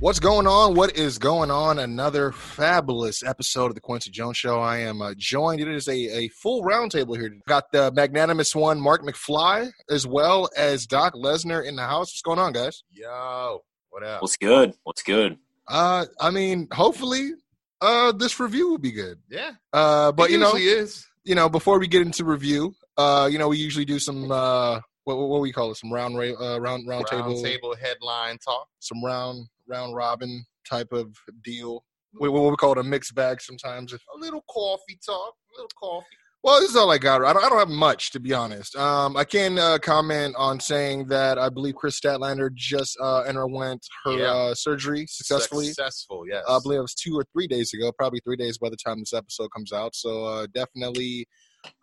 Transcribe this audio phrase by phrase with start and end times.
[0.00, 0.74] What's going on?
[0.76, 1.80] What is going on?
[1.80, 4.60] Another fabulous episode of the Kwency Jones Show.
[4.60, 5.60] I am uh, joined.
[5.60, 7.36] It is a, a full roundtable here.
[7.48, 12.10] Got the magnanimous one, Marc McFly, as well as Doc Lesnar in the house.
[12.12, 12.84] What's going on, guys?
[12.92, 14.22] Yo, what up?
[14.22, 14.72] What's good?
[14.84, 15.36] What's good?
[15.66, 17.32] Uh, I mean, hopefully,
[17.80, 19.18] uh, this review will be good.
[19.28, 21.06] Yeah, Uh, but it you know, usually is.
[21.24, 24.74] you know, before we get into review, uh, you know, we usually do some uh,
[25.04, 27.74] what what, what we call it, some round ra- uh, round round Round table, table
[27.82, 28.68] headline talk.
[28.78, 31.14] some round round robin type of
[31.44, 31.84] deal.
[32.20, 33.92] We, what we call it a mixed bag sometimes.
[33.92, 35.34] A little coffee talk.
[35.34, 36.06] A little coffee.
[36.42, 37.22] well, this is all I got.
[37.24, 38.74] I don't, I don't have much to be honest.
[38.76, 43.86] Um, I can uh, comment on saying that I believe Kris Statlander just uh, underwent
[44.04, 44.32] her Yeah.
[44.32, 45.66] uh, surgery successfully.
[45.66, 46.24] Successful.
[46.28, 46.44] Yes.
[46.48, 49.00] I believe it was two or three days ago, probably three days by the time
[49.00, 49.94] this episode comes out.
[49.94, 51.26] So uh, definitely,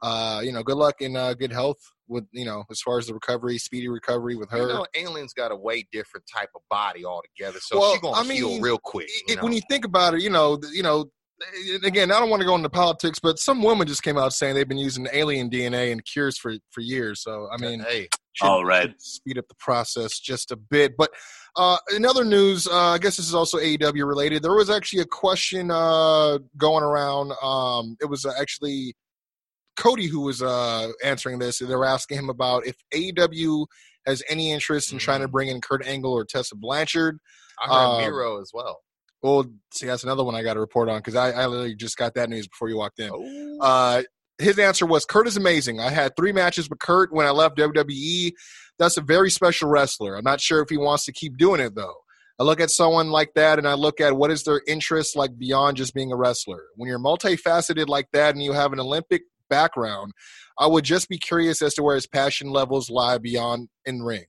[0.02, 3.08] uh, you know, good luck and uh, good health with you know as far as
[3.08, 4.58] the recovery, speedy recovery with her.
[4.62, 8.18] You know, aliens got a way different type of body altogether, so Well, she's gonna
[8.18, 9.10] I heal mean, real quick.
[9.28, 11.06] you it- when you think about it, you know, you know,
[11.84, 14.56] again, I don't want to go into politics, but some women just came out saying
[14.56, 17.22] they've been using alien DNA and cures for for years.
[17.22, 18.90] So I mean, hey, should, Oh, right.
[18.90, 20.96] should speed up the process just a bit.
[20.98, 21.12] But
[21.58, 24.44] uh, in other news, uh, I guess this is also AEW related.
[24.44, 27.32] There was actually a question uh, going around.
[27.42, 28.94] Um, it was uh, actually
[29.76, 31.60] Cody who was uh, answering this.
[31.60, 33.66] They were asking him about if AEW
[34.06, 35.32] has any interest in trying to Mm.
[35.32, 37.18] bring in Kurt Angle or Tessa Blanchard.
[37.62, 38.80] I heard um, Miro as well.
[39.24, 41.98] Well, see, that's another one I got to report on because I, I literally just
[41.98, 43.10] got that news before you walked in.
[43.12, 44.04] Oh, Uh,
[44.38, 45.80] his answer was Kurt is amazing.
[45.80, 48.34] I had three matches with Kurt when I left WWE.
[48.78, 50.16] That's a very special wrestler.
[50.18, 51.96] I'm not sure if he wants to keep doing it though.
[52.38, 55.38] I look at someone like that and I look at what is their interest like
[55.38, 56.64] beyond just being a wrestler.
[56.76, 60.12] When you're multifaceted like that and you have an Olympic background,
[60.60, 64.26] I would just be curious as to where his passion levels lie beyond in ring.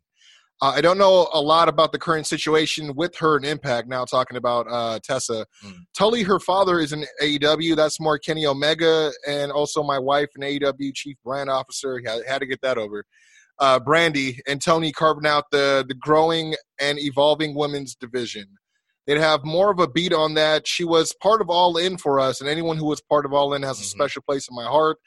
[0.62, 3.88] Uh, I don't know a lot about the current situation with her and Impact.
[3.88, 5.74] Now talking about uh, Tessa, Mm.
[5.96, 7.76] Tully, her father is in AEW.
[7.76, 12.00] That's more Kenny Omega, and also my wife, an AEW chief brand officer.
[12.06, 13.04] Had, had to get that over.
[13.58, 18.46] Uh, Brandi and Tony carving out the the growing and evolving women's division.
[19.06, 20.66] They'd have more of a beat on that.
[20.66, 23.54] She was part of All In for us, and anyone who was part of All
[23.54, 23.86] In has a Mhm.
[23.90, 24.98] special place in my heart.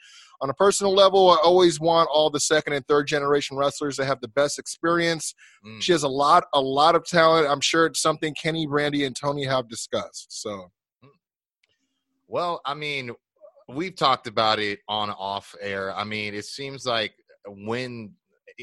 [0.42, 4.06] On a personal level, I always want all the second and third generation wrestlers to
[4.06, 5.34] have the best experience.
[5.62, 5.82] mm.
[5.82, 7.46] She has a lot, a lot of talent.
[7.46, 10.28] I'm sure it's something Kenny, Brandi, and Tony have discussed.
[10.32, 10.70] So
[12.26, 13.10] Well, I mean,
[13.68, 15.94] we've talked about it on off air.
[15.94, 17.12] I mean, it seems like
[17.46, 18.14] when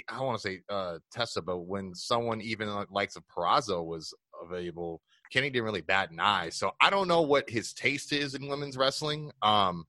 [0.09, 4.13] I want to say uh, Tessa, but when someone even like likes of Perazo was
[4.41, 5.01] available,
[5.31, 6.49] Kenny didn't really bat an eye.
[6.49, 9.31] So I don't know what his taste is in women's wrestling.
[9.41, 9.85] Um,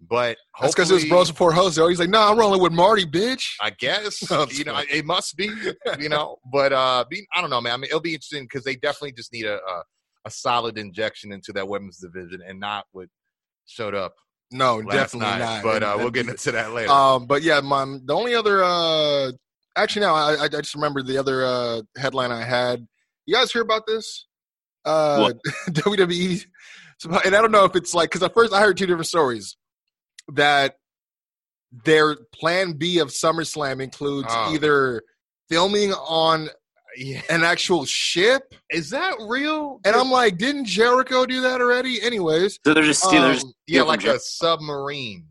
[0.00, 1.76] but that's because it was hopefully- Bros Before Hoes.
[1.76, 4.86] He's like, "No, nah, I'm rolling with Marty, bitch." I guess I'm you know sorry.
[4.90, 5.50] it must be
[5.98, 7.72] you know, but uh, be, I don't know, man.
[7.72, 9.82] I mean, it'll be interesting because they definitely just need a, a
[10.26, 13.08] a solid injection into that women's division and not what
[13.64, 14.14] showed up
[14.50, 15.38] No, definitely night.
[15.38, 15.62] not.
[15.62, 16.90] But uh, we'll get into that later.
[16.90, 19.32] Um, but yeah, my the only other uh,
[19.76, 22.86] actually, no, I, I just remembered the other uh headline I had.
[23.24, 24.26] You guys hear about this?
[24.86, 25.32] Uh,
[25.70, 26.44] WWE,
[27.24, 29.56] and I don't know if it's like because at first I heard two different stories
[30.34, 30.76] that
[31.84, 34.54] their plan B of SummerSlam includes Oh.
[34.54, 35.02] either
[35.48, 36.48] filming on
[36.96, 37.20] yeah.
[37.28, 39.80] an actual ship, Is that real?
[39.84, 42.00] and I'm like, didn't Jericho do that already?
[42.00, 45.26] Anyways, So they're just they're um, yeah, like Jer- a submarine.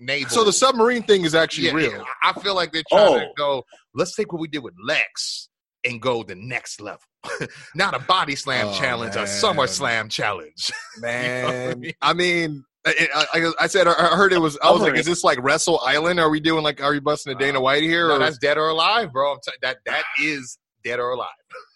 [0.00, 0.30] Naval.
[0.30, 1.92] so the submarine thing is actually yeah, real.
[1.92, 3.32] yeah, I feel like they're trying to Oh.
[3.36, 3.64] go.
[3.94, 5.48] Let's take what we did with Lex
[5.84, 7.00] and go the next level.
[7.74, 10.70] Not a body slam Oh, challenge, a summer slam challenge.
[11.00, 11.80] man.
[11.80, 11.92] mean?
[12.02, 14.58] I mean, I, I, I said I heard it was.
[14.62, 16.18] I was like, is this like Wrestle Island?
[16.18, 16.82] Are we doing like?
[16.82, 18.08] Are we busting a Dana Uh, White here?
[18.08, 19.32] no, or that's dead or alive, bro.
[19.32, 21.28] I'm t- that that is dead or alive.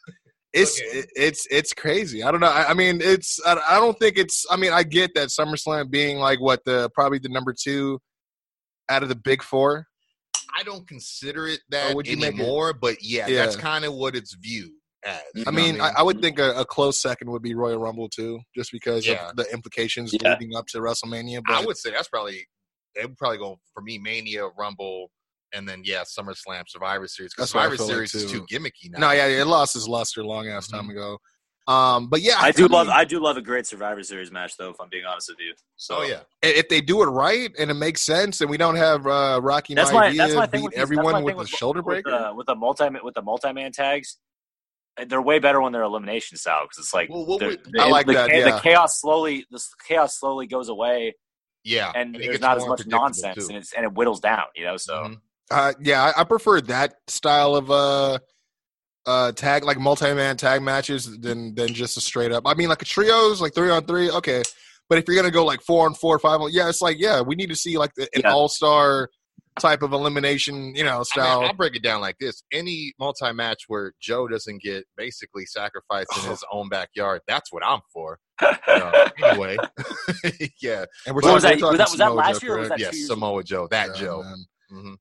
[0.52, 0.98] it's okay.
[0.98, 2.24] it- it's it's crazy.
[2.24, 2.48] I don't know.
[2.48, 3.38] I, I mean, it's.
[3.46, 4.44] I, I don't think it's.
[4.50, 8.00] I mean, I get that SummerSlam being like what the probably the number two
[8.88, 9.86] out of the big four.
[10.54, 13.44] I don't consider it that would you make it- but yeah, Yeah.
[13.44, 14.72] that's kind of what it's viewed
[15.04, 15.20] as.
[15.34, 17.78] you I mean, what I, I would think a, a close second would be Royal
[17.78, 19.30] Rumble too, just because Yeah.
[19.30, 20.32] of the implications Yeah.
[20.32, 21.42] leading up to WrestleMania.
[21.46, 22.46] But I would say that's probably
[22.94, 25.10] they would probably go for me Mania, Rumble,
[25.52, 27.32] and then yeah, SummerSlam, Survivor Series.
[27.34, 28.46] Because That's what I Survivor feel like, Series is too.
[28.46, 28.98] too gimmicky now.
[29.00, 30.92] no, yeah, it lost its luster long ass time Mhm.
[30.92, 31.18] ago.
[31.68, 34.56] Um, but yeah, I do mean, love I do love a great Survivor Series match
[34.56, 34.70] though.
[34.70, 36.20] If I'm being honest with you, so Oh yeah.
[36.42, 39.74] if they do it right and it makes sense, and we don't have uh, Rocky
[39.74, 41.80] that's my that's my thing beat with these- that's my everyone thing with the shoulder
[41.82, 42.10] with, breaker.
[42.16, 44.18] uh, with the multi with the multi man tags.
[45.08, 47.82] They're way better when they're elimination style because it's like Well, what they're- would- the-
[47.82, 48.50] I like the, that, cha- yeah.
[48.56, 51.16] The chaos slowly the chaos slowly goes away,
[51.64, 51.90] Yeah.
[51.94, 53.48] and it there's not as much nonsense, too.
[53.48, 54.44] and it's and it whittles down.
[54.54, 55.20] You know, so Mhm.
[55.50, 58.18] Uh, yeah, I, I prefer that style of uh,
[59.06, 62.44] uh, tag, like multi-man tag matches, than than just a straight up.
[62.46, 64.42] I mean, like a trios, like three on three, okay.
[64.88, 67.20] But if you're gonna go like four on four, five on, yeah, it's like yeah,
[67.20, 68.32] we need to see like the, an Yeah.
[68.32, 69.08] all-star
[69.58, 71.40] type of elimination, you know, I mean, style.
[71.40, 76.30] I'll break it down like this: any multi-match where Joe doesn't get basically sacrificed in
[76.30, 78.18] his own backyard, that's what I'm for.
[78.68, 79.56] Uh, anyway,
[80.60, 82.56] yeah, and we're What was talking- that- we're was that- was that last Joe, year
[82.56, 84.22] or was that yes, Samoa Joe, that Yeah, Joe.
[84.22, 84.46] man.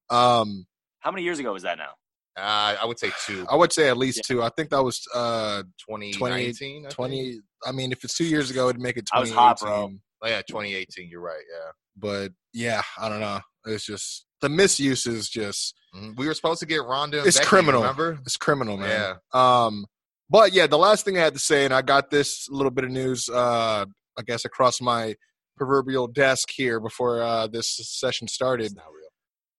[0.09, 0.65] hmm Um,
[0.99, 1.91] how many years ago was that now?
[2.37, 3.45] Uh, I would say two.
[3.49, 4.43] I would say at least two.
[4.43, 7.39] I think that was uh 2019, I 20.
[7.65, 9.91] I mean, if it's two years ago, it'd make it I was hot, bro.
[10.21, 11.09] Oh, yeah, 2018.
[11.09, 11.43] You're right.
[11.49, 11.71] Yeah.
[11.95, 13.39] But yeah, I don't know.
[13.65, 16.17] It's just the misuse is just Mhm.
[16.17, 17.23] We were supposed to get Ronda.
[17.25, 17.81] It's Becky, criminal.
[17.81, 18.19] Remember?
[18.25, 19.17] it's criminal, man.
[19.33, 19.65] Yeah.
[19.65, 19.85] Um,
[20.29, 22.83] but yeah, the last thing I had to say, and I got this little bit
[22.83, 23.85] of news, uh,
[24.17, 25.15] I guess across my
[25.57, 28.73] proverbial desk here before uh, this session started.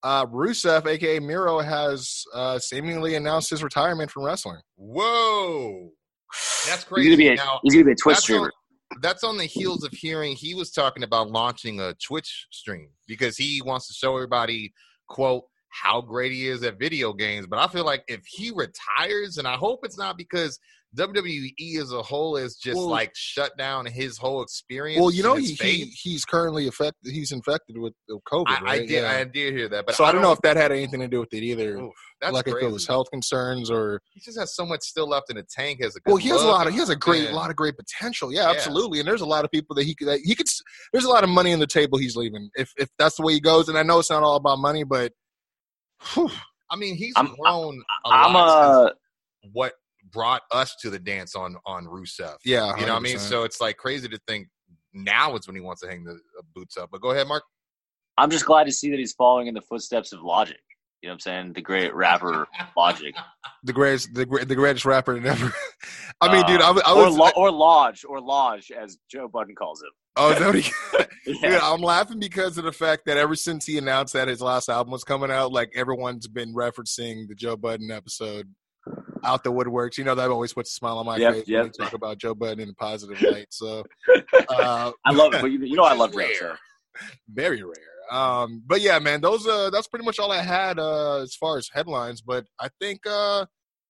[0.03, 0.47] It's not real.
[0.47, 0.47] Uh,
[0.83, 4.61] Rusev, aka Miro, has uh, seemingly announced his retirement from wrestling.
[4.77, 5.91] Whoa.
[6.67, 7.09] That's He's crazy.
[7.09, 8.47] gonna be a, now, he's gonna be a Twitch that's streamer.
[8.93, 12.91] on, that's on the heels of hearing he was talking about launching a Twitch stream
[13.07, 14.73] because he wants to show everybody,
[15.09, 17.47] quote, how great he is at video games.
[17.47, 20.59] But I feel like if he retires, and I hope it's not because
[20.97, 25.01] WWE as a whole is just Well- like shut down his whole experience.
[25.01, 27.13] Well, you know, he, he he's currently affected.
[27.13, 28.45] He's infected with with COVID.
[28.49, 28.79] I, I right?
[28.89, 29.11] did, Yeah.
[29.11, 31.21] I did hear that, but so I don't know if that had anything to do
[31.21, 31.77] with it either.
[31.79, 32.59] Oof, that's like crazy.
[32.59, 35.45] if it was health concerns or He just has so much still left in the
[35.45, 35.83] tank.
[35.83, 37.35] Has a good well, he has a lot of he has a great Yeah.
[37.35, 38.33] lot of great potential.
[38.33, 38.51] Yeah, Yeah.
[38.57, 38.99] absolutely.
[39.01, 40.47] And there's a lot of people that he could that he could.
[40.93, 41.99] There's a lot of money on the table.
[41.99, 43.69] He's leaving if if that's the way he goes.
[43.69, 45.13] And I know it's not all about money, but
[46.15, 46.31] whew,
[46.71, 48.93] I mean, he's I'm- grown I'm, lot uh, since
[49.45, 49.73] a what
[50.17, 52.37] brought us to the dance on on Rusev.
[52.45, 53.19] yeah, you know what I mean.
[53.19, 54.49] So it's like crazy to think
[54.93, 56.89] now is when he wants to hang the uh, boots up.
[56.91, 57.43] But go ahead, Marc.
[58.19, 60.57] I'm just glad to see that he's following in the footsteps of Logic.
[61.03, 61.53] You know what I'm saying?
[61.53, 63.15] The great rapper Logic.
[63.63, 65.53] the greatest the, the greatest rapper ever.
[66.23, 68.97] I mean, dude, I, Uh, was- I or, was Lo- or Lodge or Lodge as
[69.11, 69.91] Joe Budden calls him.
[70.17, 70.73] oh, is that what he-
[71.43, 71.51] Yeah.
[71.51, 74.69] Dude, I'm laughing because of the fact that ever since he announced that his last
[74.71, 78.55] album was coming out, like everyone's been referencing the Joe Budden episode
[79.25, 79.99] out the woodworks.
[79.99, 81.63] You know that always puts a smile on my Yep, face yep.
[81.63, 83.47] when we talk about Joe Budden in a positive light.
[83.51, 83.85] So
[84.49, 86.19] uh, I love it, but you, you know I love Joe.
[86.19, 86.35] Rare.
[86.35, 86.57] So.
[87.29, 87.75] very rare.
[88.11, 91.59] Um, but yeah, man, those uh, that's pretty much all I had uh, as far
[91.59, 92.21] as headlines.
[92.23, 93.47] But I think uh,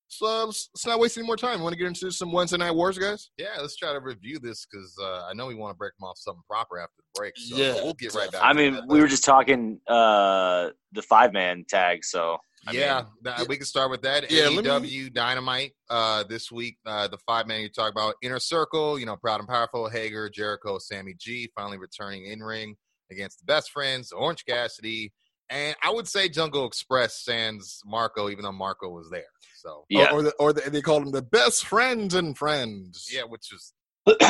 [0.08, 0.46] so.
[0.46, 1.60] Let's, let's not waste any more time.
[1.60, 3.30] Want to get into some Wednesday Night Wars, guys?
[3.36, 6.08] Yeah, let's try to review this because uh, I know we want to break them
[6.08, 7.34] off something proper after the break.
[7.36, 8.40] So Yeah, we'll get right back.
[8.42, 8.88] I mean, that.
[8.88, 13.56] we were just talking uh, the five man tag, so I yeah, mean, that- we
[13.56, 14.30] can start with that.
[14.30, 16.78] Yeah, AEW me- Dynamite uh, this week.
[16.84, 18.98] Uh, the five man you talk about, Inner Circle.
[18.98, 22.76] You know, Proud and Powerful, Hager, Jericho, Sammy G, finally returning in ring
[23.10, 25.12] against the Best Friends, Orange Cassidy,
[25.48, 29.22] and I would say Jungle Express sans Marko, even though Marko was there.
[29.56, 30.10] So yeah.
[30.10, 33.08] Or, or, the, or the, they called them the best friends and friends.
[33.12, 33.72] yeah, which is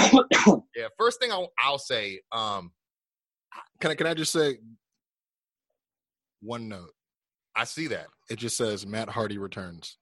[0.76, 0.88] yeah.
[0.98, 2.72] First thing I'll, I'll say, um,
[3.80, 4.58] Can I can I just say
[6.40, 6.92] one note?
[7.54, 8.06] I see that.
[8.28, 9.98] It just says Matt Hardy returns.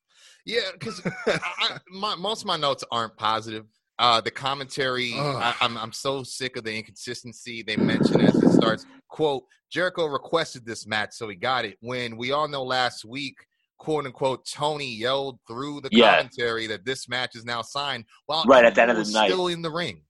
[0.47, 3.67] Yeah, because I, I, my, most of my notes aren't positive.
[3.99, 5.37] Uh, the commentary, Ugh.
[5.37, 8.85] I, I'm I'm so sick of the inconsistency they mention as it starts.
[9.09, 11.77] Quote: Jericho requested this match, so he got it.
[11.81, 13.37] When we all know last week,
[13.79, 16.17] quote unquote, Tony yelled through the Yeah.
[16.17, 19.29] commentary that this match is now signed, while Right at the end of the night.
[19.31, 20.03] still in the ring.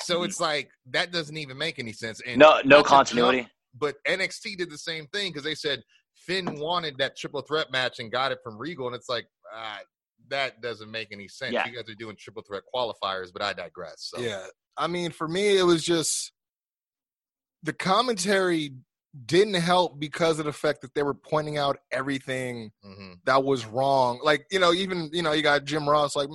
[0.00, 0.24] So Mhm.
[0.26, 2.22] it's like that doesn't even make any sense.
[2.26, 3.40] And no, no continuity.
[3.40, 5.82] jump, but NXT did the same thing because they said
[6.26, 9.78] Finn wanted that triple threat match and got it from Regal, and it's like uh,
[10.28, 11.52] that doesn't make any sense.
[11.52, 11.66] Yeah.
[11.66, 14.10] You guys are doing triple threat qualifiers, but I digress.
[14.14, 14.20] So.
[14.20, 14.46] Yeah.
[14.76, 16.32] I mean, for me, it was just
[17.62, 18.72] the commentary
[19.24, 23.64] didn't help because of the fact that they were pointing out everything hmm that was
[23.64, 24.20] wrong.
[24.22, 26.28] Like, you know, even, you know, you got Jim Ross like,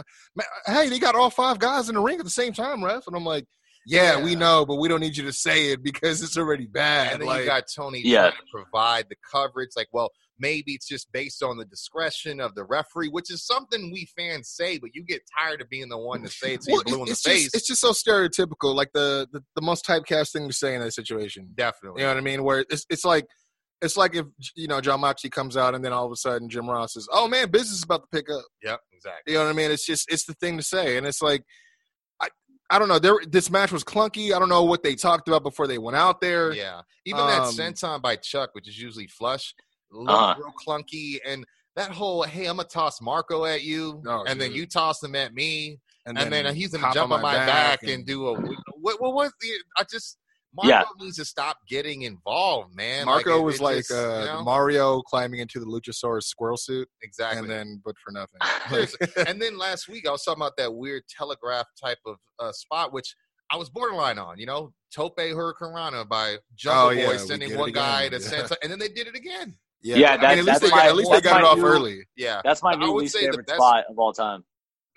[0.65, 3.05] hey, they got all five guys in the ring at the same time, ref.
[3.07, 3.45] And I'm like,
[3.85, 7.13] yeah, we know, but we don't need you to say it because it's already bad.
[7.13, 8.29] And then like, you got Tony Yeah.
[8.29, 9.69] trying to provide the coverage.
[9.75, 13.91] Like, well, maybe it's just based on the discretion of the referee, which is something
[13.91, 16.71] we fans say, but you get tired of being the one to say it to
[16.71, 17.43] well, you blue in the it's, face.
[17.43, 20.81] just, it's just so stereotypical, like the, the, the most typecast thing to say in
[20.81, 21.49] that situation.
[21.55, 22.01] Definitely.
[22.01, 22.43] You know what I mean?
[22.43, 23.25] Where it's it's like
[23.81, 26.49] it's like if you know Jon Moxley comes out and then all of a sudden
[26.49, 29.33] Jim Ross says, "Oh man, business is about to pick up." Yep, exactly.
[29.33, 29.71] You know what I mean?
[29.71, 31.43] It's just it's the thing to say, and it's like
[32.71, 32.99] I don't know.
[32.99, 34.33] There, this match was clunky.
[34.33, 36.53] I don't know what they talked about before they went out there.
[36.53, 39.53] Yeah, even that Um, senton by Chuck, which is usually flush,
[39.91, 40.35] looked Uh-huh.
[40.37, 44.53] real clunky, and that whole "Hey, I'm gonna toss Marko at you," Oh, and then
[44.53, 48.05] you toss him at me, and, then, he's gonna jump on my back, and, and
[48.05, 48.33] do a
[48.79, 49.01] what?
[49.01, 49.51] What was the?
[49.77, 50.17] I just
[50.53, 50.83] Marko Yeah.
[50.99, 53.05] needs to stop getting involved, man.
[53.05, 54.43] Marko it- was it like just, uh, you know?
[54.43, 57.39] Mario climbing into the Luchasaurus squirrel suit, exactly.
[57.39, 58.39] and then but for nothing.
[58.69, 59.07] Seriously.
[59.27, 62.91] and then last week I was talking about that weird telegraph type of uh, spot,
[62.93, 63.15] which
[63.51, 64.37] I was borderline on.
[64.39, 68.21] You know, Tope Hurricanrana by Jungle Oh, yeah, Boy sending one guy to Yeah.
[68.27, 69.55] Santa, and then they did it again.
[69.83, 71.43] Yeah, I mean, that- at least that's they got, my- at least they got it
[71.47, 72.07] off new- early.
[72.15, 74.43] Yeah, That's my I new would least say the favorite best- spot of all time.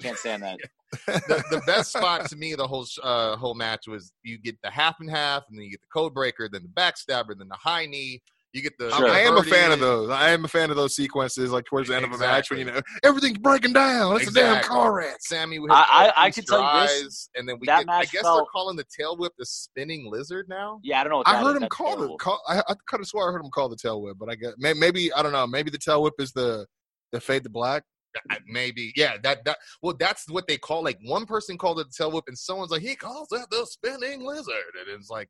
[0.00, 0.58] Can't stand that.
[1.06, 4.70] the, the best spot to me the whole uh, whole match was you get the
[4.70, 7.56] half and half, and then you get the code breaker, then the backstabber, then the
[7.56, 8.22] high knee.
[8.52, 8.88] You get the.
[8.92, 9.08] Sure.
[9.08, 10.10] I am a fan of those.
[10.10, 12.60] I am a fan of those sequences, like towards the end of a match when
[12.60, 14.14] you know everything's breaking down.
[14.20, 15.16] It's a damn car wreck.
[15.18, 17.84] Sammy, we I- had I- I can tell you this, strides, and then we that
[17.84, 17.92] get.
[17.92, 20.78] I match guess they're calling the tail whip the spinning lizard now.
[20.84, 21.16] Yeah, I don't know.
[21.18, 21.54] What I heard is.
[21.54, 22.14] him That's call terrible.
[22.14, 22.20] it.
[22.20, 24.36] Call, I, I could have swore I heard him call the tail whip, but I
[24.36, 25.48] guess maybe I don't know.
[25.48, 26.64] Maybe the tail whip is the
[27.10, 27.82] the fade to black.
[28.30, 31.86] I- maybe yeah that that well that's what they call like one person called it
[31.88, 35.28] the tail whip and someone's like he calls that the spinning lizard and it's like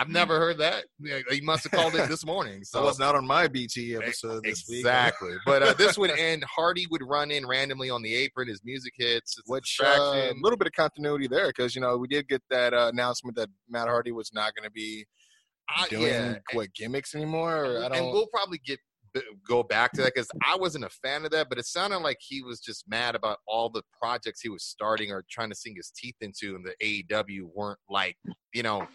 [0.00, 0.84] i've never heard that
[1.30, 3.94] he must have called it this morning So so it was not on my BT
[3.94, 4.80] episode this week.
[4.80, 8.60] exactly but uh, this would end hardy would run in randomly on the apron his
[8.64, 10.40] music hits it's a Which uh, a distraction.
[10.42, 13.48] little bit of continuity there because you know we did get that uh, announcement that
[13.68, 15.04] Matt Hardy was not going to be
[15.68, 17.64] I- doing yeah, what gimmicks anymore.
[17.64, 18.78] Or I and we'll probably get
[19.46, 22.18] go back to that because I wasn't a fan of that, but it sounded like
[22.20, 25.76] he was just mad about all the projects he was starting or trying to sink
[25.76, 26.74] his teeth into, and the
[27.10, 28.16] AEW weren't like,
[28.52, 28.86] you know,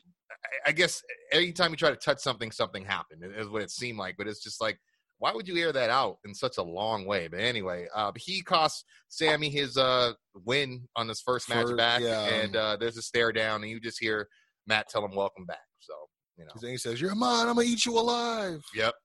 [0.65, 1.01] I- guess
[1.31, 3.23] anytime you try to touch something, something happened.
[3.37, 4.79] Is what it seemed like, but it's just like.
[5.19, 7.27] Why would you air that out in such a long way?
[7.27, 12.01] But anyway, uh, he cost Sammy his uh, win on his first match First- back,
[12.01, 12.23] yeah.
[12.25, 14.27] and uh, there's a stare down, and you just hear
[14.65, 15.93] Matt tell him "Welcome back." So
[16.37, 17.47] you know, he says, "You're mine.
[17.47, 18.95] I'm gonna eat you alive." yep.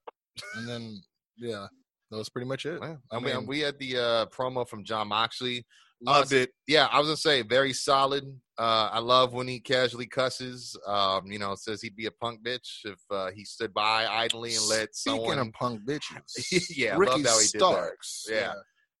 [0.55, 1.01] And then
[1.37, 1.67] yeah,
[2.11, 2.79] that was pretty much it.
[2.79, 5.65] Well, I I mean, mean- we had the uh, promo from Jon Moxley.
[5.99, 6.51] Loved it.
[6.67, 8.23] Yeah, I was gonna say very solid.
[8.59, 10.75] Uh, I love when he casually cusses.
[10.85, 14.53] Um, you know, says he'd be a punk bitch if uh, he stood by idly
[14.53, 15.39] and let Speaking someone.
[15.39, 17.65] of punk bitches, Yeah, Ricky loved how he did that.
[17.65, 18.25] Starks.
[18.29, 18.53] Yeah.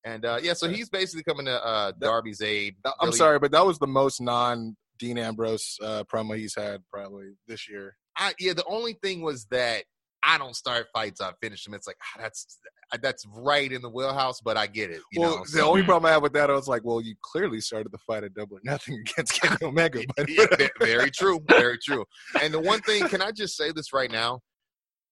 [0.05, 2.77] and uh, yeah, so he's basically coming to uh, Darby's aid.
[2.83, 6.81] Uh, I'm sorry, but that was the most non Dean Ambrose uh, promo he's had
[6.91, 7.95] probably this year.
[8.17, 9.83] I, yeah, the only thing was that
[10.27, 11.21] I don't start fights.
[11.21, 11.73] I finish them.
[11.73, 12.59] It's like ah, that's
[13.01, 15.01] that's right in the wheelhouse, but I get it.
[15.11, 17.01] You well, know, the so- only problem I have with that, I was like, well,
[17.01, 21.09] you clearly started the fight at Double or Nothing against Kenny Omega, but Yeah, very
[21.09, 21.39] true.
[21.47, 22.05] Very true.
[22.41, 24.41] And the one thing, can I just say this right now?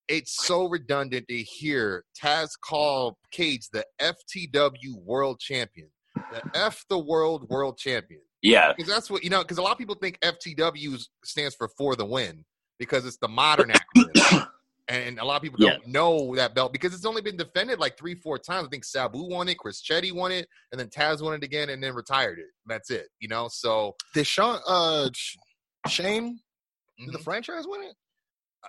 [0.08, 5.88] It's so redundant to hear Taz call Cage the FTW World Champion,
[6.32, 9.42] the F the World World Champion, Yeah, because that's what you know.
[9.42, 12.46] Because a lot of people think FTW stands for for the win
[12.78, 14.48] because it's the modern acronym.
[14.88, 17.98] And a lot of people don't know that belt because it's only been defended like
[17.98, 18.68] three, four times.
[18.68, 21.70] I think Sabu won it, Chris Chetti won it, and then Taz won it again,
[21.70, 22.46] and then retired it.
[22.68, 23.48] That's it, you know.
[23.48, 25.38] So did Sean, uh, Sh-
[25.88, 26.40] Shane,
[27.00, 27.24] did the mhm.
[27.24, 27.96] franchise win it?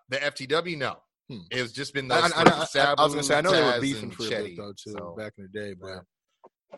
[0.09, 0.97] The FTW, no.
[1.29, 1.41] Hmm.
[1.51, 2.33] It's just been I, those.
[2.33, 4.25] I, I, I, Sabu, I was gonna say I know they were Taz, beefing for
[4.25, 6.01] a bit Chetti, though too so, back in the day, but yeah.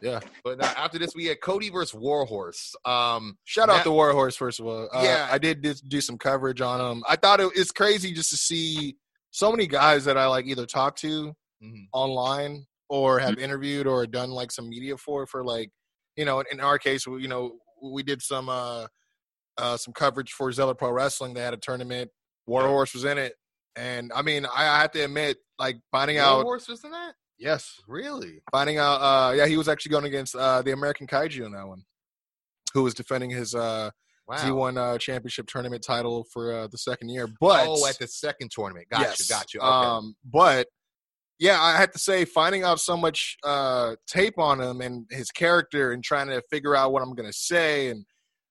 [0.02, 0.20] yeah.
[0.42, 2.74] But uh, after this, we had Cody versus Warhorse.
[2.84, 4.88] Um, Shout out to Warhorse first of all.
[4.92, 5.28] Uh, Yeah.
[5.30, 7.04] I did do some coverage on him.
[7.08, 8.96] I thought it, it's crazy just to see
[9.30, 11.86] so many guys that I like either talk to mhm.
[11.92, 15.70] online or have interviewed or done like some media for for like
[16.16, 18.86] you know in our case we, you know we did some uh
[19.58, 22.10] uh some coverage for Zeller Pro Wrestling they had a tournament
[22.46, 23.34] Warhorse was in it
[23.76, 27.14] and I mean I, I have to admit like finding out Warhorse was in that.
[27.38, 28.42] yes Really?
[28.50, 31.68] finding out uh yeah he was actually going against uh the American Kaiju in that
[31.68, 31.82] one
[32.72, 33.90] who was defending his uh
[34.28, 34.36] Wow.
[34.36, 38.50] Z1 uh, championship tournament title for uh, the second year but oh, at the second
[38.50, 38.86] tournament.
[38.90, 39.20] Got yes.
[39.20, 39.34] you.
[39.34, 39.60] Got you.
[39.60, 39.68] Okay.
[39.68, 40.68] Um, but
[41.38, 45.30] yeah, I have to say, finding out so much uh, tape on him and his
[45.30, 48.04] character, and trying to figure out what I'm gonna say, and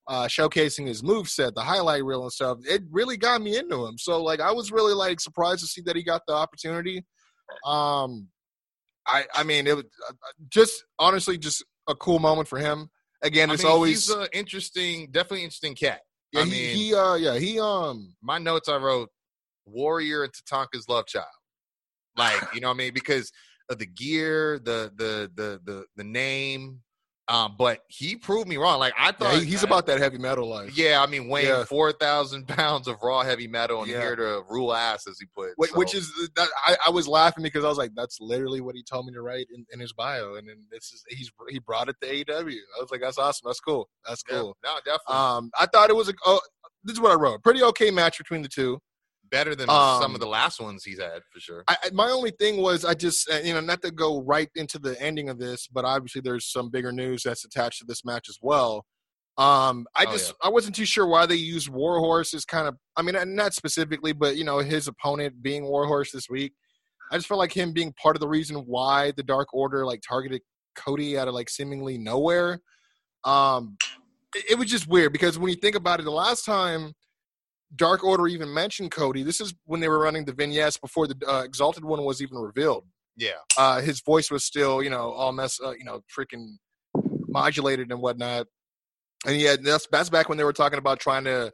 [0.08, 3.86] uh, showcasing his move set, the highlight reel and stuff, it really got me into
[3.86, 3.98] him.
[3.98, 7.04] So like, I was really like surprised to see that he got the opportunity.
[7.66, 8.28] Um,
[9.06, 10.12] I I mean, it was uh,
[10.48, 12.90] just honestly just a cool moment for him.
[13.22, 16.00] Again, I it's mean, always he's an interesting, definitely interesting cat.
[16.32, 19.08] yeah, I he, mean, he uh yeah he um my notes I wrote
[19.66, 21.26] Warrior and Tatanka's love child.
[22.16, 22.94] Like, you know what I mean?
[22.94, 23.30] Because
[23.68, 26.80] of the gear, the the the the the name,
[27.30, 28.78] Um, but he proved me wrong.
[28.78, 30.74] Like I Yeah, thought he- he's about that heavy metal life.
[30.76, 31.64] Yeah, I mean weighing Yeah.
[31.64, 34.00] four thousand pounds of raw heavy metal and Yeah.
[34.00, 35.50] here to rule ass as he put.
[35.58, 38.74] Wh- Which is that I, I was laughing because I was like, that's literally what
[38.76, 41.58] he told me to write in, in his bio, and then this is he's he
[41.58, 42.56] brought it to AEW.
[42.78, 43.46] I was like, that's awesome.
[43.46, 43.90] That's cool.
[44.06, 44.56] That's yeah, cool.
[44.64, 46.14] no, definitely Um, I thought it was a.
[46.24, 46.40] Oh,
[46.84, 47.42] this is what I wrote.
[47.42, 48.78] Pretty okay match between the two.
[49.30, 51.64] Better than um, some of the last ones he's had for sure.
[51.68, 54.78] I, my only thing was I just uh, you know not to go right into
[54.78, 58.28] the ending of this, but obviously there's some bigger news that's attached to this match
[58.28, 58.84] as well.
[59.36, 62.76] Um, I Oh, just I wasn't too sure why they used Warhorse as kind of
[62.96, 66.54] I mean not specifically, but you know his opponent being Warhorse this week.
[67.10, 70.02] I just felt like him being part of the reason why the Dark Order like
[70.06, 70.42] targeted
[70.76, 72.60] Cody out of like seemingly nowhere.
[73.24, 73.76] Um,
[74.34, 76.92] it, it was just weird because when you think about it, the last time
[77.74, 81.16] Dark Order even mentioned Cody, this is when they were running the vignettes before the
[81.28, 82.84] uh, Exalted one was even revealed.
[83.16, 86.56] Yeah, Uh, his voice was still, you know, all mess, uh, you know, freaking
[87.28, 88.46] modulated and whatnot.
[89.26, 91.52] And yeah, that's that's back when they were talking about trying to,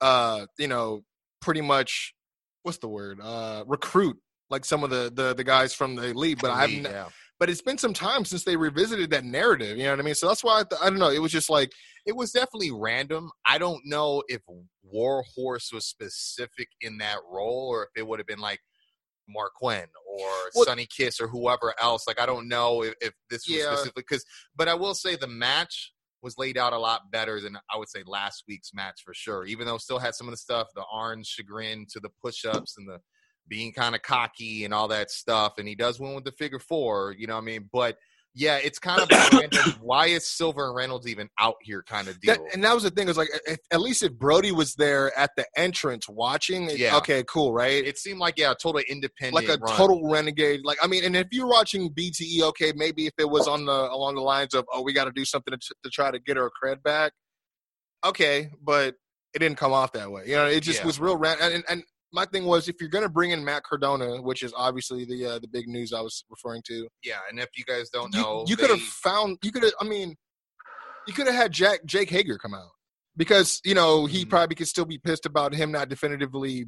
[0.00, 1.02] uh, you know,
[1.40, 2.14] pretty much,
[2.62, 3.18] what's the word?
[3.20, 4.16] Uh, recruit
[4.50, 6.38] like some of the the the guys from the elite.
[6.40, 6.84] But I haven't.
[6.84, 7.08] yeah.
[7.44, 9.76] But it's been some time since they revisited that narrative.
[9.76, 10.14] You know what I mean?
[10.14, 11.10] So that's why I, th- I don't know.
[11.10, 11.70] It was just like
[12.06, 13.30] It was definitely random.
[13.44, 14.40] I don't know if
[14.82, 18.60] Warhorse was specific in that role or if it would have been like
[19.28, 22.06] Marq Quen or Well- Sonny Kiss or whoever else.
[22.06, 23.64] Like I don't know if, if this was Yeah.
[23.72, 24.24] specifically because,
[24.56, 27.90] but I will say the match was laid out a lot better than I would
[27.90, 29.44] say last week's match for sure.
[29.44, 32.76] Even though it still had some of the stuff, the orange chagrin to the push-ups
[32.78, 33.00] and the
[33.48, 35.54] being kind of cocky and all that stuff.
[35.58, 37.68] And he does win with the figure four, you know what I mean?
[37.72, 37.96] But
[38.36, 39.08] yeah, it's kind of.
[39.80, 42.34] Why is Silver and Reynolds even out here kind of deal?
[42.34, 45.16] that, and that was the thing is like if, at least if Brody was there
[45.16, 46.96] at the entrance watching, it- Yeah.
[46.96, 47.84] okay, cool, right?
[47.86, 49.76] it seemed like yeah, a total independent, like a run.
[49.76, 50.62] total renegade.
[50.64, 53.72] Like I mean, and if you're watching BTE, okay, maybe if it was on the
[53.72, 56.36] along the lines of oh, we got to do something to, to try to get
[56.36, 57.12] our cred back,
[58.04, 58.96] okay, but
[59.34, 60.24] it didn't come off that way.
[60.26, 60.86] You know, it just Yeah.
[60.86, 61.16] was real.
[61.16, 61.82] Ran- and, and, and
[62.14, 65.38] my thing was if you're gonna bring in Matt Cardona, which is obviously the uh,
[65.40, 68.56] the big news I was referring to, Yeah, and if you guys don't know, you
[68.56, 69.72] could have found you could have.
[69.80, 70.14] I mean,
[71.06, 72.70] you could have had Jack Jake Hager come out
[73.16, 74.30] because you know he Mhm.
[74.30, 76.66] probably could still be pissed about him not definitively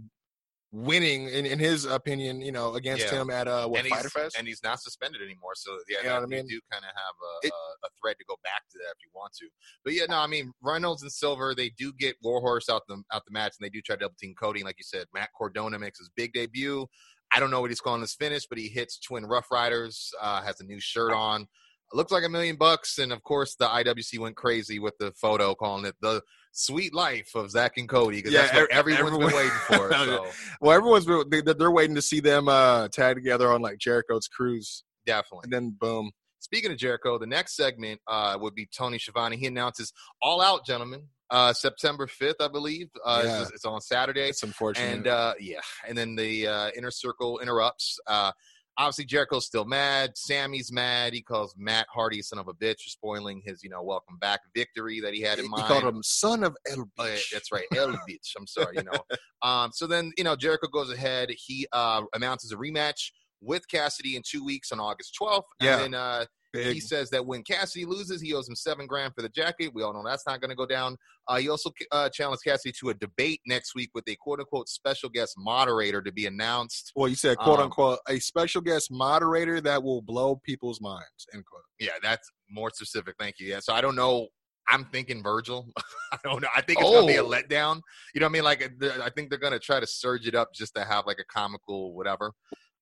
[0.73, 3.23] winning in, in his opinion you know against Yeah.
[3.23, 5.53] him at uh what and Fighter he's, Fest and he's not suspended anymore.
[5.55, 6.49] So yeah, You know that- what I mean?
[6.49, 8.91] you do kind of have a, It- a, a thread to go back to that
[8.91, 9.47] if you want to.
[9.85, 13.25] But yeah, no, I mean Reynolds and Silver, they do get Warhorse out the out
[13.27, 14.61] the match, and they do try to double team Cody.
[14.61, 16.87] And like you said, Matt Cardona makes his big debut.
[17.33, 20.43] I don't know what he's calling his finish, but he hits Twin Rough Riders, uh,
[20.43, 21.49] has a new shirt on.
[21.93, 25.55] Looks like a million bucks, and of course the IWC went crazy with the photo,
[25.55, 26.21] calling it the
[26.59, 29.93] Suite Life of Zack and Cody because Yeah, that's what everyone's everyone- been waiting for.
[30.07, 30.27] So
[30.61, 34.27] well everyone's been, they, they're waiting to see them uh tag together on like Jericho's
[34.29, 35.41] cruise definitely.
[35.45, 39.37] and then boom Speaking of Jericho, the next segment uh, would be Tony Schiavone.
[39.37, 39.93] He announces
[40.23, 42.89] All Out, gentlemen, uh, September 5th, I believe.
[43.05, 43.41] Uh, Yeah.
[43.43, 44.29] it's, it's on Saturday.
[44.29, 47.99] it's unfortunate And uh, yeah, and then the uh, inner circle interrupts.
[48.07, 48.31] Uh,
[48.79, 50.13] obviously, Jericho's still mad.
[50.17, 51.13] Sammy's mad.
[51.13, 54.19] He calls Matt Hardy a son of a bitch for spoiling his, you know, welcome
[54.19, 55.65] back victory that he had in he mind.
[55.65, 57.31] He called him son of El yeah, Bitch.
[57.33, 58.33] that's right, El bitch.
[58.39, 59.03] I'm sorry, you know.
[59.43, 61.29] Um, so then, you know, Jericho goes ahead.
[61.37, 63.11] He uh, announces a rematch
[63.43, 65.43] with Cassidy in two weeks on August 12th.
[65.61, 65.77] And Yeah.
[65.77, 66.25] then uh,
[66.57, 69.73] he says that when Cassidy loses, he owes him seven grand for the jacket.
[69.75, 70.97] We all know that's not going to go down.
[71.29, 74.69] Uh, he also uh, challenged Cassidy to a debate next week with a quote unquote
[74.69, 76.93] special guest moderator to be announced.
[76.97, 81.27] Well, you said quote Um, unquote a special guest moderator that will blow people's minds.
[81.35, 81.63] End quote.
[81.81, 83.15] Yeah, that's more specific.
[83.19, 83.47] Thank you.
[83.49, 83.61] Yeah.
[83.61, 84.29] So I don't know.
[84.69, 85.69] I'm thinking Virgil.
[86.13, 86.49] I don't know.
[86.57, 87.29] I think it's gonna be a Oh.
[87.31, 87.81] letdown.
[88.15, 88.45] You know what I mean?
[88.45, 91.25] Like I think they're gonna try to surge it up just to have like a
[91.33, 92.33] comical whatever.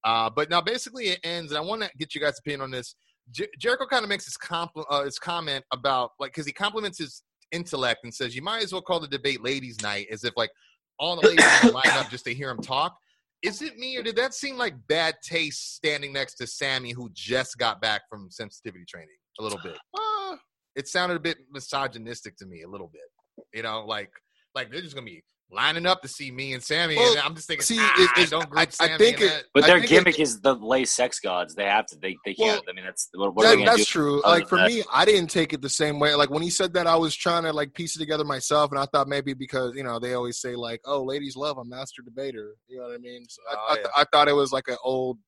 [0.04, 2.70] Uh, but now basically it ends, and I want to get you guys' opinion on
[2.70, 2.94] this.
[3.30, 6.98] Jer- Jericho kind of makes his compl- uh, his comment about like because he compliments
[6.98, 10.32] his intellect and says you might as well call the debate ladies' night as if
[10.36, 10.50] like
[10.98, 12.96] all the ladies line up just to hear him talk.
[13.42, 17.10] Is it me or did that seem like bad taste standing next to Sammy who
[17.12, 19.76] just got back from sensitivity training a little bit?
[20.26, 20.36] Uh,
[20.74, 23.46] it sounded a bit misogynistic to me a little bit.
[23.52, 24.10] You know, like
[24.54, 27.34] like they're just gonna be lining up to see me and Sammy, Well, and I'm
[27.36, 30.18] just thinking, see, ah, it- it's- don't group I- I think it- But their gimmick
[30.18, 31.54] is the Le Sex Gods.
[31.54, 31.96] They have to.
[31.96, 32.68] They they Well, can't.
[32.68, 33.84] I mean, that's what, what that- that's do?
[33.84, 34.22] true.
[34.22, 36.14] other Like for than me, I didn't take it the same way.
[36.14, 38.80] Like when he said that, I was trying to like piece it together myself, and
[38.80, 42.02] I thought maybe because you know they always say like, "Oh, ladies love a master
[42.02, 43.24] debater." You know what I mean?
[43.28, 45.18] So I, Oh, I, th- I thought it was like an old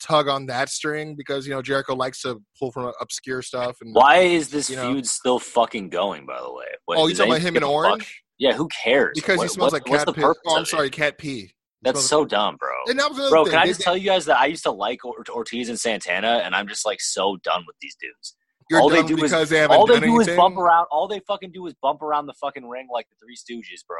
[0.00, 3.78] tug on that string because you know Jericho likes to pull from obscure stuff.
[3.80, 4.92] And Why is this You know.
[4.92, 6.24] feud still fucking going?
[6.24, 6.66] By the way.
[6.84, 7.70] What, Oh, you talking about him in give fuck?
[7.70, 8.22] orange?
[8.40, 9.12] Yeah, who cares?
[9.14, 10.24] Because What- he smells what- like cat piss.
[10.46, 11.54] Oh, I'm sorry, cat pee.
[11.82, 12.70] That's so dumb, bro.
[12.88, 13.52] And that was another Bro, thing.
[13.52, 16.42] can I They- just tell you guys that I used to like Ortiz and Santana,
[16.44, 18.34] and I'm just like so done with these dudes.
[18.70, 20.86] You're all they done do is they haven't all they done do is bump around.
[20.92, 23.96] All they fucking do is bump around the fucking ring like the Three Stooges, bro.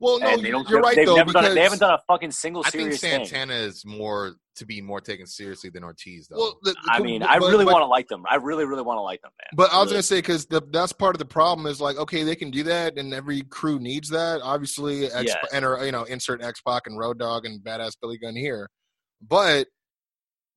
[0.00, 0.68] Well, no, they don't.
[0.70, 1.44] you're right they've though never done.
[1.44, 3.26] it- They haven't done a fucking single I think serious thing.
[3.26, 6.38] Santana is more to be more taken seriously than Ortiz, though.
[6.38, 8.24] well, the, I mean, but- I really want to like them.
[8.28, 9.48] I really, really want to like them, man.
[9.54, 9.96] But I was Really.
[9.96, 12.96] gonna say because that's part of the problem is like okay they can do that
[12.96, 15.34] and every crew needs that obviously X, Yeah.
[15.52, 18.70] enter you know insert X Pac and Road Dog and Badass Billy Gunn here,
[19.20, 19.66] but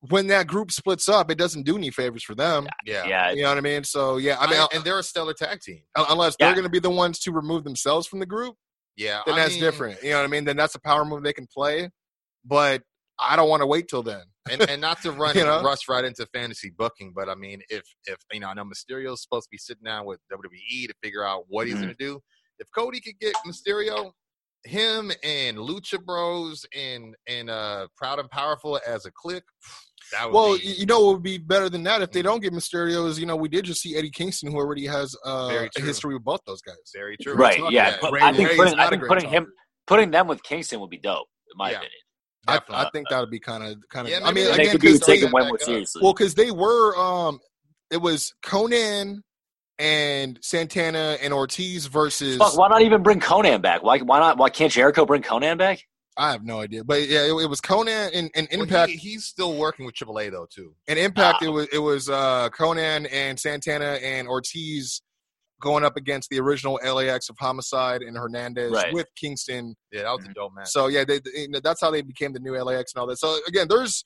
[0.02, 2.68] when that group splits up it doesn't do any favors for them.
[2.86, 3.84] yeah, yeah, You know what I mean?
[3.84, 5.82] So yeah, I I mean, and they're a stellar tag team.
[5.96, 6.48] unless Yeah.
[6.48, 8.56] they're gonna be the ones to remove themselves from the group,
[8.96, 10.02] Yeah, then I that's mean, different.
[10.04, 10.46] You know what I mean?
[10.46, 11.90] Then that's a power move they can play,
[12.46, 12.82] but
[13.20, 14.24] I don't want to wait till then.
[14.50, 15.62] and, and not to run You know?
[15.62, 19.22] rush right into fantasy booking, but I mean, if if you know, I know Mysterio's
[19.22, 21.82] supposed to be sitting down with WWE to figure out what he's Mhm.
[21.82, 22.22] going to do.
[22.60, 24.12] If Cody could get Mysterio,
[24.66, 29.89] him and Lucha Bros and and uh Proud and Powerful as a clique, that would
[30.32, 33.08] Well, be you know what would be better than that if they don't get Mysterio
[33.08, 36.14] is you know we did just see Eddie Kingston who already has uh, a history
[36.14, 36.76] with both those guys.
[36.94, 37.34] very true.
[37.36, 37.90] Right, yeah.
[37.90, 39.48] Yeah, But Ray- I think Ray putting, not I a think putting him
[39.88, 41.78] putting them with Kingston would be dope, in my Yeah.
[41.78, 41.92] opinion.
[42.48, 44.12] I, I think that would be kind of kind of.
[44.12, 46.02] Yeah, I mean, they again, could be because taken way more seriously.
[46.04, 47.40] well, because they were um,
[47.92, 49.18] it was Konnan
[49.78, 52.38] and Santana and Ortiz versus.
[52.38, 53.84] Fuck, why not even bring Konnan back?
[53.84, 54.38] Why why not?
[54.38, 55.84] Why can't Jericho bring Konnan back?
[56.20, 58.92] I have no idea, but yeah, it, it was Konnan and, and Well, Impact.
[58.92, 60.76] he- he's still working with AAA though too.
[60.88, 61.46] and Impact, Ah.
[61.46, 65.02] it was it was uh, Konnan and Santana and Ortiz
[65.62, 68.94] going up against the original LAX of Homicide and Hernandez Right.
[68.94, 69.76] with Kingston.
[69.92, 70.68] Yeah, that was a dope match.
[70.70, 73.18] So yeah, they, they- that's how they became the new LAX and all that.
[73.18, 74.04] So again, there's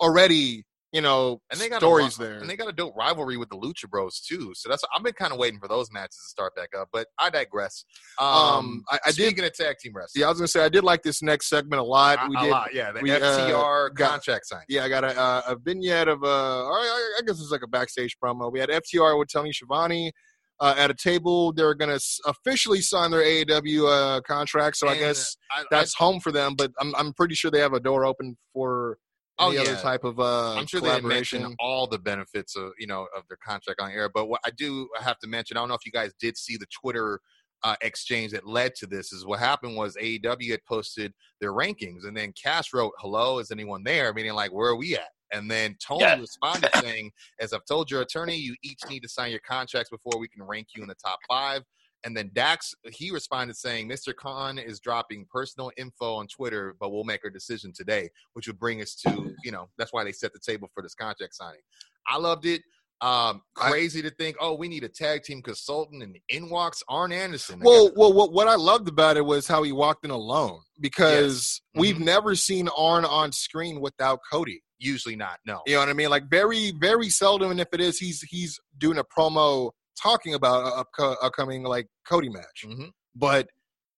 [0.00, 0.64] already
[0.96, 2.38] you know and they got stories a, there.
[2.38, 4.52] and they got a dope rivalry with the Lucha Bros too.
[4.54, 6.88] So that's I've been kind of waiting for those matches to start back up.
[6.92, 7.84] But I digress.
[8.18, 10.64] Um, Um, I- I did- speaking of tag team wrestling, yeah, I was gonna say
[10.64, 12.18] I did like this next segment a lot.
[12.24, 12.50] a, we a did.
[12.50, 14.62] lot, yeah, the we, uh, FTR got- contract sign.
[14.68, 16.26] Yeah, I got a, uh, a vignette of uh,
[16.66, 18.50] I, I guess it's like a backstage promo.
[18.50, 20.12] We had FTR with Tony Schiavone
[20.60, 21.52] uh, at a table.
[21.52, 25.94] They're gonna s- officially sign their AEW uh, contract, so I guess I- I- that's
[25.94, 26.54] home for them.
[26.56, 28.96] But I'm I'm pretty sure they have a door open for
[29.38, 31.42] Oh, any other type of uh, I'm sure they didn't collaboration.
[31.42, 34.50] mention all the benefits of you know of their contract on air, but what I
[34.50, 37.20] do have to mention, I don't know if you guys did see the Twitter
[37.62, 39.12] uh, exchange that led to this.
[39.12, 43.50] Is what happened was AEW had posted their rankings, and then Cash wrote, "Hello, is
[43.50, 45.08] anyone there?" Meaning like, where are we at?
[45.32, 46.20] And then Tony Yeah.
[46.20, 50.18] responded saying, "As I've told your attorney, you each need to sign your contracts before
[50.18, 51.62] we can rank you in the top five.
[52.06, 54.14] And then Dax, he responded saying, Mr.
[54.14, 58.60] Khan is dropping personal info on Twitter, but we'll make our decision today, which would
[58.60, 61.60] bring us to, you know, that's why they set the table for this contract signing.
[62.08, 62.62] I loved it.
[63.00, 66.80] Um, I- crazy to think, oh, we need a tag team consultant, and in walks
[66.88, 67.60] Arn Anderson.
[67.60, 70.60] I Well, well, what, what I loved about it was how he walked in alone
[70.80, 72.04] because we've Mhm.
[72.04, 74.62] never seen Arn on screen without Cody.
[74.78, 75.38] usually not.
[75.46, 75.62] No.
[75.66, 76.10] You know what I mean?
[76.10, 80.66] Like very, very seldom, and if it is, he's he's doing a promo talking about
[80.66, 82.64] a upco- upcoming like Cody match.
[82.66, 82.90] Mhm.
[83.14, 83.48] But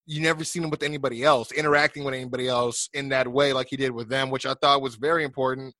[0.06, 3.68] you never seen him with anybody else, interacting with anybody else in that way, like
[3.68, 5.74] he did with them, which I thought was very important.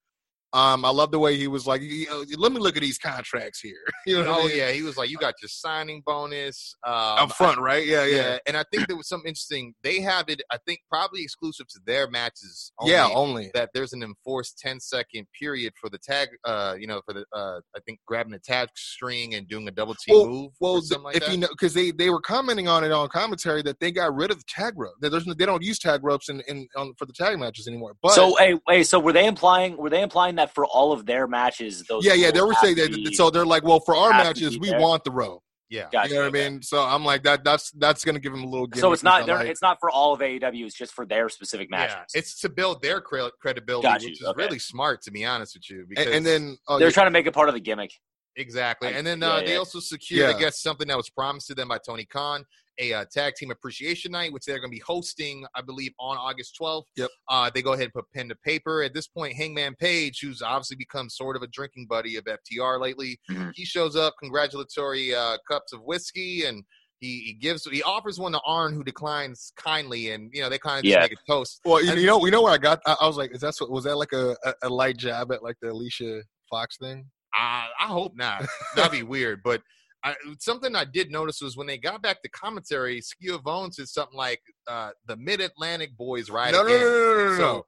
[0.53, 2.97] Um, I love the way he was like, "Y- y- "Let me look at these
[2.99, 3.75] contracts here."
[4.07, 4.31] you know?
[4.31, 4.57] what I Oh mean?
[4.57, 7.87] yeah, he was like, "You got your signing bonus um, up front, right?
[7.87, 8.17] Yeah, Yeah.
[8.17, 9.75] yeah, and I think there was something interesting.
[9.83, 12.73] They have it, I think, probably exclusive to their matches.
[12.81, 13.09] Only, yeah.
[13.15, 16.29] Only that there's an enforced 10 second period for the tag.
[16.45, 19.71] Uh, you know, for the uh, I think grabbing the tag string and doing a
[19.71, 20.53] double T Well- move.
[20.61, 21.31] Well, or like if that.
[21.33, 24.31] you know, because they they were commenting on it on commentary that they got rid
[24.31, 24.95] of the tag rope.
[25.03, 27.69] That there's no, they don't use tag ropes in, in on, for the tag matches
[27.69, 27.95] anymore.
[28.03, 31.05] But so, hey, hey, so were they implying were they implying that for all of
[31.07, 32.93] their matches, those yeah, yeah, they were saying that.
[32.93, 34.81] be- So they're like, well, for our matches, we there.
[34.81, 35.43] want the row.
[35.71, 36.47] yeah, Gotcha, you know what okay.
[36.47, 36.63] I mean?
[36.63, 37.45] So I'm like that.
[37.45, 38.69] That's that's gonna give them a little.
[38.75, 39.49] So it's not which I they're, like.
[39.49, 40.65] it's not for all of AEW.
[40.65, 41.97] It's just for their specific matches.
[42.15, 44.43] Yeah, it's to build their cre- credibility, Got you, which is okay.
[44.45, 45.85] really smart, to be honest with you.
[45.89, 47.93] Because and, and then oh, they're yeah, trying to make it part of the gimmick.
[48.37, 48.89] Exactly.
[48.89, 50.37] I- And then yeah, uh, they also secured, Yeah.
[50.37, 52.45] I guess, something that was promised to them by Tony Khan,
[52.79, 56.17] a uh, tag team appreciation night, which they're going to be hosting, I believe, on
[56.17, 56.85] August 12th.
[56.97, 57.11] Yep.
[57.29, 58.83] Uh, they go ahead and put pen to paper.
[58.83, 62.81] At this point, Hangman Page, who's obviously become sort of a drinking buddy of FTR
[62.81, 63.53] lately, Mhm.
[63.55, 66.65] he shows up, congratulatory uh, cups of whiskey, and
[67.01, 70.59] he, he gives, he offers one to Arn, who declines kindly, and you know they
[70.59, 71.03] kind of just Yeah.
[71.03, 71.61] make a toast.
[71.65, 72.81] well, you, and- you know, we know where I got.
[72.87, 75.31] I, I was like, is that what was that like a, a, a light jab
[75.33, 77.07] at like the Alicia Fox thing?
[77.35, 78.47] I, I hope not.
[78.75, 79.43] That'd be weird.
[79.45, 79.63] But
[80.09, 84.17] I, something I did notice was when they got back to commentary, Schiavone said something
[84.17, 87.37] like, uh, "The Mid Atlantic Boys ride no, no, no, again." no, no, no, no,
[87.37, 87.65] So- no.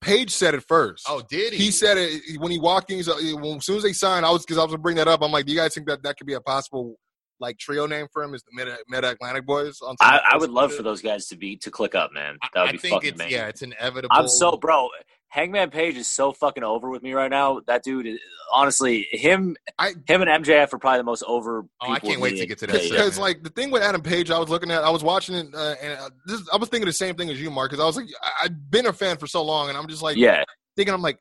[0.00, 1.06] Page said it first.
[1.08, 1.58] Oh, did he?
[1.64, 2.98] he said it when he walked in.
[2.98, 4.96] He's, uh, when, as soon as they signed, I was because I was gonna bring
[4.96, 5.22] that up.
[5.22, 6.96] I'm like, do you guys think that that could be a possible
[7.40, 8.34] like trio name for him?
[8.34, 9.78] Is the Mid Mid Atlantic Boys?
[9.80, 12.36] On I, I would love for those guys to be to click up, man.
[12.42, 13.38] I- That would I be think fucking it's amazing.
[13.38, 14.14] yeah, it's inevitable.
[14.14, 14.90] I'm so bro.
[15.34, 17.58] Hangman Page is so fucking over with me right now.
[17.66, 18.20] That dude, is,
[18.52, 21.64] honestly, him, I- him and MJF are probably the most over.
[21.80, 24.30] Oh, I can't wait to get to that because like the thing with Adam Page,
[24.30, 26.86] I was looking at, I was watching it, uh, and uh, this, I was thinking
[26.86, 29.16] the same thing as you, Marc, because I was like, I, I've been a fan
[29.16, 30.44] for so long, and I'm just like, Yeah,
[30.76, 31.18] thinking, I'm like,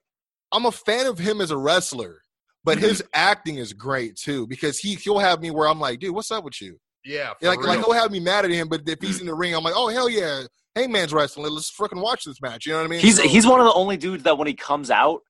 [0.51, 2.21] I'm a fan of him as a wrestler,
[2.63, 6.13] but his acting is great too, because he he'll have me where I'm like, dude,
[6.13, 6.79] what's up with you?
[7.05, 7.85] Yeah, for Like, like real.
[7.85, 9.89] he'll have me mad at him, but if he's in the ring, I'm like, oh
[9.89, 10.43] hell yeah,
[10.75, 11.51] Hangman's wrestling.
[11.51, 12.65] Let's freaking watch this match.
[12.65, 12.99] You know what I mean?
[13.01, 15.21] he's So- he's one of the only dudes that when he comes out,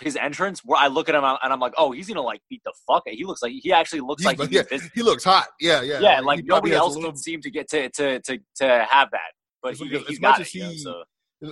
[0.00, 2.62] his entrance, where I look at him and I'm like, oh, he's gonna like beat
[2.64, 3.04] the fuck.
[3.06, 4.90] He looks like he actually looks he's- like yeah, he's busy.
[4.94, 5.48] he looks hot.
[5.58, 8.38] Yeah, yeah, Yeah, he like nobody else little- can seem to get to to to
[8.56, 10.42] to have that, but he, much- he's as got much it.
[10.42, 11.04] as you know, so.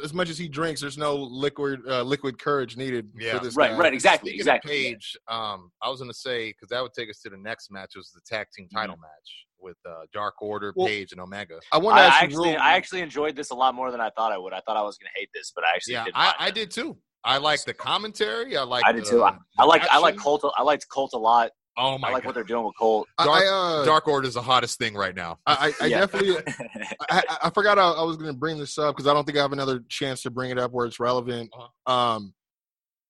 [0.03, 3.39] As much as he drinks, there's no liquid uh, liquid courage needed Yeah.
[3.39, 3.57] for this.
[3.57, 3.79] Right, guy.
[3.79, 4.71] right, exactly, Speaking exactly.
[4.89, 7.37] Of Page, um, I was going to say because that would take us to the
[7.37, 7.93] next match.
[7.97, 11.59] Was the tag team title match with uh, Dark Order, Well, Page, and Omega.
[11.73, 13.91] I want to I ask you actually, real- I actually enjoyed this a lot more
[13.91, 14.53] than I thought I would.
[14.53, 16.15] I thought I was going to hate this, but I actually Yeah, did.
[16.17, 16.97] I, I did too.
[17.27, 18.57] I like the commentary.
[18.57, 18.85] I like.
[18.87, 19.23] I did the- too.
[19.25, 20.23] I, I like, I like action.
[20.23, 20.53] Colt.
[20.59, 21.51] I liked Colt a lot.
[21.77, 23.09] Oh my I like god, what they're doing with Colt.
[23.19, 25.39] Dark- I, uh, Dark Order is the hottest thing right now.
[25.47, 26.01] I, I, I Yeah.
[26.01, 26.37] definitely.
[27.11, 29.25] I, I- I forgot I, I was going to bring this up because I don't
[29.25, 31.51] think I have another chance to bring it up where it's relevant.
[31.53, 31.93] Uh-huh.
[31.93, 32.35] Um,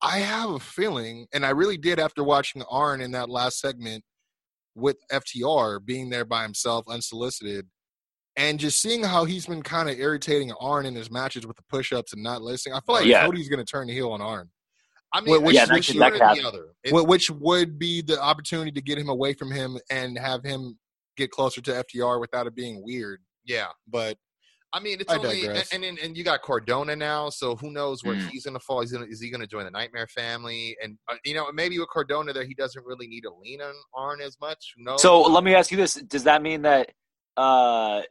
[0.01, 4.03] I have a feeling, and I really did after watching Arn in that last segment
[4.75, 7.67] with FTR being there by himself, unsolicited,
[8.37, 11.63] and just seeing how he's been kind of irritating Arn in his matches with the
[11.71, 12.75] push-ups and not listening.
[12.75, 13.25] I feel like Yeah.
[13.25, 14.51] Cody's going to turn heel on Arn.
[15.15, 16.43] I Wh- which- Yeah, that which could- that could one or happen.
[16.43, 16.75] the other.
[16.83, 20.79] It- which would be the opportunity to get him away from him and have him
[21.17, 23.23] get closer to FTR without it being weird.
[23.47, 24.19] yeah, But
[24.73, 25.73] I mean, it's I only and, digress.
[25.73, 28.29] and and and you got Cardona now, so who knows where Mm.
[28.31, 28.81] he's going to fall?
[28.81, 30.77] He's gonna, is he going to join the Nightmare family?
[30.83, 33.73] And uh, you know, maybe with Cardona there, he doesn't really need to lean on
[33.95, 34.73] Arn as much.
[34.77, 35.01] Who knows?
[35.01, 36.91] So let me ask you this: Does that mean that
[37.37, 38.03] uh,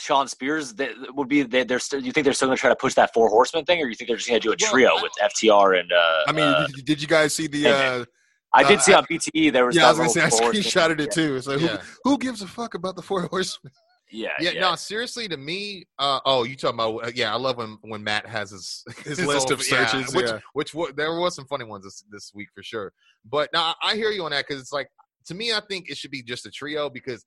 [0.00, 2.02] Shawn Spears that would be they, they're still?
[2.02, 3.94] You think they're still going to try to push that four horseman thing, or you
[3.94, 5.92] think they're just going to do a trio I with FTR and?
[5.92, 7.68] Uh, I mean, uh, did, did you guys see the?
[7.68, 8.04] Uh,
[8.52, 9.76] I did uh, see on BTE there was.
[9.76, 11.06] yeah, I that was gonna say I four screenshotted thing.
[11.06, 11.36] it too.
[11.36, 11.76] It's like Yeah.
[12.04, 13.72] who, who gives a fuck about the four horsemen?
[14.12, 16.96] Yeah, yeah, yeah, no, seriously, to me, uh, oh, you talking about?
[16.96, 20.26] Uh, yeah, I love when when Matt has his His list of yeah, searches, which
[20.26, 20.40] yeah.
[20.52, 22.92] which wa- there was some funny ones this this week for sure.
[23.24, 24.88] But now I hear you on that because it's like
[25.26, 27.24] to me, I think it should be just a trio because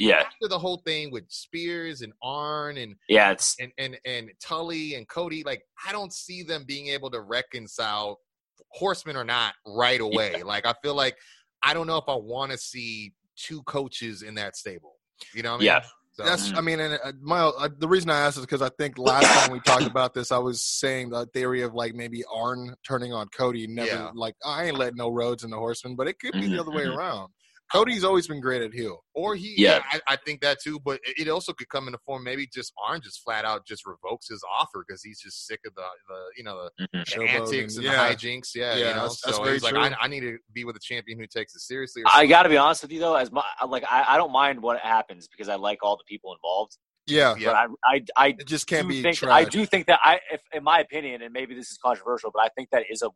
[0.00, 0.20] Yeah.
[0.20, 3.30] after the whole thing with Spears and Arn and yeah.
[3.30, 7.20] It's and and and Tully and Cody, like I don't see them being able to
[7.20, 8.18] reconcile
[8.70, 10.42] horsemen or not right away.
[10.42, 11.16] Like I feel like
[11.62, 14.96] I don't know if I want to see two coaches in that stable.
[15.32, 15.66] You know what I mean?
[15.66, 15.82] Yeah.
[16.12, 16.52] So, That's.
[16.54, 19.26] I mean, and uh, my uh, the reason I asked is because I think last
[19.26, 23.12] time we talked about this, I was saying the theory of like maybe Arn turning
[23.12, 23.66] on Cody.
[23.66, 24.10] Never Yeah.
[24.14, 26.70] like I ain't letting no roads in the horsemen, but it could be the other
[26.70, 26.96] way mhm.
[26.96, 27.32] around.
[27.74, 29.04] Cody's always been great at heel.
[29.14, 29.82] or he, Yeah.
[29.92, 30.78] yeah, I, I think that too.
[30.80, 33.66] But it, it also could come in the form maybe just Arn just flat out
[33.66, 37.14] just revokes his offer because he's just sick of the the you know the, mhm.
[37.16, 38.08] the antics and yeah.
[38.08, 38.54] the hijinks.
[38.54, 38.90] Yeah, Yeah, you know.
[38.94, 39.74] that's- that's so very he's like.
[39.74, 42.02] I, I need to be with a champion who takes it seriously.
[42.02, 44.32] Or I got to be honest with you though, as my like I, I don't
[44.32, 46.78] mind what happens because I like all the people involved.
[47.06, 47.48] Yeah, Yeah.
[47.48, 49.22] But I I I it just can't be think.
[49.24, 52.42] I do think that I, if, in my opinion, and maybe this is controversial, but
[52.42, 53.08] I think that is a,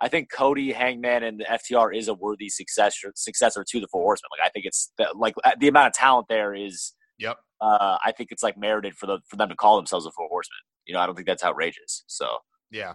[0.00, 4.02] I think Cody, Hangman, and the FTR is a worthy successor successor to the Four
[4.02, 4.28] Horsemen.
[4.38, 6.92] Like I think it's the, like uh, the amount of talent there is.
[7.18, 7.36] Yep.
[7.60, 10.28] Uh, I think it's like merited for the for them to call themselves a Four
[10.28, 10.58] Horsemen.
[10.86, 12.04] You know, I don't think that's outrageous.
[12.06, 12.26] So
[12.70, 12.94] Yeah.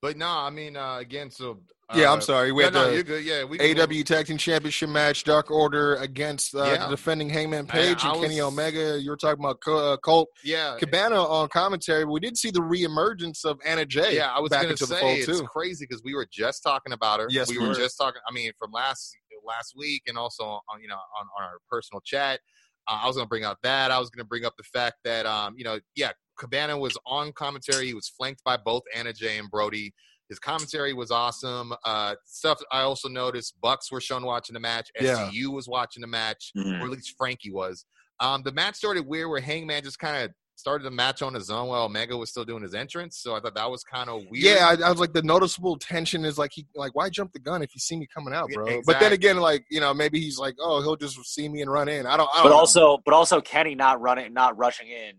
[0.00, 1.60] But no, I mean, uh, again, so
[1.92, 2.52] uh, yeah, I'm sorry.
[2.52, 3.24] We Yeah, had no, the you're good.
[3.24, 6.88] Yeah, we AW Tag Team Championship match, Dark Order against uh, Yeah.
[6.88, 8.98] defending Hangman Page and Kenny Omega.
[9.00, 13.44] You were talking about uh, Colt Yeah, Cabana on commentary, we did see the reemergence
[13.44, 14.16] of Anna Jay.
[14.16, 15.46] Yeah, I was back going into to the say it's too.
[15.46, 17.26] crazy because we were just talking about her.
[17.30, 17.74] Yes, we we were were.
[17.74, 18.20] just talking.
[18.28, 22.00] I mean, from last last week and also on you know on, on our personal
[22.04, 22.40] chat.
[22.88, 23.90] Uh, I was going to bring up that.
[23.90, 26.96] I was going to bring up the fact that um you know yeah Cabana was
[27.06, 27.86] on commentary.
[27.86, 29.92] He was flanked by both Anna Jay and Brody.
[30.32, 31.74] His commentary was awesome.
[31.84, 33.54] Uh, stuff I also noticed.
[33.60, 34.90] Bucks were shown watching the match.
[34.98, 35.28] Yeah.
[35.30, 36.80] SCU was watching the match, Mhm.
[36.80, 37.84] or at least Frankie was.
[38.18, 41.50] Um, the match started weird, where Hangman just kind of started the match on his
[41.50, 43.18] own while Omega was still doing his entrance.
[43.18, 44.44] So I thought that was kind of weird.
[44.44, 47.40] Yeah, I, I was like the noticeable tension is like he like why jump the
[47.40, 48.80] gun if you see me coming out, Yeah, bro?
[48.86, 51.70] But then again, like you know maybe he's like oh he'll just see me and
[51.72, 52.06] run in.
[52.06, 52.28] I don't.
[52.32, 52.56] I don't but know.
[52.56, 55.14] also but also Kenny not running not rushing in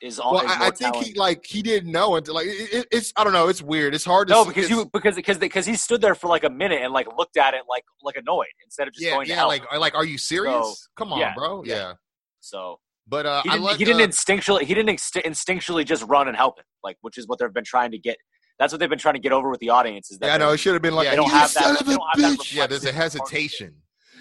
[0.00, 0.34] is on.
[0.34, 2.88] well, is I, I think talent- he like he didn't know until like it, it-
[2.90, 3.48] it's I don't know.
[3.48, 3.94] It's weird.
[3.94, 6.50] It's hard to No, because you because because because he stood there for like a
[6.50, 9.34] minute and like looked at it like like annoyed instead of just yeah, going yeah.
[9.36, 9.48] help.
[9.48, 10.88] Like, like, are you serious?
[10.96, 11.62] Come on, yeah, bro.
[11.64, 11.74] yeah.
[11.74, 11.92] Yeah.
[12.40, 13.76] so But uh, he didn't, like.
[13.78, 17.18] he didn't uh, instinctually he didn't inst- instinctually just run and help him like which
[17.18, 18.16] is what they've been trying to get.
[18.58, 20.36] That's what they've been trying to get over with the audience is that yeah, I
[20.38, 21.80] know it should have been like Yeah, they don't "You have son that.
[21.80, 23.74] of They a don't have that bitch." yeah, there's a hesitation.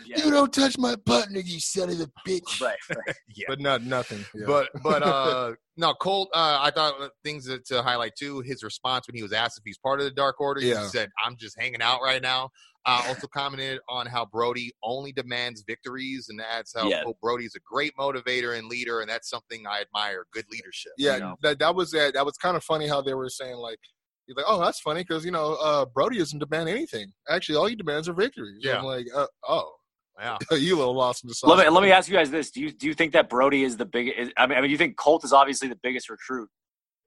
[0.07, 0.23] Yeah.
[0.25, 2.61] You don't touch my partner, you son of a bitch.
[2.61, 3.15] Right, right.
[3.35, 3.45] Yeah.
[3.49, 4.25] But not nothing.
[4.33, 4.45] Yeah.
[4.47, 6.29] But but uh no, Colt.
[6.33, 8.39] Uh, I thought uh, things that, to highlight too.
[8.41, 10.81] His response when he was asked if he's part of the Dark Order, Yeah.
[10.81, 12.49] he said, "I'm just hanging out right now."
[12.85, 17.03] Uh, also commented on how Brody only demands victories, and adds how Yeah.
[17.03, 20.25] quote, Brody's a great motivator and leader, and that's something I admire.
[20.31, 20.93] Good leadership.
[20.97, 21.35] yeah, you know?
[21.43, 22.13] that that was that.
[22.13, 23.79] That was kind of funny how they were saying like,
[24.25, 27.11] he's like, oh, that's funny because you know uh, Brody doesn't demand anything.
[27.29, 28.61] Actually, all he demands are victories.
[28.61, 28.77] Yeah.
[28.79, 29.73] I'm like, uh, oh,
[30.19, 30.37] Yeah.
[30.57, 31.49] you little lost in the sauce.
[31.49, 33.63] Let me let me ask you guys this: Do you do you think that Brody
[33.63, 34.33] is the biggest?
[34.37, 36.49] I mean, I mean, you think Colt is obviously the biggest recruit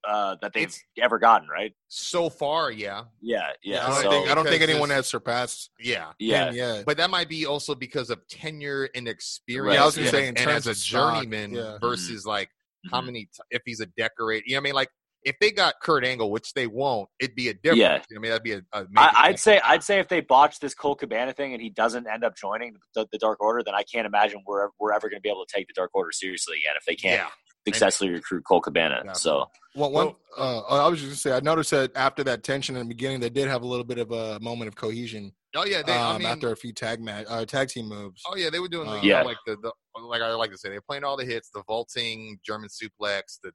[0.09, 1.73] uh, that they've It's- ever gotten, right?
[1.89, 3.85] So far, yeah, Yeah, yeah.
[3.85, 6.13] I don't so, think I don't think anyone has surpassed yeah.
[6.19, 6.83] yeah, yeah.
[6.87, 9.75] But that might be also because of tenure and experience.
[9.75, 11.79] Yeah, I was gonna and, say in and terms as a of stock, journeyman yeah.
[11.81, 12.49] versus like
[12.91, 13.07] how Mhm.
[13.07, 14.45] many t- if he's a decorate.
[14.47, 14.75] You know what I mean?
[14.75, 14.89] Like
[15.25, 17.79] if they got Kurt Angle, which they won't, it'd be a difference.
[17.79, 18.03] Yeah.
[18.09, 18.31] You know I mean?
[18.31, 21.01] That'd be a, a major I, I'd say I'd say if they botch this Colt
[21.01, 24.07] Cabana thing and he doesn't end up joining the, the Dark Order, then I can't
[24.07, 26.75] imagine we're we're ever going to be able to take the Dark Order seriously again
[26.79, 27.73] if they can't Yeah.
[27.73, 29.03] successfully recruit Colt Cabana.
[29.05, 29.13] Yeah.
[29.13, 32.77] So Well, one, uh, I was just gonna say, I noticed that after that tension
[32.77, 35.65] in the beginning, they did have a little bit of a moment of cohesion Oh
[35.65, 35.93] yeah, they.
[35.93, 38.23] I um, mean, after a few tag match, uh, tag team moves.
[38.31, 39.23] oh yeah, they were doing the, Uh, you know, Yeah.
[39.23, 41.65] like the, the like I like to say they were playing all the hits, the
[41.67, 43.51] vaulting German suplex, the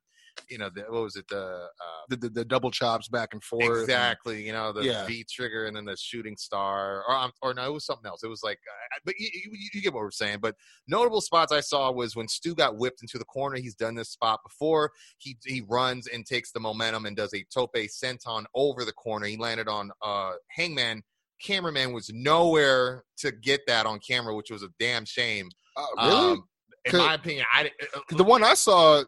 [0.49, 3.43] you know the, what was it the uh, The, the, the double chops back and
[3.43, 3.81] forth.
[3.81, 5.05] Exactly, you know the Yeah.
[5.05, 8.23] V trigger and then the shooting star, or um, or no, it was something else.
[8.23, 10.39] It was like, uh, but you, you, you get what we're saying.
[10.41, 10.55] But
[10.87, 13.57] notable spots I saw was when Stu got whipped into the corner.
[13.57, 14.91] He's done this spot before.
[15.17, 19.25] He he runs and takes the momentum and does a tope senton over the corner.
[19.27, 21.03] He landed on uh Hangman.
[21.43, 25.49] Cameraman was nowhere to get that on camera, which was a damn shame.
[25.75, 26.31] Uh, really?
[26.31, 26.43] Um,
[26.85, 29.03] in my opinion, I uh, 'Cause the one I saw,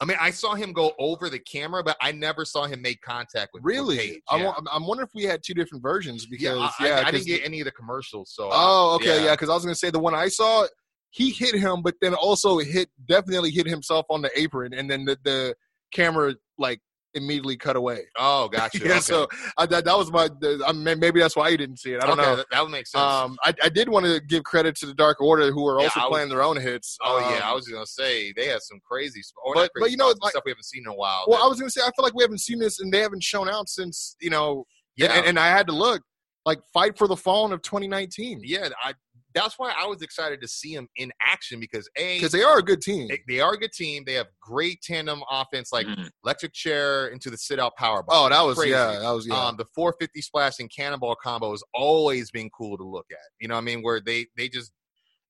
[0.00, 3.00] I mean, I saw him go over the camera, but I never saw him make
[3.00, 4.20] contact with with really, Page.
[4.28, 4.44] I Yeah.
[4.46, 7.04] wa- I'm wondering if we had two different versions because Yeah, yeah, I, I, I
[7.10, 8.32] 'cause didn't get any of the commercials.
[8.32, 10.66] So, uh, Oh, okay, yeah, because I was gonna say the one I saw,
[11.10, 15.04] he hit him, but then also hit definitely hit himself on the apron, and then
[15.04, 15.56] the, the
[15.92, 16.80] camera like
[17.14, 18.06] immediately cut away.
[18.20, 18.78] Oh, gotcha.
[18.78, 19.00] yeah, okay.
[19.00, 20.28] so I, that, that was my.
[20.40, 22.02] The, I mean, maybe that's why you didn't see it.
[22.02, 22.36] I don't okay, know.
[22.36, 23.02] That, that would make sense.
[23.02, 25.84] Um, I, I did want to give credit to the Dark Order, who are Yeah,
[25.84, 26.96] also I was- playing their own hits.
[27.02, 29.70] oh yeah, Um, I was gonna say they had some crazy, sp- or But- not
[29.80, 31.24] but you know, like- stuff we haven't seen in a while.
[31.28, 33.00] Well, that- I was gonna say I feel like we haven't seen this, and they
[33.00, 34.64] haven't shown out since you know.
[34.96, 36.02] yeah, And, and I had to look
[36.44, 38.68] like fight for the fallen of 2019 yeah.
[38.82, 38.94] I,
[39.34, 42.58] that's why I was excited to see them in action because a because they are
[42.58, 43.08] a good team.
[43.08, 44.02] they, they are a good team.
[44.06, 46.08] They have great tandem offense, like Mhm.
[46.24, 48.26] electric chair into the sit out power bomb.
[48.26, 48.70] Oh, that was Crazy.
[48.70, 49.34] yeah, that was yeah.
[49.46, 53.18] Um, the 450 splash and cannonball combo has always been cool to look at.
[53.40, 53.82] You know what I mean?
[53.82, 54.72] Where they they just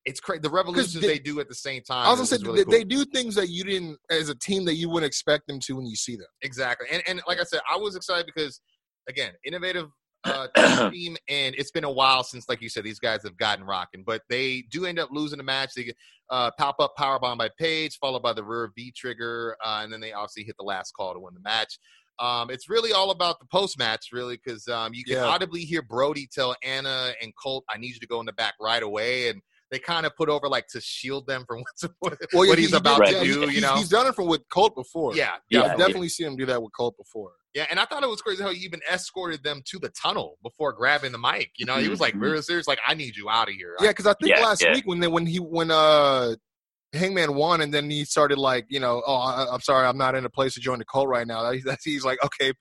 [0.04, 0.40] it's crazy.
[0.40, 2.06] The revolutions they- they, do at the same time.
[2.06, 2.72] I was gonna say really they, cool.
[2.72, 5.74] they do things that you didn't as a team that you wouldn't expect them to
[5.76, 6.28] when you see them.
[6.42, 6.86] exactly.
[6.90, 8.60] And and like I said, I was excited because
[9.08, 9.88] again, innovative
[10.28, 13.64] uh, team, and it's been a while since, like you said, these guys have gotten
[13.64, 14.04] rocking.
[14.06, 15.70] But they do end up losing the match.
[15.74, 15.96] They get
[16.30, 19.92] uh, pop up power bomb by Page, followed by the rear V trigger, uh, and
[19.92, 21.78] then they obviously hit the last call to win the match.
[22.20, 25.24] Um, it's really all about the post match, really, because um, you can Yeah.
[25.24, 28.54] audibly hear Brody tell Anna and Colt, "I need you to go in the back
[28.60, 32.18] right away," and they kind of put over like to shield them from what's, what,
[32.32, 33.46] Well, what he- he's about did- to do.
[33.48, 35.14] he- you know, he's done it from with Colt before.
[35.14, 35.78] yeah, Yeah, I've definitely.
[35.84, 37.32] definitely seen him do that with Colt before.
[37.54, 40.38] Yeah, and I thought it was crazy how he even escorted them to the tunnel
[40.42, 41.50] before grabbing the mic.
[41.56, 42.20] You know, he was like Mhm.
[42.20, 43.74] very serious, like, I need you out of here.
[43.80, 44.74] Yeah, because I think Yeah, last yeah.
[44.74, 46.36] week when they, when he when uh
[46.94, 50.14] Hangman won and then he started like you know oh I, I'm sorry I'm not
[50.14, 51.42] in a place to join the cult right now.
[51.50, 52.52] That, that's he's like okay,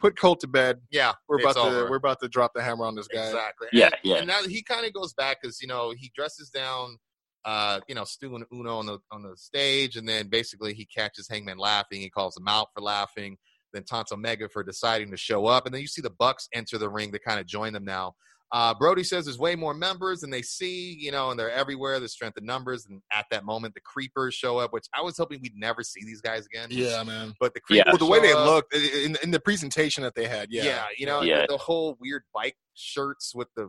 [0.00, 0.80] put Colt to bed.
[0.90, 1.90] yeah, We're it's about to over.
[1.90, 3.24] we're about to drop the hammer on this guy.
[3.24, 3.68] Exactly.
[3.72, 4.16] Yeah, and, yeah.
[4.18, 6.98] And now he kind of goes back because you know he dresses down,
[7.44, 10.86] uh, you know, Stu and Uno on the on the stage, and then basically he
[10.86, 12.00] catches Hangman laughing.
[12.00, 13.38] He calls him out for laughing.
[13.76, 16.78] Then taunts Omega for deciding to show up, and then you see the Bucks enter
[16.78, 18.14] the ring to kind of join them now.
[18.52, 21.98] Uh, Brody says there's way more members than they see, you know, and they're everywhere.
[21.98, 25.16] The strength in numbers, and at that moment, the Creepers show up, which I was
[25.18, 26.68] hoping we'd never see these guys again.
[26.70, 27.34] Yeah, man.
[27.40, 27.82] but the Yeah.
[27.88, 28.46] Well, the way they show up.
[28.46, 31.40] looked in, in the presentation that they had, yeah, Yeah, you know, Yeah.
[31.42, 33.68] the, the whole weird bike shirts with the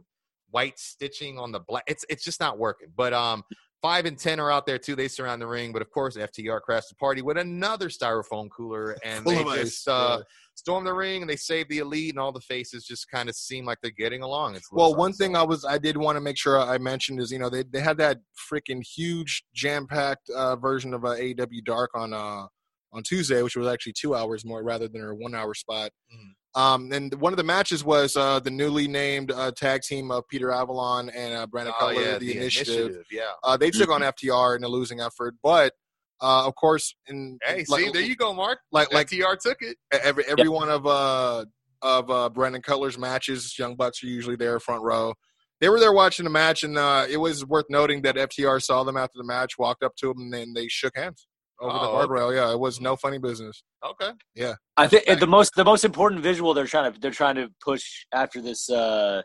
[0.52, 1.84] white stitching on the black.
[1.88, 2.90] It's it's just not working.
[2.96, 3.44] But um,
[3.82, 4.96] five and ten are out there too.
[4.96, 8.98] They surround the ring, but of course, FTR crashed the party with another styrofoam cooler,
[9.06, 10.24] and they just uh, yeah.
[10.56, 13.36] storm the ring and they save the elite, and all the faces just kind of
[13.36, 14.56] seem like they're getting along.
[14.56, 17.32] It's Well, one thing I was I did want to make sure I mentioned is
[17.32, 18.20] you know they they had that
[18.52, 22.46] freaking huge jam packed uh, version of uh, AEW Dark on uh
[22.94, 25.92] on Tuesday, which was actually two hours more rather than a one hour spot.
[26.14, 26.34] Mhm.
[26.58, 30.28] Um, and one of the matches was uh, the newly named uh, tag team of
[30.28, 33.06] Peter Avalon and uh, Brandon Oh, Cutler, yeah, the, Initiative.
[33.12, 33.22] Yeah.
[33.44, 35.74] Uh, they took on FTR in a losing effort, but
[36.20, 38.58] uh, of course, in Hey, like, see, there you go, Marc.
[38.72, 39.78] like like FTR took it.
[39.92, 41.46] every every one of uh
[41.84, 45.14] of uh Brandon Cutler's matches, Young Bucks are usually there front row.
[45.62, 48.84] they were there watching the match, and uh, it was worth noting that FTR saw
[48.84, 51.28] them after the match, walked up to them, and then they shook hands
[51.60, 52.36] over the Oh, guardrail.
[52.36, 53.64] Yeah, it was no funny business.
[53.86, 54.12] Okay.
[54.36, 54.56] Yeah.
[54.78, 58.06] I think the most the most important visual they're trying to they're trying to push
[58.14, 59.22] after this uh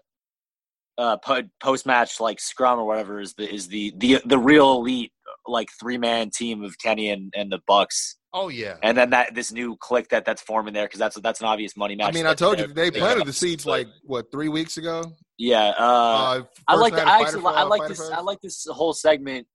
[0.99, 1.16] uh
[1.61, 5.12] post match like scrum or whatever is the is the the the real elite
[5.47, 8.76] like three man team of Kenny and, and the Bucks Oh yeah.
[8.83, 11.76] and then that this new click that that's forming there because that's that's an obvious
[11.76, 12.09] money match.
[12.09, 13.26] I mean, I told you they're- they they planted got.
[13.26, 15.12] the seeds like what three weeks ago.
[15.39, 15.72] yeah.
[15.78, 18.12] Uh, Uh, I like the, I actually Fest- I like this Fest.
[18.12, 19.47] I like this whole segment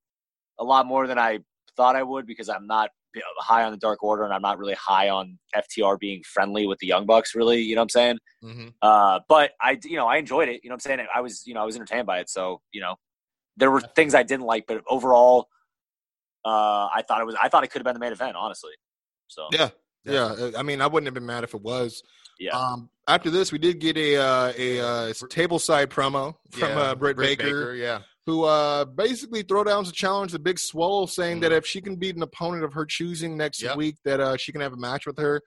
[0.60, 1.40] a lot more than I
[1.78, 2.90] thought I would because I'm not
[3.40, 6.80] high on the Dark Order and I'm not really high on FTR being friendly with
[6.80, 7.34] the Young Bucks.
[7.36, 8.18] Really, you know what I'm saying?
[8.42, 10.62] hmm Uh, but I, you know, I enjoyed it.
[10.64, 11.08] You know what I'm saying?
[11.14, 12.30] I was, you know, I was entertained by it.
[12.30, 12.96] So, you know,
[13.56, 15.48] there were things I didn't like, but overall,
[16.46, 18.74] uh, I thought it was, I thought it could have been the main event, honestly.
[19.28, 19.70] So, Yeah,
[20.06, 20.26] yeah.
[20.26, 22.04] uh, I mean, I wouldn't have been mad if it was.
[22.40, 22.52] yeah.
[22.58, 26.80] Um, after this, we did get a uh, a uh, table side promo from Yeah,
[26.80, 28.02] uh, Britt Baker, Yeah.
[28.28, 31.42] Who uh, basically throw down a challenge to Big Swole, saying Mm.
[31.44, 33.78] that if she can beat an opponent of her choosing next Yep.
[33.78, 35.42] week, that uh, she can have a match with her.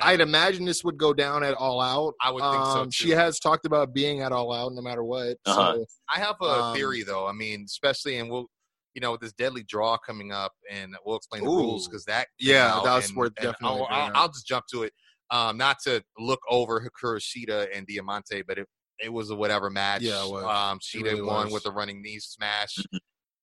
[0.00, 2.14] I'd imagine this would go down at All Out.
[2.22, 5.02] I would think so, Um, She has talked about being at All Out no matter
[5.02, 5.36] what.
[5.44, 5.74] Uh-huh.
[5.78, 7.26] So I have a Um, theory though.
[7.26, 8.46] I mean, especially and we'll,
[8.94, 11.56] you know, with this deadly draw coming up, and we'll explain the Ooh.
[11.56, 12.28] rules because that.
[12.38, 14.12] Yeah, that's and- worth and definitely I'll, I'll.
[14.14, 14.92] I'll just jump to it.
[15.32, 18.68] Um, not to look over Hikaru Shida and Diamante, but it
[19.02, 20.02] it was a whatever match.
[20.02, 20.44] Yeah, it was.
[20.44, 21.54] Um, Shida really won was.
[21.54, 22.76] with a running knee smash.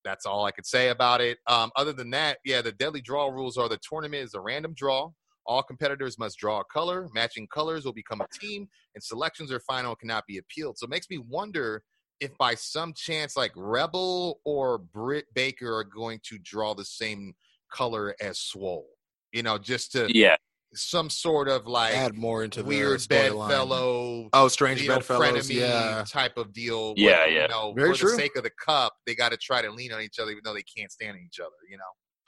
[0.04, 1.38] That's all I could say about it.
[1.48, 4.74] Um, other than that, yeah, the deadly draw rules are the tournament is a random
[4.74, 5.10] draw.
[5.46, 7.08] All competitors must draw a color.
[7.14, 10.78] Matching colors will become a team, and selections are final and cannot be appealed.
[10.78, 11.84] So it makes me wonder
[12.20, 17.34] if by some chance, like Rebel or Britt Baker are going to draw the same
[17.72, 18.88] color as Swole.
[19.32, 20.36] You know, just to yeah.
[20.74, 24.30] Some sort of like add more into weird the bedfellow bedfellow.
[24.34, 25.50] Oh, strange you know, bedfellows.
[25.50, 26.94] Yeah, type of deal.
[26.98, 27.42] Yeah, where, yeah.
[27.44, 28.12] You know, Very for true.
[28.12, 30.42] the sake of the cup, they got to try to lean on each other, even
[30.44, 31.56] though they can't stand each other.
[31.70, 31.84] You know,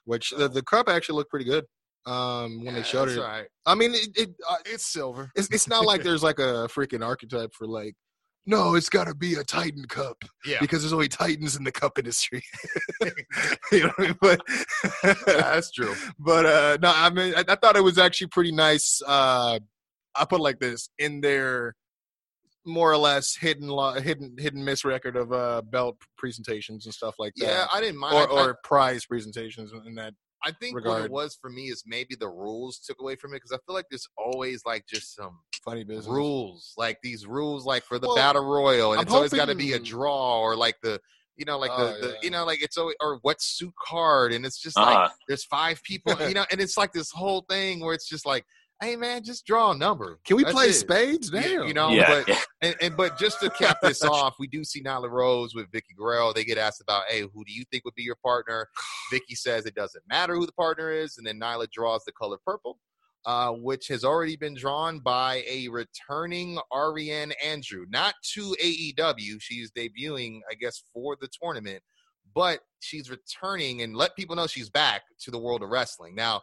[0.06, 1.66] which the, the cup actually looked pretty good
[2.06, 3.22] um, when they showed that's it.
[3.22, 3.48] all right.
[3.66, 5.30] I mean, it, it uh, It's silver.
[5.36, 7.96] it's, it's not like there's like a freaking archetype for like,
[8.46, 11.72] no, it's got to be a Titan cup Yeah, because there's only Titans in the
[11.72, 12.42] cup industry.
[13.72, 14.18] you know, what I mean?
[14.22, 14.42] but
[15.04, 15.94] Yeah, that's true.
[16.20, 19.02] but uh, no, I mean, I, I thought it was actually pretty nice.
[19.06, 19.60] Uh,
[20.16, 21.76] I put it like this in their
[22.66, 27.16] more or less hidden lo- hidden hidden miss record of uh, belt presentations and stuff
[27.20, 27.46] like that.
[27.46, 28.30] Yeah, I didn't mind.
[28.32, 30.14] or, I- prize presentations in that.
[30.44, 33.38] I think what it was for me is maybe the rules took away from it
[33.38, 36.08] because I feel like there's always like just some Funny business.
[36.08, 39.46] rules, like these rules, like for the Well, battle royal, and I'm it's always got
[39.50, 41.00] to be a draw or like the.
[41.38, 42.20] You know, like Oh, the, the yeah.
[42.22, 44.94] you know, like it's always or what suit card, and it's just Uh-huh.
[45.04, 48.26] like there's five people, you know, and it's like this whole thing where it's just
[48.26, 48.44] like,
[48.82, 50.20] hey man, just draw a number.
[50.26, 50.74] Can we That's play it.
[50.74, 51.32] spades?
[51.32, 51.68] You- Damn.
[51.70, 52.08] you know, yeah.
[52.10, 52.40] but- yeah.
[52.62, 55.96] And, and but just to cap this off, we do see Nyla Rose with Vickie
[55.98, 56.34] Guerrero.
[56.34, 58.68] They get asked about, hey, who do you think would be your partner?
[59.14, 62.38] Vickie says it doesn't matter who the partner is, and then Nyla draws the color
[62.46, 62.78] purple,
[63.26, 69.42] uh, which has already been drawn by a returning Ariane Andrew, not to AEW.
[69.42, 71.82] She's debuting, I guess, for the tournament,
[72.34, 76.16] but she's returning and let people know she's back to the world of wrestling.
[76.16, 76.42] Now,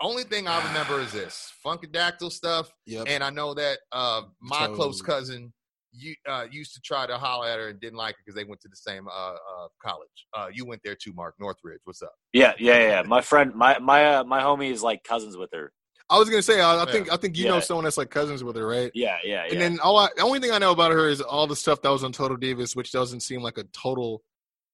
[0.00, 2.70] only thing I remember is this Funkadactyl stuff.
[2.86, 3.06] Yep.
[3.08, 5.52] And I know that uh, my So- close cousin
[5.96, 8.44] you uh, used to try to holler at her and didn't like her because they
[8.44, 10.26] went to the same uh, uh, college.
[10.36, 11.78] Uh, you went there too, Marc Northridge.
[11.84, 12.12] What's up?
[12.32, 13.02] yeah, yeah, yeah.
[13.02, 15.72] My friend, my my uh, my homie is like cousins with her.
[16.10, 16.92] I was gonna say, I, I Yeah.
[16.92, 18.90] think I think you know someone that's like cousins with her, right?
[18.94, 19.52] Yeah, yeah, yeah.
[19.52, 21.80] And then all I, the only thing I know about her is all the stuff
[21.82, 24.22] that was on Total Divas, which doesn't seem like a total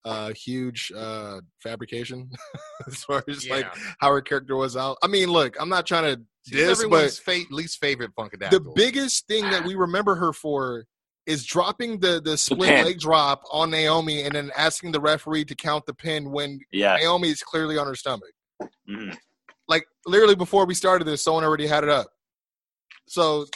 [0.06, 2.30] uh huge uh fabrication
[2.86, 3.66] as far as like
[3.98, 4.96] how her character was out.
[5.02, 8.50] I mean, look, I'm not trying to She's diss, but fa- least favorite Funkadactyl.
[8.50, 10.86] the biggest thing that we remember her for
[11.26, 12.84] is dropping the the split pin.
[12.86, 16.96] leg drop on Naomi and then asking the referee to count the pin when yeah.
[16.96, 18.32] Naomi is clearly on her stomach.
[18.88, 19.16] Mhm.
[19.70, 22.08] Like literally before we started this, someone already had it up.
[23.06, 23.46] So,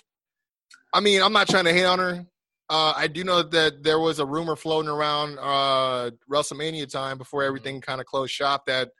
[0.94, 2.26] I mean, I'm not trying to hate on her.
[2.70, 7.42] Uh, I do know that there was a rumor floating around uh, WrestleMania time before
[7.42, 8.90] everything kind of closed shop that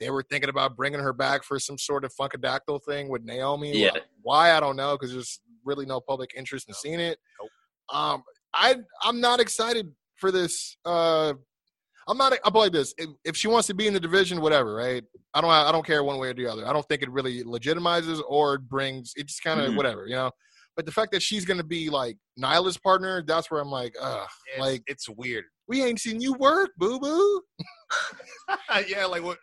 [0.00, 3.76] they were thinking about bringing her back for some sort of funkadactyl thing with Naomi.
[3.76, 3.90] Yeah.
[4.22, 7.18] Why I don't know because there's really no public interest in seeing it.
[7.92, 10.76] Um, I I'm not excited for this.
[10.84, 11.34] Uh,
[12.08, 12.32] I'm not.
[12.44, 12.94] I'll like this.
[12.98, 15.02] If, if she wants to be in the division, whatever, right?
[15.32, 15.50] I don't.
[15.50, 16.66] I don't care one way or the other.
[16.66, 19.12] I don't think it really legitimizes or brings.
[19.16, 19.76] It just kind of Mhm.
[19.76, 20.30] whatever, you know.
[20.76, 23.94] But the fact that she's going to be like Nyla's partner, that's where I'm like,
[24.00, 24.26] ugh.
[24.48, 25.44] It's, Like it's weird.
[25.68, 27.42] we ain't seen you work, boo boo.
[28.88, 29.38] yeah, like what?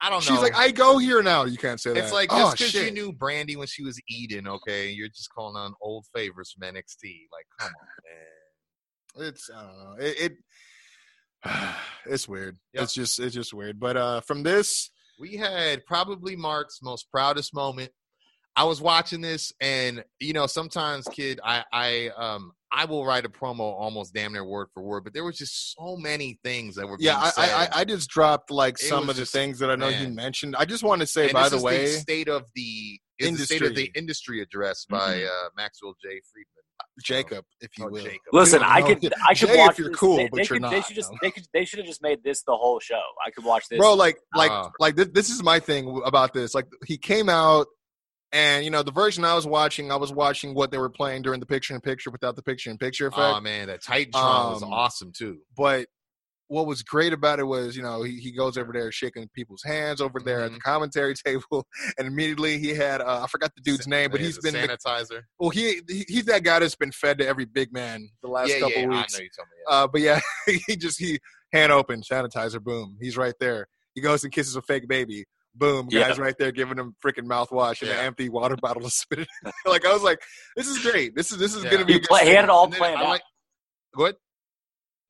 [0.00, 0.34] I don't know.
[0.34, 1.44] She's like, I go here now.
[1.44, 2.02] You can't say that.
[2.02, 5.32] It's like oh, just because you knew Brandi when she was Eden, okay, you're just
[5.32, 7.20] calling on old favors from NXT.
[7.32, 9.28] Like, come on, man.
[9.28, 10.04] it's I don't know.
[10.04, 10.32] It, it
[12.06, 12.56] it's weird.
[12.74, 12.82] Yep.
[12.84, 13.78] It's just it's just weird.
[13.80, 17.90] But uh from this, we had probably Marc's most proudest moment.
[18.56, 23.24] I was watching this, and you know, sometimes, kid, I, I, um, I will write
[23.24, 26.76] a promo almost damn near word for word, but there was just so many things
[26.76, 26.96] that were.
[27.00, 27.64] yeah, being I, I.
[27.64, 30.54] I I just dropped like It some of the things that I know you mentioned.
[30.54, 33.62] I just want to say, And by the way, state of the is the state
[33.62, 33.92] of the Industry.
[34.00, 36.08] industry address by uh, Maxwell J.
[36.32, 36.63] Friedman.
[37.02, 38.02] Jacob, if you Oh, will.
[38.04, 38.20] Jacob.
[38.32, 38.86] Listen, I know.
[38.86, 39.78] could, I could Jay, if watch.
[39.78, 39.96] you're this.
[39.98, 41.18] cool, they, but they you're could, They should just, though.
[41.22, 43.00] they could, they should have just made this the whole show.
[43.26, 44.68] I could watch this, bro like like Uh.
[44.78, 47.66] like this, this is my thing about this like he came out
[48.32, 51.22] and you know the version i was watching i was watching what they were playing
[51.22, 54.52] during the picture in picture without the picture in picture effect Oh man, that Titantron
[54.54, 55.38] was Um, awesome too.
[55.56, 55.86] but
[56.54, 59.62] what was great about it was you know he, he goes over there shaking people's
[59.64, 60.70] hands over there at the Mm-hmm.
[60.70, 61.66] commentary table
[61.98, 64.68] and immediately he had uh, i forgot the dude's name but Yeah, he's the been
[64.68, 65.22] sanitizer.
[65.38, 68.50] well he, he he's that guy that's been fed to every big man the last
[68.50, 69.56] yeah, couple yeah, weeks I know you told me.
[69.68, 69.74] Yeah.
[69.76, 70.20] uh, but yeah,
[70.66, 71.18] he just he
[71.52, 73.66] hand open sanitizer, boom, he's right there.
[73.94, 75.24] He goes and kisses a fake baby,
[75.54, 76.08] boom, Yeah.
[76.08, 78.00] guys right there giving him freaking mouthwash and Yeah.
[78.00, 79.28] an empty water bottle to spit it.
[79.66, 80.20] like I was like,
[80.56, 81.14] this is great.
[81.14, 81.70] This is this is Yeah.
[81.70, 81.92] gonna be.
[81.94, 83.08] he, a good play, he had it all And planned out.
[83.08, 83.22] like-
[83.96, 84.16] Go ahead.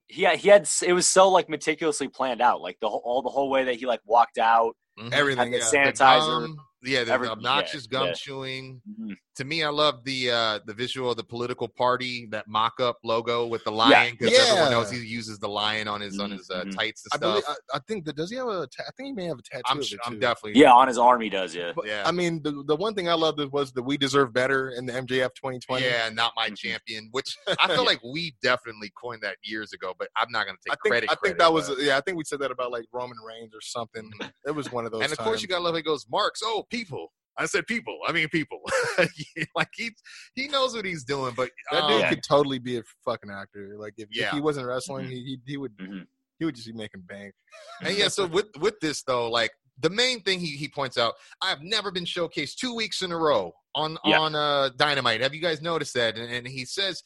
[0.08, 3.22] He had, he had it was so like meticulously planned out, like the whole all
[3.22, 5.12] the whole way that he like walked out, Mhm.
[5.12, 5.52] Everything.
[5.52, 5.90] had the Yeah.
[5.92, 6.56] The sanitizer.
[6.84, 8.12] Gum, yeah, the every- obnoxious yeah, gum yeah.
[8.14, 8.80] chewing.
[9.00, 9.16] Mhm.
[9.36, 12.98] To me, I love the uh, the visual of the political party, that mock up
[13.02, 14.70] logo with the lion, because everyone Yeah.
[14.70, 16.76] knows he uses the lion on his on his uh, Mhm.
[16.76, 17.56] tights I and stuff.
[17.72, 18.66] I, I think that does he have a?
[18.68, 19.62] Ta- I think he may have a tattoo.
[19.66, 21.52] I'm of it, I'm definitely Yeah, on his arm he does.
[21.54, 22.04] Yeah, But, yeah.
[22.06, 24.92] I mean, the the one thing I loved was that "We Deserve Better" in the
[24.92, 25.84] MJF 2020.
[25.84, 26.56] yeah, not my Mhm.
[26.56, 27.08] champion.
[27.10, 30.62] Which I feel like we definitely coined that years ago, but I'm not going to
[30.64, 31.06] take I think credit.
[31.10, 31.96] I think credit, that was but- yeah.
[31.96, 34.12] I think we said that about like Roman Reigns or something.
[34.20, 34.32] Mhm.
[34.46, 35.02] It was one of those.
[35.02, 35.74] and of course, you got to love.
[35.74, 36.40] It goes, Marks.
[36.44, 37.12] Oh, people.
[37.36, 37.98] I said people.
[38.06, 38.60] I mean people.
[39.56, 39.90] like he
[40.34, 42.08] he knows what he's doing, but that dude um, Yeah.
[42.10, 43.74] could totally be a fucking actor.
[43.78, 44.26] Like if, Yeah.
[44.28, 45.10] if he wasn't wrestling, Mhm.
[45.10, 46.06] he, he he would Mhm.
[46.38, 47.34] he would just be making bank.
[47.82, 49.50] And yeah, so with with this though, like
[49.80, 53.18] the main thing he, he points out, I've never been showcased two weeks in a
[53.18, 54.20] row on Yeah.
[54.20, 55.20] on uh Dynamite.
[55.20, 56.16] Have you guys noticed that?
[56.16, 57.04] And, and he says that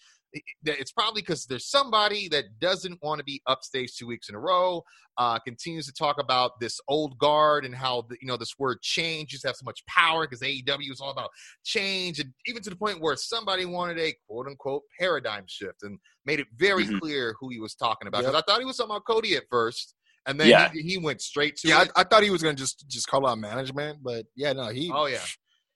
[0.64, 4.38] it's probably because there's somebody that doesn't want to be upstage two weeks in a
[4.38, 4.82] row.
[5.16, 8.80] Uh, continues to talk about this old guard and how the, you know this word
[8.82, 11.30] change to have so much power because AEW is all about
[11.64, 15.98] change, and even to the point where somebody wanted a quote unquote paradigm shift and
[16.24, 17.00] made it very Mhm.
[17.00, 18.18] clear who he was talking about.
[18.22, 18.30] Yep.
[18.32, 19.94] Because I thought he was talking about Cody at first.
[20.26, 20.70] And then Yeah.
[20.72, 21.86] he, he went straight to Yeah.
[21.96, 24.90] I, I thought he was gonna just just call out management, but yeah, no, he.
[24.94, 25.24] Oh yeah,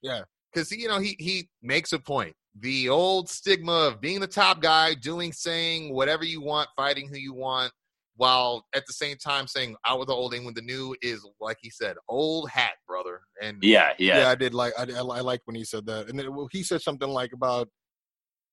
[0.03, 0.23] Yeah.
[0.53, 2.37] Because you know he he makes a point.
[2.61, 7.17] The old stigma of being the top guy, doing, saying whatever you want, fighting who
[7.17, 7.73] you want,
[8.17, 11.27] while at the same time saying out with the old in with the new is
[11.41, 13.21] like he said, old hat, brother.
[13.41, 14.29] And yeah, yeah, yeah.
[14.29, 16.63] I did like I, I, I liked when he said that, and then well, he
[16.63, 17.69] said something like about.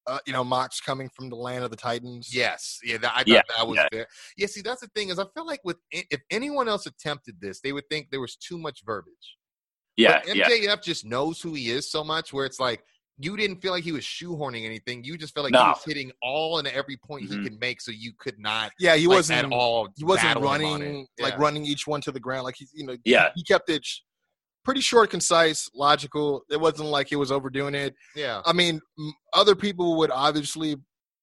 [0.07, 2.33] Uh, you know, Mox coming from the land of the Titans.
[2.33, 3.87] Yes, yeah, that, I thought Yeah, that was yeah.
[3.91, 4.05] very.
[4.37, 7.59] Yeah, see, that's the thing is, I feel like with if anyone else attempted this,
[7.59, 9.37] they would think there was too much verbiage.
[9.97, 10.49] Yeah, But yeah.
[10.49, 12.81] MJF just knows who he is so much, where it's like
[13.21, 15.03] you didn't feel like he was shoehorning anything.
[15.03, 17.43] You just felt like he was hitting all and every point he Mhm.
[17.43, 19.89] could make, so you could not yeah, he like, wasn't at all.
[19.97, 21.23] He wasn't battle him on running it.
[21.23, 22.43] like running each one to the ground.
[22.45, 23.29] Like he's you know Yeah.
[23.35, 23.85] he kept it
[24.63, 26.43] pretty short, concise, logical.
[26.49, 27.93] It wasn't like he was overdoing it.
[28.15, 28.79] Yeah, I mean,
[29.33, 30.75] other people would obviously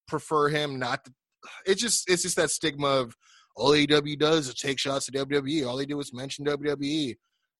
[0.06, 1.12] prefer him not to.
[1.64, 3.14] It's just it's just that stigma of
[3.54, 5.66] all AEW does is take shots at WWE.
[5.66, 7.16] All they do is mention WWE,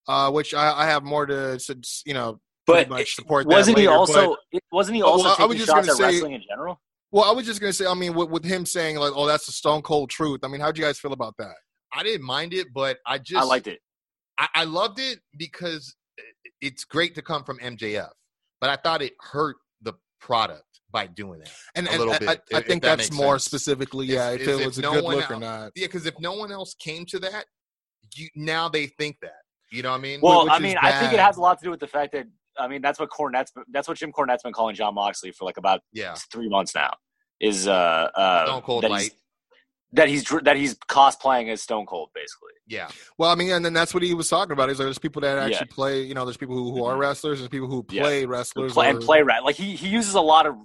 [0.09, 2.39] uh, which I, I have more to, to you know.
[2.67, 4.37] But much support that wasn't he also?
[4.73, 6.81] wasn't he also well, I was taking just shots at say- wrestling in general?
[7.13, 7.87] Well, I was just gonna say.
[7.87, 10.61] I mean, with, with him saying like, "Oh, that's the Stone Cold truth." I mean,
[10.61, 11.55] how do you guys feel about that?
[11.95, 13.79] I didn't mind it, but I just I liked it.
[14.39, 15.95] I, I loved it because
[16.61, 18.11] it's great to come from MJF,
[18.61, 21.53] but I thought it hurt the product by doing that.
[21.75, 23.45] And, A and little I, bit, I, I if think that that's more sense.
[23.45, 25.73] specifically, yeah, if is it if was a no good look or not.
[25.75, 27.47] Yeah, because if no one else came to that,
[28.15, 29.33] you now they think that.
[29.73, 30.21] You know what I mean?
[30.23, 32.13] Well, which I mean, I think it has a lot to do with the fact
[32.13, 32.27] that
[32.59, 35.57] I mean that's what Cornette's that's what Jim Cornette's been calling Jon Moxley for like
[35.57, 36.93] about yeah, three months now.
[37.41, 37.73] Is uh,
[38.15, 39.03] uh Stone Cold that Light.
[39.03, 39.11] he's,
[39.93, 42.53] that he's that he's cosplaying as Stone Cold basically.
[42.69, 44.69] Yeah, Well, I mean, and then that's what he was talking about.
[44.69, 45.45] He's like, there's people that Yeah.
[45.45, 46.03] actually play.
[46.03, 46.99] You know, there's people who, who are Mhm.
[47.01, 47.39] wrestlers.
[47.39, 48.73] There's people who play And wrestlers.
[48.73, 50.57] play, and or- play rat like he he uses a lot of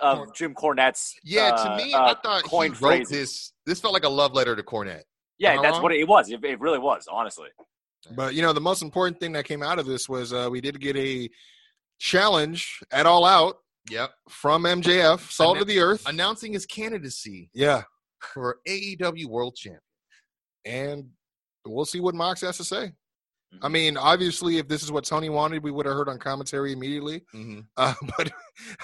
[0.00, 1.54] of Corn- Jim Cornette's yeah.
[1.54, 3.10] uh, to me, uh, I thought he coined wrote phrases.
[3.10, 3.52] this.
[3.66, 5.02] This felt like a love letter to Cornette.
[5.38, 5.82] Yeah, that's wrong?
[5.84, 6.30] what it was.
[6.30, 7.48] It, it really was, honestly.
[8.10, 10.60] But you know, the most important thing that came out of this was uh, we
[10.60, 11.28] did get a
[11.98, 13.56] challenge at All Out
[13.90, 16.04] Yep, from MJF, Salt of the Earth.
[16.06, 17.82] announcing his candidacy Yeah,
[18.32, 19.80] for AEW World Champion.
[20.64, 21.10] and
[21.66, 22.92] we'll see what Mox has to say.
[23.60, 26.72] I mean, obviously, if this is what Tony wanted, we would have heard on commentary
[26.72, 27.22] immediately.
[27.32, 28.32] hmm Uh, but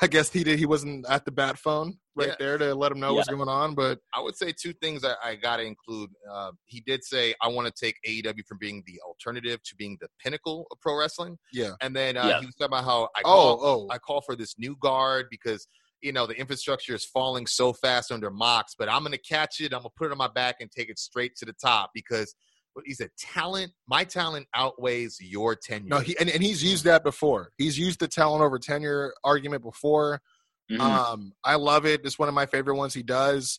[0.02, 0.58] I guess he did.
[0.58, 2.34] He wasn't at the bat phone right Yeah.
[2.38, 3.74] there to let him know what's going on.
[3.74, 6.10] But I would say two things I, I got to include.
[6.30, 9.96] Uh, he did say, I want to take AEW from being the alternative to being
[10.00, 11.38] the pinnacle of pro wrestling.
[11.52, 11.72] yeah.
[11.80, 12.40] And then uh, Yeah.
[12.40, 15.26] he was talking about how I Oh, call, oh, I call for this new guard
[15.30, 15.66] because,
[16.02, 19.60] you know, the infrastructure is falling so fast under Mox, but I'm going to catch
[19.60, 19.72] it.
[19.72, 21.90] I'm going to put it on my back and take it straight to the top
[21.94, 22.36] because what
[22.86, 25.88] he said, talent, my talent outweighs your tenure.
[25.88, 27.50] no, he and, and he's used that before.
[27.58, 30.20] He's used the talent over tenure argument before.
[30.70, 30.80] Mhm.
[30.80, 32.02] Um, I love it.
[32.04, 33.58] It's one of my favorite ones he does.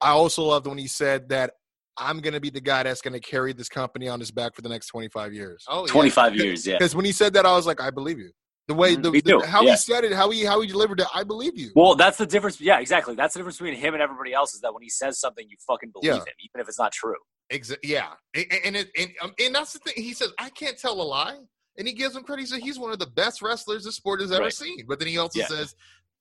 [0.00, 1.52] I also loved when he said that
[1.96, 4.54] I'm going to be the guy that's going to carry this company on his back
[4.54, 5.64] for the next 25 years.
[5.68, 5.92] oh, yeah.
[5.92, 6.76] 25 years, yeah.
[6.78, 8.30] Because when he said that, I was like, I believe you.
[8.68, 9.02] The way Mhm.
[9.02, 9.70] the, the- how yeah.
[9.70, 11.70] he said it, how he how he delivered it, I believe you.
[11.74, 12.60] Well, that's the difference.
[12.60, 13.14] Yeah, exactly.
[13.14, 15.56] That's the difference between him and everybody else is that when he says something, you
[15.66, 16.16] fucking believe Yeah.
[16.18, 17.14] him, even if it's not true.
[17.52, 19.94] Exa- yeah, and and, it, and um, and that's the thing.
[19.96, 21.38] He says I can't tell a lie,
[21.78, 22.42] and he gives him credit.
[22.42, 24.52] He says he's one of the best wrestlers the sport has ever Right.
[24.52, 24.84] seen.
[24.86, 25.46] But then he also Yeah.
[25.46, 25.74] says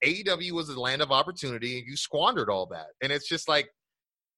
[0.06, 2.88] AEW was the land of opportunity, and you squandered all that.
[3.02, 3.68] And it's just like,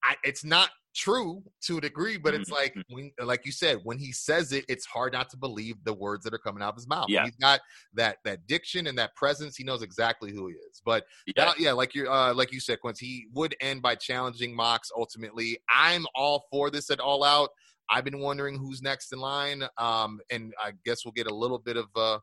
[0.04, 2.84] I, it's not true to a degree, but it's like Mhm.
[2.90, 6.24] when, like you said, when he says it, it's hard not to believe the words
[6.26, 7.06] that are coming out of his mouth.
[7.10, 7.26] Yeah.
[7.26, 7.62] He's got
[7.94, 9.56] that that diction and that presence.
[9.56, 10.82] He knows exactly who he is.
[10.84, 11.34] But Yeah.
[11.46, 14.92] yeah, yeah, like you, uh, like you said, Kwency, he would end by challenging Mox.
[14.96, 17.52] Ultimately, I'm all for this at All Out.
[17.90, 21.58] I've been wondering who's next in line, um, and I guess we'll get a little
[21.60, 22.20] bit of, uh,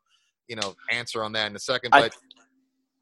[0.48, 1.94] you know, answer on that in a second.
[1.94, 2.16] I- But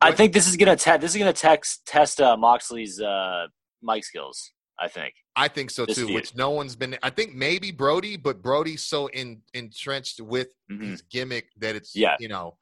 [0.01, 0.17] I What?
[0.19, 3.49] think this is gonna te- this is gonna text test uh, Moxley's uh,
[3.83, 4.53] mic skills.
[4.79, 5.15] I think.
[5.37, 6.07] I think so too.
[6.07, 6.15] feud.
[6.15, 6.97] Which no one's been.
[7.03, 10.83] I think maybe Brody, but Brody's so in entrenched with Mhm.
[10.91, 12.17] his gimmick that it's, Yeah.
[12.21, 12.57] you know,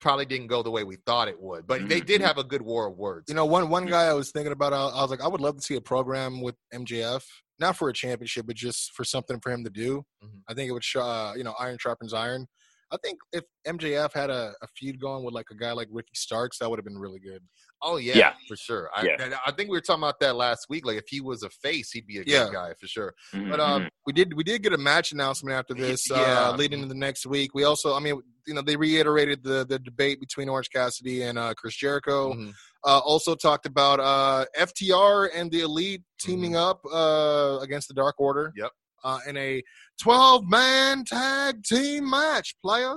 [0.00, 1.66] probably didn't go the way we thought it would.
[1.66, 2.24] But they did Mhm.
[2.26, 3.26] have a good war of words.
[3.28, 5.40] You know, one one guy I was thinking about, I, I was like, I would
[5.40, 7.24] love to see a program with MJF,
[7.58, 10.04] not for a championship, but just for something for him to do.
[10.22, 10.42] Mhm.
[10.48, 12.48] I think it would show, uh, you know, iron sharpens iron.
[12.94, 16.14] I think if MJF had a, a feud going with like a guy like Ricky
[16.14, 17.42] Starks, that would have been really good.
[17.82, 18.32] Oh yeah, Yeah.
[18.48, 18.88] for sure.
[18.94, 19.36] I, Yeah.
[19.44, 20.86] I think we were talking about that last week.
[20.86, 22.48] Like if he was a face, he'd be a good Yeah.
[22.52, 23.14] guy for sure.
[23.34, 23.50] Mhm.
[23.50, 26.48] But um, We did we did get a match announcement after this, Yeah.
[26.50, 27.50] uh, leading into the next week.
[27.54, 31.38] We also, I mean, you know, they reiterated the the debate between Orange Cassidy and
[31.38, 32.32] uh, Chris Jericho.
[32.34, 32.52] mhm.
[32.86, 38.16] Uh, also talked about uh, FTR and the Elite teaming up uh, against the Dark
[38.18, 38.52] Order.
[38.56, 38.70] Yep.
[39.04, 39.62] Uh, in a
[40.00, 42.94] 12 man tag team match, player.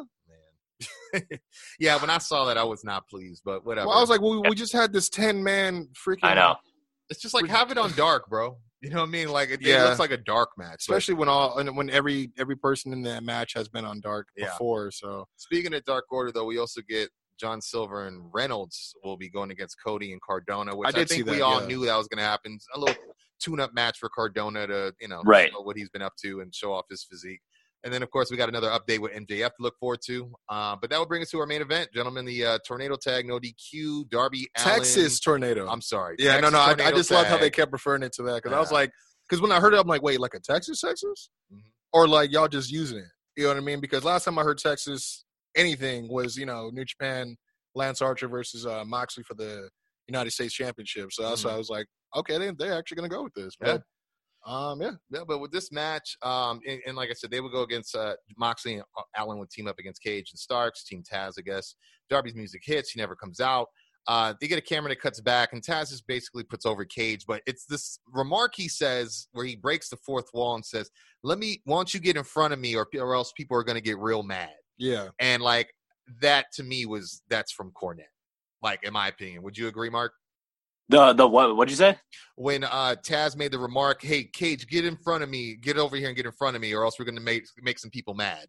[1.14, 1.24] man.
[1.80, 3.42] yeah, when I saw that, I was not pleased.
[3.44, 3.88] But whatever.
[3.88, 6.20] Well, I was like, well, we just had this 10 man freaking.
[6.24, 6.56] I know.
[7.10, 8.58] it's just like have it on dark, bro.
[8.82, 9.30] You know what I mean?
[9.30, 10.86] Like it, it looks like a dark match.
[10.88, 14.00] But Especially when all and when every every person in that match has been on
[14.02, 14.46] dark Yeah.
[14.50, 19.18] before, so speaking of Dark Order, though, we also get John Silver and Reynolds will
[19.18, 21.68] be going against Cody and Cardona, which I I, did see think we all yeah.
[21.68, 22.60] knew that was going to happen.
[22.76, 22.96] A little
[23.40, 25.52] tune-up match for Cardona to you know Right.
[25.52, 27.42] show what he's been up to and show off his physique.
[27.84, 30.32] And then, of course, we got another update with MJF to look forward to.
[30.50, 32.26] Uh, but that will bring us to our main event, gentlemen.
[32.26, 35.68] The uh, tornado tag, no DQ, Darby Texas tornado.
[35.70, 36.16] I'm sorry.
[36.18, 38.42] yeah, Texas no, no, I, I just love how they kept referring it to that
[38.42, 38.92] because I was like,
[39.30, 41.62] because when I heard it, I'm like, wait, like a Texas, Texas, Mhm.
[41.94, 43.06] or like y'all just using it?
[43.38, 43.80] You know what I mean?
[43.80, 45.24] Because last time I heard Texas
[45.56, 47.38] anything was you know New Japan,
[47.76, 49.70] Lance Archer versus uh, Moxley for the
[50.08, 51.12] United States Championship.
[51.12, 53.56] So that's why I was like, okay, they they're actually gonna go with this.
[53.62, 53.78] Mm-hmm.
[53.78, 53.78] Yeah.
[54.46, 57.52] Um, yeah, Yeah, but with this match, um, and, and like I said, they would
[57.52, 61.04] go against uh, Moxley and uh, Allin would team up against Cage and Starks, Team
[61.04, 61.76] Taz, I guess.
[62.10, 63.68] Darby's music hits, he never comes out.
[64.08, 67.26] Uh, they get a camera that cuts back, and Taz just basically puts over Cage.
[67.28, 70.90] But it's this remark he says where he breaks the fourth wall and says,
[71.24, 73.64] "Let me, why don't you get in front of me, or or else people are
[73.64, 75.10] going to get real mad." yeah.
[75.20, 75.74] And like
[76.22, 78.14] that to me was that's from Cornette.
[78.62, 80.14] Like in my opinion, would you agree, Marc?
[80.90, 81.56] The the what?
[81.56, 81.98] What'd you say?
[82.36, 85.96] when uh Taz made the remark, "Hey, Cage, get in front of me, get over
[85.98, 87.92] here and get in front of me, or else we're going to make make some
[87.92, 88.48] people mad."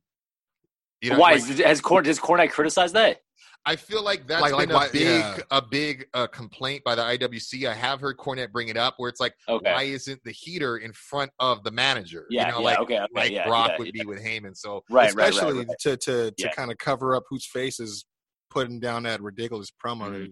[1.00, 3.18] You know, Why like, is, has Corn has Cornette criticized that?
[3.66, 5.38] I feel like that's Like- like a why- big yeah.
[5.50, 7.68] a big uh, complaint by the IWC.
[7.68, 9.70] I have heard Cornette bring it up, where it's like, Okay.
[9.72, 12.24] why isn't the heater in front of the manager?
[12.30, 14.02] Yeah, you know, yeah, like okay, okay, like yeah, Brock yeah, would yeah.
[14.02, 14.56] be with Heyman.
[14.56, 15.78] So Right, right, Especially right, right.
[15.80, 16.52] to to to Yeah.
[16.52, 18.04] kind of cover up whose face is
[18.50, 20.28] putting down that ridiculous promo.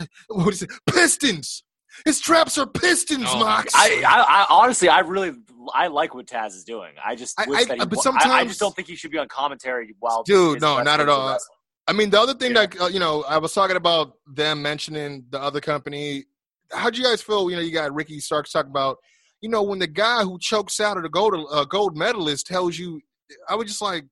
[0.00, 0.06] Mhm.
[0.28, 0.70] What is it?
[0.86, 1.62] Pistons.
[2.06, 3.72] His traps are pistons, Oh, Mox.
[3.76, 5.32] I, I, I honestly, I really,
[5.74, 6.92] I like what Taz is doing.
[7.04, 9.10] I just I- wish I- he, but wa- I- sometimes- just don't think he should
[9.10, 10.22] be on commentary while.
[10.22, 11.38] Dude, no, not at all.
[11.86, 12.66] I mean, the other thing Yeah.
[12.66, 16.24] that uh, you know, I was talking about them mentioning the other company.
[16.72, 17.50] How do you guys feel?
[17.50, 18.96] You know, you got Ricky Starks talking about,
[19.42, 22.78] you know, when the guy who chokes out of the gold uh, gold medalist tells
[22.78, 23.00] you,
[23.48, 24.04] I was just like,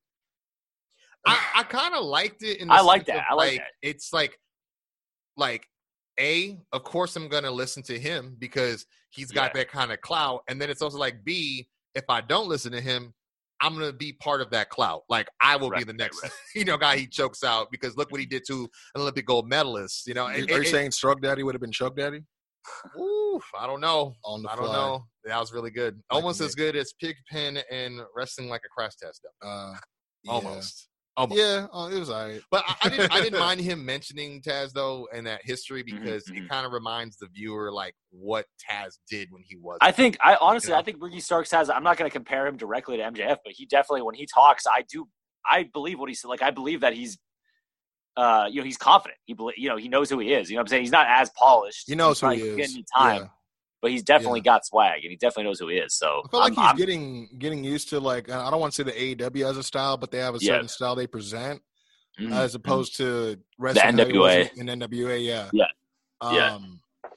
[1.26, 2.58] I, I kind of liked it.
[2.58, 3.16] In the I like that.
[3.18, 3.66] of, I like that.
[3.82, 4.36] It's like,
[5.36, 5.66] like,
[6.18, 6.58] a.
[6.72, 9.60] Of course, I'm gonna listen to him because he's got Yeah.
[9.60, 10.42] that kind of clout.
[10.48, 11.68] And then it's also like, b.
[11.94, 13.12] If I don't listen to him,
[13.60, 15.02] I'm gonna be part of that clout.
[15.08, 16.30] Like I will be the next, right.
[16.54, 19.48] you know, guy he chokes out because look what he did to an Olympic gold
[19.48, 20.06] medalist.
[20.06, 22.20] You know, Are and- you and- saying Stroke Daddy would have been Choke Daddy?
[22.98, 24.14] Ooh, I don't know.
[24.24, 25.04] On the I don't know.
[25.24, 25.94] That was really good.
[26.10, 29.22] Like Almost as good as Pigpen and wrestling like a crash test.
[29.42, 29.48] Though.
[29.48, 29.74] Uh,
[30.24, 30.32] yeah.
[30.32, 30.88] Almost.
[31.16, 31.40] Almost.
[31.40, 32.40] Yeah, uh, it was alright.
[32.50, 33.12] But I, I didn't.
[33.12, 36.38] I didn't mind him mentioning Taz though and that history Mhm, because mhm.
[36.38, 39.78] it kind of reminds the viewer like what Taz did when he was.
[39.80, 40.80] I think I honestly You know?
[40.80, 43.52] I think Ricky Starks has I'm not going to compare him directly to MJF, but
[43.52, 45.08] he definitely when he talks, I do
[45.48, 46.28] I believe what he said.
[46.28, 47.18] Like I believe that he's
[48.16, 49.18] uh you know he's confident.
[49.24, 50.48] He believe you know he knows who he is.
[50.48, 50.82] You know what I'm saying?
[50.84, 51.84] He's not as polished.
[51.88, 52.56] He knows He's who he is.
[52.56, 53.28] Getting time, Yeah.
[53.82, 55.94] But he's definitely got swag and he definitely knows who he is.
[55.96, 58.72] So I feel like I'm- he's I'm- getting getting used to like I don't want
[58.72, 60.52] to say the AEW as a style, but they have a Yeah.
[60.54, 61.62] certain style they present
[62.18, 62.32] Mhm.
[62.32, 64.50] as opposed to wrestling The how he was NWA.
[64.56, 65.18] in NWA.
[65.18, 65.66] Yeah, Yeah.
[66.20, 66.58] um, Yeah.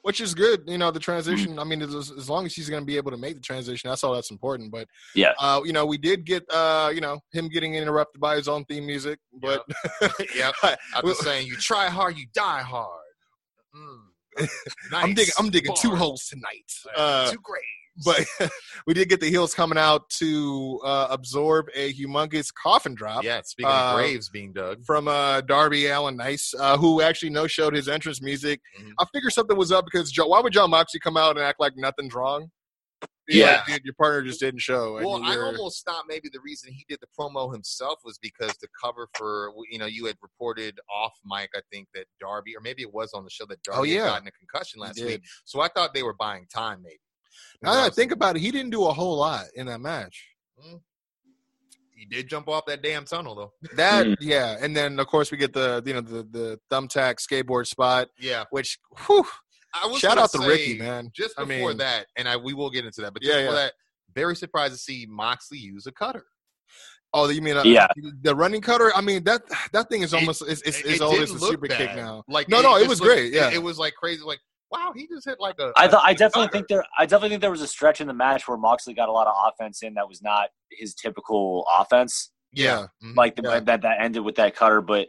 [0.02, 0.90] Which is good, you know.
[0.90, 1.58] The transition.
[1.58, 3.88] I mean, as, as long as he's going to be able to make the transition,
[3.88, 4.70] that's all that's important.
[4.70, 5.32] But Yeah.
[5.40, 8.66] uh, you know, we did get, uh, you know, him getting interrupted by his own
[8.66, 9.18] theme music.
[9.32, 9.64] But
[10.34, 10.54] yep.
[10.62, 13.00] I'm just saying, you try hard, you die hard.
[13.74, 14.00] Mm.
[14.92, 16.72] I'm digging, I'm digging two holes tonight.
[16.96, 17.64] Uh, two graves.
[18.04, 18.50] but
[18.86, 23.40] we did get the heels coming out to uh, absorb a humongous coffin drop Yeah,
[23.44, 24.84] speaking uh, of graves being dug.
[24.84, 28.60] from uh, Darby Allin Nice, uh, who actually no showed his entrance music.
[28.80, 28.92] Mhm.
[28.98, 31.60] I figured something was up because Joe, why would Jon Moxley come out and act
[31.60, 32.50] like nothing's wrong?
[33.28, 33.62] Yeah.
[33.66, 34.96] dude, your partner just didn't show.
[34.98, 38.52] and Well, I almost thought maybe the reason he did the promo himself was because
[38.60, 42.60] the cover for you know you had reported off mic I think that Darby or
[42.60, 44.02] maybe it was on the show that Darby Oh, yeah.
[44.02, 45.22] had gotten a concussion last week.
[45.44, 47.00] So I thought they were buying time maybe.
[47.62, 50.28] now that I think about it, he didn't do a whole lot in that match.
[51.96, 53.52] he did jump off that damn tunnel though.
[53.76, 54.16] That Mm.
[54.20, 58.08] yeah, and then of course we get the you know the the thumbtack skateboard spot,
[58.18, 59.26] Yeah, which whew,
[59.74, 61.10] I was shout out to Ricky man.
[61.14, 63.42] Just I before mean- that, and I we will get into that, but just Yeah,
[63.42, 63.62] before yeah.
[63.64, 63.72] that,
[64.14, 66.24] very surprised to see Moxley use a cutter.
[67.12, 67.86] Oh, you mean uh, Yeah.
[68.22, 68.92] the running cutter?
[68.94, 71.34] I mean that that thing is It- almost it's it's, It- it's it always a
[71.34, 72.22] look super kick now.
[72.28, 73.48] Like No, no, it just was looked- great, yeah.
[73.48, 74.22] it, it was like crazy.
[74.22, 75.72] Like wow, he just hit like a.
[75.76, 76.52] I thought a- I a definitely cutter.
[76.58, 79.08] think there I definitely think there was a stretch in the match where Moxley got
[79.08, 82.30] a lot of offense in that was not his typical offense.
[82.52, 83.16] Yeah, Mhm.
[83.16, 83.60] Like the, Yeah.
[83.60, 85.08] that that ended with that cutter, but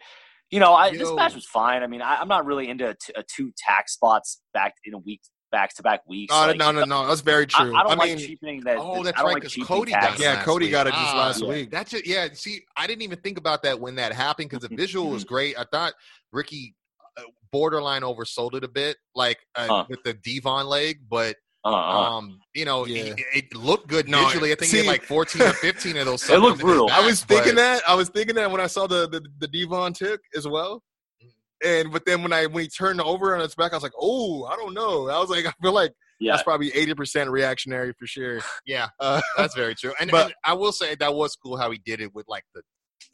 [0.51, 1.83] you know, I, this match was fine.
[1.83, 4.93] I mean, I, I'm not really into a, t- a two tack spots back in
[4.93, 5.21] a week,
[5.51, 6.33] back to back weeks.
[6.35, 7.75] Oh, Like, no, no, no, that's very true.
[7.75, 8.77] I don't I, like mean, cheapening that.
[8.79, 9.33] Oh, that's I don't right.
[9.33, 10.71] like Because cheapening Cody got it Yeah, Cody week.
[10.71, 11.49] got it just Ah, last yeah.
[11.49, 11.71] week.
[11.71, 12.05] That's it.
[12.05, 12.27] Yeah.
[12.33, 15.57] See, I didn't even think about that when that happened because the visual was great.
[15.57, 15.93] I thought
[16.31, 16.75] Ricky
[17.17, 17.21] uh,
[17.51, 19.85] borderline oversold it a bit, like uh, Huh.
[19.89, 21.35] with the Devon leg, but
[21.65, 22.17] Uh, uh.
[22.17, 23.05] um, you know, Yeah.
[23.05, 24.51] it, it looked good No, visually.
[24.51, 26.29] I think he had like 14 or 15 of those.
[26.29, 26.89] It looked suckers in his brutal.
[26.91, 27.81] I was thinking but- that.
[27.87, 30.83] I was thinking that when I saw the the, the Devon tick as well.
[31.63, 33.93] And but then when I when he turned over on its back, I was like,
[33.99, 35.09] oh, I don't know.
[35.09, 36.33] I was like, I feel like yeah.
[36.33, 38.41] that's probably eighty percent reactionary for sure.
[38.65, 39.93] Yeah, Uh, that's very true.
[39.99, 42.43] And, But- and I will say that was cool how he did it with like
[42.53, 42.61] the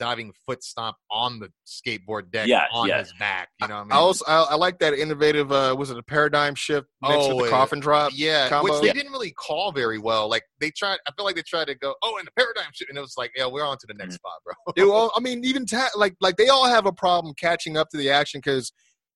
[0.01, 2.97] diving foot stomp on the skateboard deck Yeah, on yeah.
[2.97, 3.49] his back.
[3.61, 5.51] You know, what I mean, I also I, I like that innovative.
[5.51, 7.49] Uh, was it a paradigm shift mixed Oh, with the yeah.
[7.51, 8.11] coffin drop?
[8.15, 8.73] yeah, combo.
[8.73, 10.27] which they didn't really call very well.
[10.27, 12.89] Like they tried, I feel like they tried to go, oh, and the paradigm shift,
[12.89, 14.53] and it was like, yeah, we're on to the next spot, bro.
[14.75, 17.89] It, well, I mean, even Taz, like like they all have a problem catching up
[17.91, 18.73] to the action because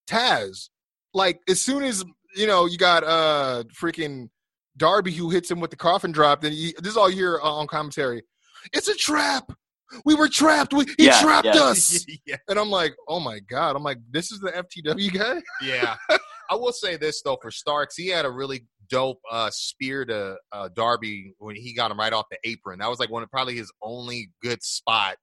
[0.07, 0.69] Taz,
[1.15, 2.05] like as soon as
[2.35, 4.29] you know you got uh freaking
[4.77, 7.39] Darby who hits him with the coffin drop, then you, this is all you hear
[7.41, 8.21] uh, on commentary.
[8.73, 9.51] It's a trap.
[10.03, 10.73] We were trapped.
[10.73, 11.61] We, he Yeah, trapped yeah.
[11.63, 12.05] us.
[12.25, 13.75] yeah, And I'm like, oh my god.
[13.75, 15.41] I'm like, this is the FTW guy.
[15.61, 15.95] yeah.
[16.49, 20.37] I will say this though for Starks, he had a really dope uh, spear to
[20.51, 22.79] uh, Darby when he got him right off the apron.
[22.79, 25.17] That was like one of probably his only good spot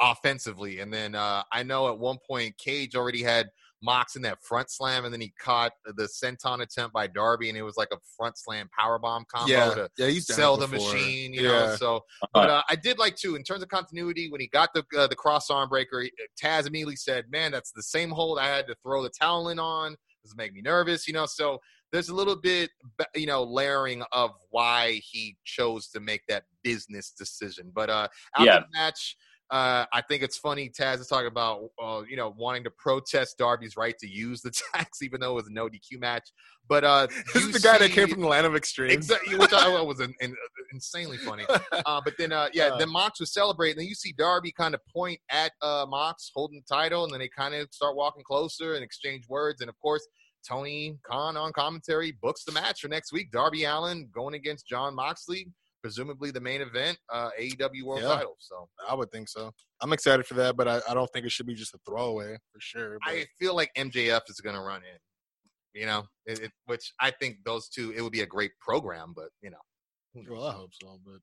[0.00, 0.80] offensively.
[0.80, 3.48] And then uh, I know at one point Cage already had
[3.82, 7.56] Mox in that front slam, and then he caught the senton attempt by Darby, and
[7.56, 10.08] it was like a front slam power bomb combo yeah, to yeah.
[10.08, 10.92] He's sell the before.
[10.92, 11.48] machine, you yeah.
[11.48, 11.76] know.
[11.76, 12.00] So,
[12.34, 15.06] but uh, I did like too in terms of continuity when he got the uh,
[15.06, 16.02] the cross arm breaker.
[16.02, 19.48] he- Taz immediately said, "Man, that's the same hold I had to throw the towel
[19.48, 19.96] in on.
[20.24, 21.58] This make me nervous, you know." So
[21.92, 22.70] there's a little bit,
[23.16, 27.72] you know, layering of why he chose to make that business decision.
[27.74, 28.58] But uh, out Yeah.
[28.60, 29.16] the match.
[29.50, 30.68] Uh, I think it's funny.
[30.70, 34.52] Taz is talking about, uh, you know, wanting to protest Darby's right to use the
[34.74, 36.30] tax, even though it was a no DQ match.
[36.68, 38.94] But uh, This is the guy that came from the land of extremes.
[38.94, 40.36] Exactly, which I was an, an,
[40.72, 41.44] insanely funny.
[41.48, 42.78] Uh, but then, uh, yeah, Uh.
[42.78, 43.78] then Mox was celebrating.
[43.78, 47.18] Then you see Darby kind of point at uh, Mox holding the title, and then
[47.18, 49.60] they kind of start walking closer and exchange words.
[49.60, 50.06] And of course,
[50.48, 53.32] Tony Khan on commentary books the match for next week.
[53.32, 55.48] Darby Allin going against Jon Moxley,
[55.82, 58.08] presumably the main event, uh, AEW World Yeah.
[58.14, 58.36] Title.
[58.38, 59.52] So I would think so.
[59.80, 62.36] I'm excited for that, but I, I don't think it should be just a throwaway
[62.52, 62.98] for sure.
[63.04, 65.80] But I feel like MJF is going to run in.
[65.80, 69.12] You know, it, it, which I think those two, it would be a great program,
[69.14, 70.98] but you know, well, I hope so.
[71.04, 71.20] But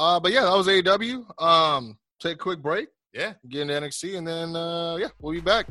[0.00, 1.42] Uh, but yeah, that was AEW.
[1.42, 3.34] Um, take a quick break, Yeah.
[3.48, 5.66] get into NXT, and then uh, yeah, we'll be back.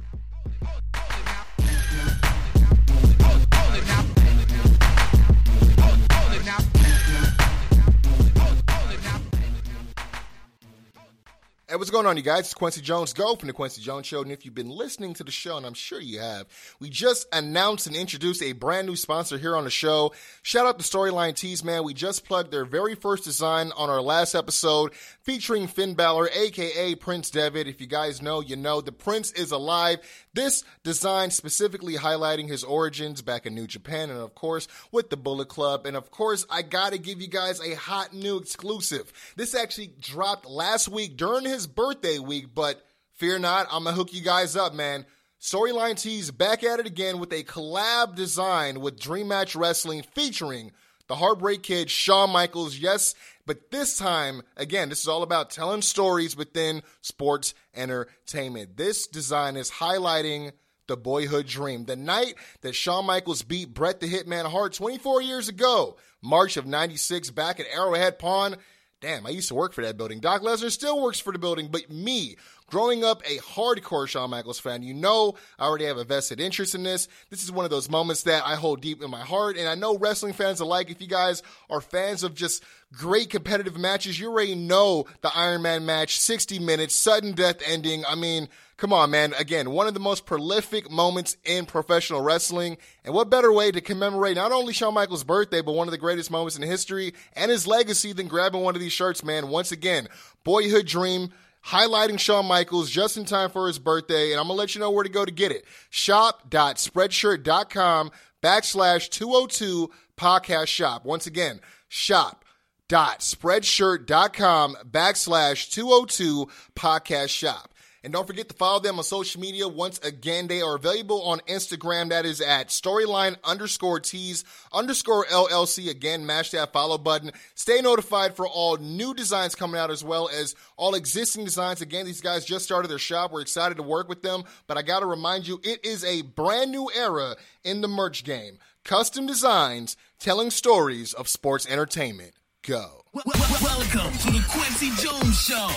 [11.74, 12.41] Hey, what's going on, you guys?
[12.41, 14.21] It's Kwency Jones Go from the Kwency Jones Show.
[14.21, 16.45] And if you've been listening to the show, and I'm sure you have,
[16.80, 20.13] we just announced and introduced a brand new sponsor here on the show.
[20.43, 21.84] Shout out to Storyline Tees, man.
[21.84, 24.93] We just plugged their very first design on our last episode
[25.24, 27.67] featuring Finn Balor, aka Prince Devitt.
[27.67, 28.80] If you guys know, you know.
[28.80, 29.97] The Prince is alive.
[30.36, 35.17] This design specifically highlighting his origins back in New Japan and, of course, with the
[35.17, 35.88] Bullet Club.
[35.88, 39.11] And, of course, I got to give you guys a hot new exclusive.
[39.38, 42.84] This actually dropped last week during his birthday week, but
[43.14, 45.05] fear not, I'm going to hook you guys up, man.
[45.39, 50.72] Storyline Tees back at it again with a collab design with Dream Match Wrestling featuring
[51.07, 52.78] the Heartbreak Kid, Shawn Michaels.
[52.78, 53.14] Yes,
[53.45, 58.78] but this time, again, this is all about telling stories within sports entertainment.
[58.78, 60.53] This design is highlighting
[60.88, 61.86] the boyhood dream.
[61.86, 66.66] The night that Shawn Michaels beat Bret the Hitman Hart 24 years ago, March of
[66.66, 68.57] 96, back at Arrowhead Pond.
[69.04, 70.22] Damn, I used to work for that building.
[70.22, 72.38] Doc Lesnar still works for the building, but me,
[72.68, 76.74] growing up a hardcore Shawn Michaels fan, you know I already have a vested interest
[76.74, 77.10] in this.
[77.30, 79.76] This is one of those moments that I hold deep in my heart, and I
[79.76, 84.30] know wrestling fans alike, if you guys are fans of just great competitive matches, you
[84.30, 88.06] already know the Iron Man match, 60 minutes, sudden death ending.
[88.08, 88.47] I mean,
[88.84, 89.34] come on, man.
[89.39, 92.77] Again, one of the most prolific moments in professional wrestling.
[93.05, 95.97] And what better way to commemorate not only Shawn Michaels' birthday, but one of the
[95.97, 99.47] greatest moments in history and his legacy than grabbing one of these shirts, man.
[99.47, 100.09] Once again,
[100.43, 101.31] boyhood dream.
[101.65, 104.91] Highlighting Shawn Michaels just in time for his birthday, and I'm gonna let you know
[104.91, 105.63] where to go to get it.
[105.89, 108.11] Shop.spreadshirt.com
[108.43, 111.05] backslash 202 podcast shop.
[111.05, 112.43] Once again, shop
[112.89, 117.72] spreadshirt.com backslash 202 podcast shop.
[118.04, 119.66] And don't forget to follow them on social media.
[119.66, 122.10] Once again, they are available on Instagram.
[122.10, 124.43] That is at storyline underscore tees
[124.74, 125.89] underscore LLC.
[125.89, 127.32] Again, mash that follow button.
[127.56, 131.82] Stay notified for all new designs coming out as well as all existing designs.
[131.82, 133.32] Again, these guys just started their shop.
[133.32, 134.43] We're excited to work with them.
[134.68, 138.26] But I got to remind you, it is a brand new era in the merch
[138.26, 138.60] game.
[138.84, 142.34] Custom designs telling stories of sports entertainment.
[142.68, 143.03] Go.
[143.14, 145.68] Wel- wel- Welcome to the Kwency Jones Show,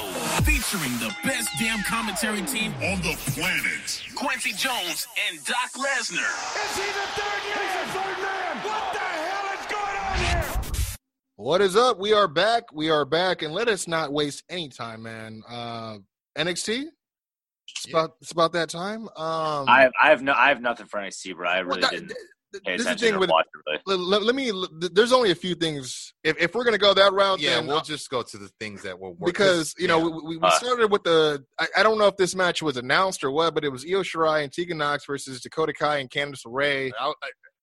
[0.44, 4.02] featuring the best damn commentary team on the planet.
[4.14, 6.32] Kwency Jones and Doc Lesnar.
[6.64, 7.58] Is he the third man?
[7.60, 8.56] He's the third man.
[8.64, 10.62] What the hell is going on here?
[11.36, 11.98] What is up?
[11.98, 12.72] We are back.
[12.72, 15.42] We are back, and let us not waste any time, man.
[15.46, 15.98] Uh,
[16.38, 16.84] NXT.
[17.68, 19.02] It's about it's about that time.
[19.16, 21.48] Um, I have I have no I have nothing for NXT, bro.
[21.50, 22.18] I well, really that- didn't th-
[22.64, 23.30] pay this is the thing with.
[23.30, 23.80] watch it.
[23.86, 23.98] Really.
[23.98, 24.52] Let, let- let me.
[24.92, 26.12] There's only a few things.
[26.24, 28.82] If, if we're gonna go that route, Yeah, then we'll just go to the things
[28.82, 29.26] that will work.
[29.26, 30.04] because you know yeah.
[30.04, 31.44] we, we, we Uh, started with the.
[31.58, 34.02] I, I don't know if this match was announced or what, but it was Io
[34.02, 36.92] Shirai and Tegan Nox versus Dakota Kai and Candice LeRae.
[36.98, 37.12] I- I-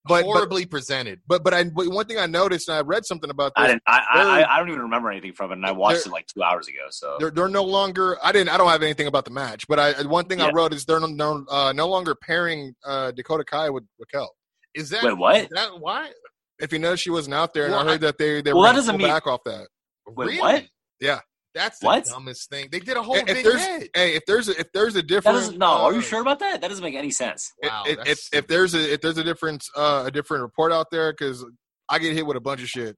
[0.05, 1.21] But but horribly presented.
[1.27, 3.63] but but I but one thing I noticed and I read something about this.
[3.63, 3.71] I this.
[3.75, 3.83] didn't.
[3.87, 6.27] I, I, I I don't even remember anything from it, and I watched it like
[6.27, 6.85] two hours ago.
[6.89, 8.17] So They're, they're no longer.
[8.21, 8.49] I didn't.
[8.49, 10.99] I don't have anything about the match, but I one thing I wrote is they're
[10.99, 14.29] no no, uh, no longer pairing uh, Dakota Kai with Raquel.
[14.75, 15.35] Is that Wait, what?
[15.41, 16.11] is that why?
[16.59, 18.61] If you know she wasn't out there, and Well, I heard that they they Well,
[18.61, 19.67] were that gonna doesn't pull mean- back off that.
[20.07, 20.39] Wait, Really?
[20.39, 20.65] what?
[20.99, 21.19] Yeah.
[21.55, 22.05] That's the What?
[22.05, 22.69] dumbest thing.
[22.71, 23.87] They did a whole If big there's head.
[23.95, 25.57] hey, if there's a, if there's a That different doesn't.
[25.59, 26.61] No, are you uh, sure about that?
[26.61, 27.51] That doesn't make any sense.
[27.61, 30.87] Wow, if, if, if there's a if there's a different uh, a different report out
[30.91, 31.45] there because
[31.89, 32.95] I get hit with a bunch of shit,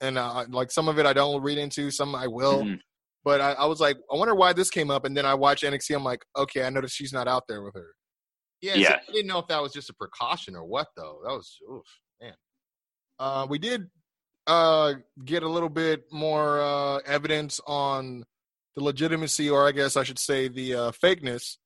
[0.00, 2.64] and uh, like some of it I don't read into, some I will.
[2.64, 2.78] Mhm.
[3.24, 5.62] But I, I was like, I wonder why this came up, and then I watch
[5.62, 5.94] NXT.
[5.94, 7.86] I'm like, okay, I noticed she's not out there with her.
[8.62, 11.20] Yeah, so I didn't know if that was just a precaution or what though.
[11.24, 11.84] That was oof,
[12.20, 12.34] man.
[13.18, 13.88] Uh, we did
[14.46, 14.94] uh,
[15.24, 18.24] get a little bit more uh, evidence on
[18.76, 21.56] the legitimacy, or I guess I should say the uh, fakeness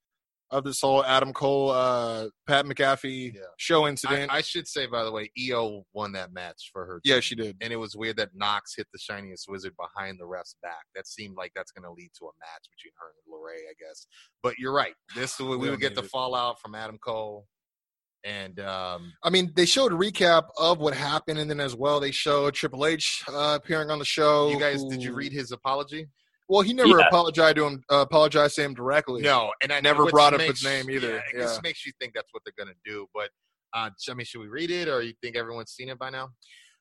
[0.51, 3.41] of this whole Adam Cole, uh, Pat McAfee Yeah.
[3.59, 4.31] show incident.
[4.33, 7.01] I should say by the way, Io won that match for her.
[7.05, 7.57] yeah, she did.
[7.61, 10.85] And it was weird that Nox hit the shiniest wizard behind the ref's back.
[10.95, 13.75] That seemed like that's going to lead to a match between her and LeRae, I
[13.79, 14.07] guess.
[14.43, 14.95] But you're right.
[15.15, 16.11] This we, We we would get the it.
[16.11, 17.47] fallout from Adam Cole,
[18.25, 22.01] and um, I mean, they showed a recap of what happened, and then as well,
[22.01, 24.49] they showed Triple H uh, appearing on the show.
[24.51, 26.07] you guys, did you read his apology?
[26.49, 27.07] Well, he never Yeah.
[27.09, 27.83] apologized to him.
[27.91, 29.23] Uh, apologized to him directly.
[29.23, 31.09] No, and I never brought up makes- his name either.
[31.09, 31.41] Yeah, it Yeah.
[31.43, 33.07] just makes you think that's what they're going to do.
[33.15, 33.31] But
[33.73, 36.31] uh, I mean, should we read it, or you think everyone's seen it by now?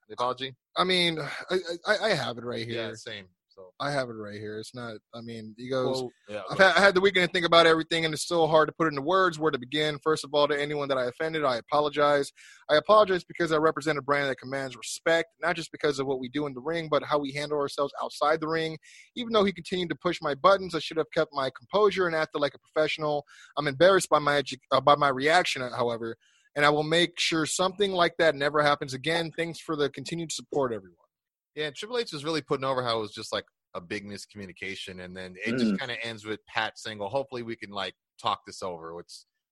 [0.08, 0.56] The apology?
[0.78, 1.58] I mean, I,
[1.88, 2.96] I, I have it right Yeah, here.
[2.96, 4.60] same, So I have it right here.
[4.60, 4.98] It's not.
[5.14, 6.02] I mean, he goes.
[6.02, 8.48] Well, yeah, I've had, I had the weekend to think about everything, and it's still
[8.48, 9.98] hard to put into words where to begin.
[10.04, 12.34] First of all, to anyone that I offended, I apologize.
[12.70, 16.20] I apologize because I represent a brand that commands respect, not just because of what
[16.20, 18.78] we do in the ring, but how we handle ourselves outside the ring.
[19.16, 22.16] Even though he continued to push my buttons, I should have kept my composure and
[22.16, 23.24] acted like a professional.
[23.58, 26.18] I'm embarrassed by my uh, by my reaction, however,
[26.58, 29.32] and I will make sure something like that never happens again.
[29.32, 31.05] Thanks for the continued support, everyone.
[31.56, 35.04] Yeah, Triple H was really putting over how it was just like a big miscommunication,
[35.04, 35.60] and then it Mm.
[35.60, 38.94] just kind of ends with Pat saying, "Well, hopefully we can like talk this over,"
[38.94, 39.12] which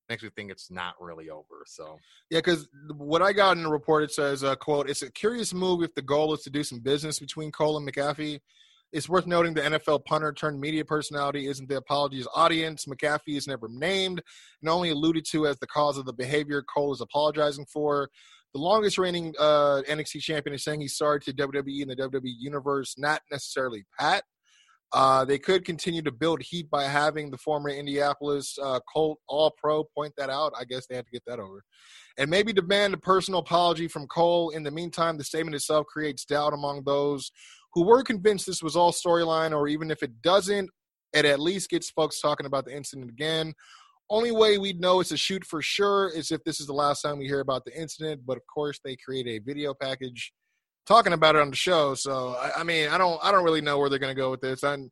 [0.10, 1.64] makes me think it's not really over.
[1.66, 1.98] So
[2.30, 5.54] Yeah, because what I got in the report, it says, uh, "quote It's a curious
[5.54, 8.42] move if the goal is to do some business between Cole and McAfee.
[8.92, 12.86] It's worth noting the NFL punter turned media personality isn't the apologies audience.
[12.86, 14.22] McAfee is never named
[14.62, 18.10] and only alluded to as the cause of the behavior Cole is apologizing for.
[18.54, 22.36] The longest reigning uh, NXT champion is saying he's sorry to WWE and the WWE
[22.38, 24.24] universe, not necessarily Pat.
[24.94, 29.52] Uh, they could continue to build heat by having the former Indianapolis uh, Colt All
[29.58, 30.54] Pro point that out.
[30.58, 31.64] I guess they have to get that over.
[32.20, 34.52] And maybe demand a personal apology from Cole.
[34.52, 37.32] In the meantime, the statement itself creates doubt among those
[37.74, 40.70] who were convinced this was all storyline, or even if it doesn't,
[41.12, 43.56] it at least gets folks talking about the incident again.
[44.14, 47.02] Only way we'd know it's a shoot for sure is if this is the last
[47.02, 48.22] time we hear about the incident.
[48.28, 50.32] But of course, they create a video package
[50.86, 51.96] talking about it on the show.
[51.96, 54.30] So I, I mean, I don't, I don't really know where they're going to go
[54.30, 54.64] with this.
[54.64, 54.92] I'm,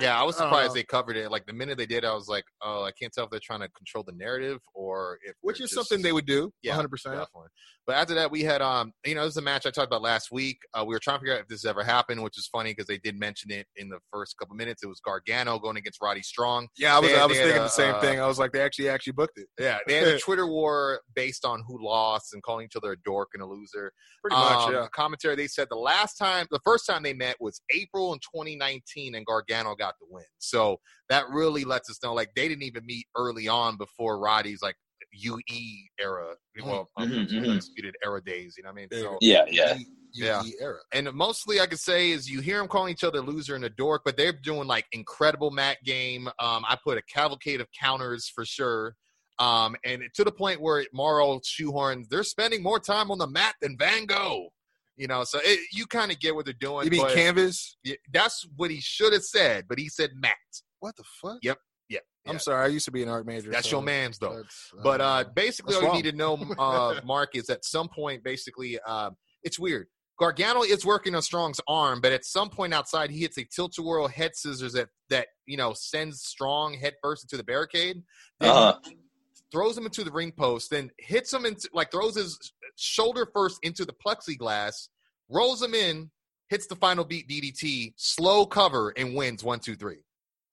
[0.00, 1.30] yeah, I was surprised they covered it.
[1.30, 3.60] Like the minute they did, I was like, "Oh, I can't tell if they're trying
[3.60, 6.50] to control the narrative or if which is just- something they would do.
[6.62, 6.88] Yeah, 100.
[6.88, 7.48] percent Definitely.
[7.86, 10.02] But after that, we had um, you know, this is a match I talked about
[10.02, 10.58] last week.
[10.72, 12.86] Uh, we were trying to figure out if this ever happened, which is funny because
[12.86, 14.82] they did mention it in the first couple minutes.
[14.82, 16.68] It was Gargano going against Roddy Strong.
[16.78, 18.20] Yeah, I was, had- I was thinking a, the same uh, thing.
[18.20, 19.48] I was like, they actually, actually booked it.
[19.58, 22.96] Yeah, they had a Twitter war based on who lost and calling each other a
[23.04, 23.92] dork and a loser.
[24.22, 24.86] Pretty much, Um, yeah.
[24.94, 29.14] Commentary, they said the last time, the first time they met was April in 2019,
[29.14, 30.24] and Gargano got the win.
[30.38, 30.78] So
[31.08, 34.76] that really lets us know, like, they didn't even meet early on before Roddy's like
[35.12, 37.48] UE era, well, um, Mhm, mhm.
[37.50, 38.54] undisputed era days.
[38.56, 38.88] You know what I mean?
[38.92, 39.78] So, Yeah, yeah.
[40.14, 40.42] Yeah.
[40.60, 40.78] Era.
[40.92, 43.70] and mostly I could say is you hear them calling each other loser and a
[43.70, 46.28] dork, but they're doing like incredible mat game.
[46.38, 48.94] Um, I put a cavalcade of counters for sure.
[49.38, 53.54] Um, and to the point where Mauro shoehorns, they're spending more time on the mat
[53.62, 54.50] than Van Gogh.
[54.96, 56.84] You know, so it, you kind of get what they're doing.
[56.84, 57.76] You mean canvas?
[58.12, 60.36] that's what he should have said, but he said mat.
[60.80, 61.38] What the fuck?
[61.42, 61.58] Yep.
[62.24, 62.40] Yeah, I'm yeah.
[62.40, 62.64] sorry.
[62.64, 63.50] I used to be an art major.
[63.50, 64.36] That's so your man's though.
[64.36, 65.96] that's, But uh, uh, basically, What's all wrong?
[65.98, 69.10] you need to know, uh, Mark, is at some point, basically, uh,
[69.42, 69.88] it's weird.
[70.18, 74.06] Gargano is working on Strong's arm, but at some point outside, he hits a tilt-a-whirl
[74.08, 78.02] head scissors that that you know sends Strong head first into the barricade,
[78.38, 78.78] then Uh-huh.
[79.50, 82.38] throws him into the ring post, then hits him into like throws his
[82.76, 84.88] shoulder first into the plexiglass,
[85.28, 86.10] rolls him in,
[86.50, 90.04] hits the final beat DDT, slow cover, and wins one, two, three.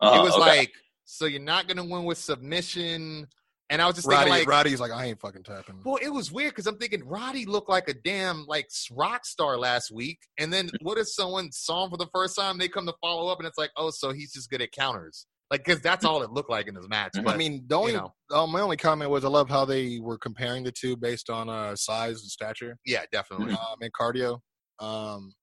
[0.01, 0.39] Uh-huh, it was okay.
[0.59, 0.71] like,
[1.09, 3.27] so you're not gonna win with submission.
[3.71, 5.81] And I was just Roddy, thinking, like, Roddy's like, I ain't fucking tapping.
[5.85, 9.57] well, it was weird because I'm thinking Roddy looked like a damn like rock star
[9.57, 12.57] last week, and then what if someone saw him for the first time?
[12.57, 15.27] They come to follow up, and it's like, oh, so he's just good at counters,
[15.51, 17.11] like because that's all it looked like in this match.
[17.13, 18.13] But I mean, the only, know.
[18.31, 21.49] uh, my only comment was I love how they were comparing the two based on
[21.49, 23.53] uh, size and stature yeah, definitely.
[23.53, 24.39] um, and cardio.
[24.79, 25.33] Um,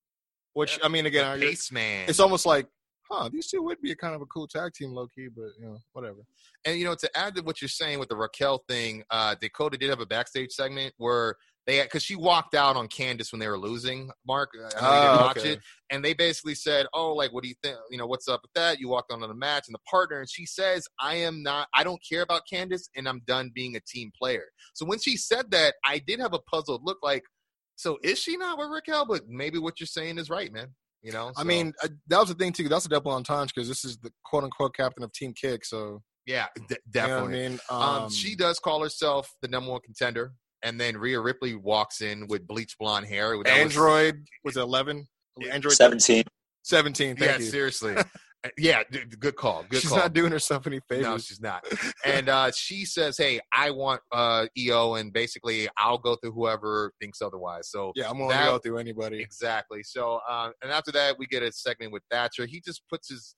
[0.55, 2.67] which I mean, again, Pace man, it's almost like,
[3.11, 5.51] huh, these two would be a kind of a cool tag team, low key, but
[5.59, 6.19] you know, whatever.
[6.65, 9.77] and you know to add to what you're saying with the Raquel thing, uh, Dakota
[9.77, 11.37] did have a backstage segment where
[11.67, 14.11] they because she walked out on Candice when they were losing.
[14.27, 15.53] Mark, I know you didn't Oh, watch okay.
[15.55, 15.61] it.
[15.91, 17.77] and they basically said, "Oh, like, what do you think?
[17.91, 18.79] You know, what's up with that?
[18.79, 21.69] You walked on to the match and the partner." And she says, "I am not.
[21.75, 24.45] I don't care about Candice, and I'm done being a team player."
[24.75, 26.99] So when she said that, I did have a puzzled look.
[27.03, 27.25] Like,
[27.75, 29.05] so is she not with Raquel?
[29.07, 30.69] But maybe what you're saying is right, man.
[31.03, 32.69] You know, I mean, uh, that was the thing too.
[32.69, 35.65] That's a double entendre because this is the quote unquote captain of Team Kick.
[35.65, 37.47] So yeah, d- you know definitely.
[37.47, 40.33] I mean, Um, she does call herself the number one contender,
[40.63, 43.37] and then Rhea Ripley walks in with bleach blonde hair.
[43.45, 45.07] That Android was it eleven?
[45.51, 46.25] Android 17.
[46.63, 47.17] 17.
[47.21, 47.45] yeah, you.
[47.45, 47.95] seriously.
[48.59, 49.65] yeah, d- d- good call.
[49.69, 49.99] Good She's call.
[49.99, 51.05] not doing herself any favors.
[51.05, 51.65] No, she's not.
[52.05, 56.93] And uh, she says, "Hey, I want uh, Io, and basically, I'll go through whoever
[57.01, 59.21] thinks otherwise." So yeah, I'm willing that- to go through anybody.
[59.21, 59.83] exactly.
[59.83, 62.47] So, uh, and after that, we get a segment with Thatcher.
[62.47, 63.35] He just puts his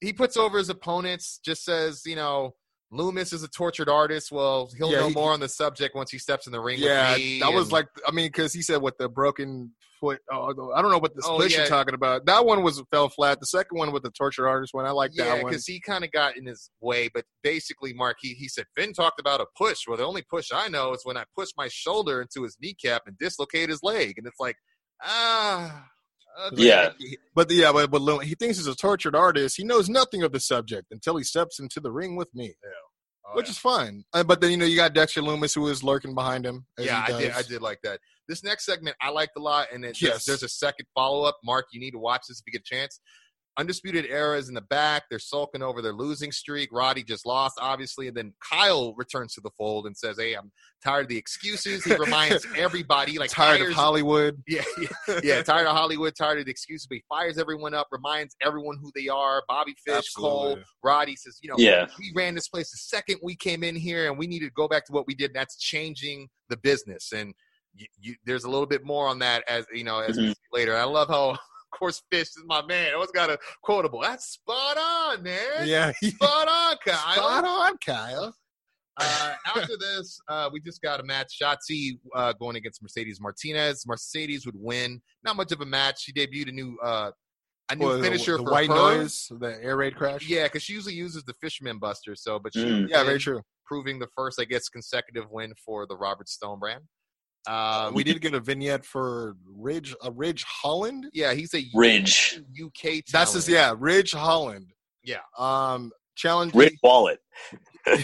[0.00, 1.40] he puts over his opponents.
[1.44, 2.54] Just says, you know,
[2.92, 4.32] Lumis is a tortured artist.
[4.32, 6.78] Well, he'll Yeah, know he- more on the subject once he steps in the ring.
[6.80, 7.40] Yeah, with me.
[7.40, 10.18] that was like, I mean, because he said what the broken foot.
[10.32, 11.58] Oh, I don't know what the Oh, yeah.
[11.58, 12.26] you're talking about.
[12.26, 13.38] That one was fell flat.
[13.38, 15.50] The second one with the tortured artist one, I like yeah, that one.
[15.50, 17.08] because he kind of got in his way.
[17.12, 19.86] But basically, Mark, he, he said Finn talked about a push.
[19.86, 23.02] Well, the only push I know is when I push my shoulder into his kneecap
[23.06, 24.56] and dislocate his leg, and it's like,
[25.02, 25.84] ah,
[26.54, 26.90] Yeah.
[27.34, 29.56] But yeah, but, but he thinks he's a tortured artist.
[29.56, 32.54] He knows nothing of the subject until he steps into the ring with me,
[33.26, 33.50] Oh, which yeah.
[33.52, 34.04] is fine.
[34.12, 36.66] Uh, but then you know you got Dexter Lumis who is lurking behind him.
[36.78, 37.30] as yeah, I did.
[37.32, 38.00] I did like that.
[38.28, 40.00] This next segment I liked a lot, and Yes.
[40.00, 41.36] there's, there's a second follow up.
[41.44, 43.00] Mark, you need to watch this if you get a chance.
[43.58, 45.04] Undisputed Era is in the back.
[45.10, 46.70] They're sulking over their losing streak.
[46.72, 50.50] Roddy just lost, obviously, and then Kyle returns to the fold and says, "Hey, I'm
[50.82, 54.42] tired of the excuses." He reminds everybody, like tired of Hollywood.
[54.46, 55.42] Yeah, yeah, yeah.
[55.50, 56.86] Tired of Hollywood, tired of the excuses.
[56.86, 59.42] But he fires everyone up, reminds everyone who they are.
[59.48, 61.86] Bobby Fish, Cole, Roddy says, you know, Yeah.
[61.98, 64.68] we ran this place the second we came in here, and we need to go
[64.68, 65.30] back to what we did.
[65.30, 67.12] And that's changing the business.
[67.12, 67.34] And
[67.74, 70.34] you, you, there's a little bit more on that as you know as we Mhm.
[70.52, 70.76] later.
[70.76, 71.38] I love how, of
[71.70, 72.90] course, Fish is my man.
[72.90, 74.00] I always got a quotable.
[74.02, 75.66] That's spot on, man.
[75.66, 77.14] Yeah, Spot on, Kyle.
[77.14, 78.34] spot on, Kyle.
[79.00, 81.38] Uh, after this, uh, we just got a match.
[81.40, 83.84] Shotzi uh, going against Mercedes Martinez.
[83.86, 85.00] Mercedes would win.
[85.24, 86.02] Not much of a match.
[86.02, 87.10] She debuted a new uh,
[87.70, 88.74] a new Well, finisher the, for white her.
[88.74, 90.26] noise, the air raid crash.
[90.28, 92.14] Yeah, because she usually uses the Fisherman Buster.
[92.14, 92.88] So, but she Mm.
[92.90, 93.40] yeah, very true.
[93.64, 96.82] proving the first, I guess, consecutive win for the Robert Stone brand.
[97.46, 101.06] Um, we did get a vignette for Ridge, a Ridge Holland.
[101.12, 102.40] yeah, he's a Ridge.
[102.62, 103.02] UK.
[103.12, 104.72] That's his, yeah, Ridge Holland.
[105.02, 105.20] Yeah.
[105.38, 106.54] Um, challenge.
[106.54, 107.18] Rick Wallet.
[107.86, 108.02] Yeah,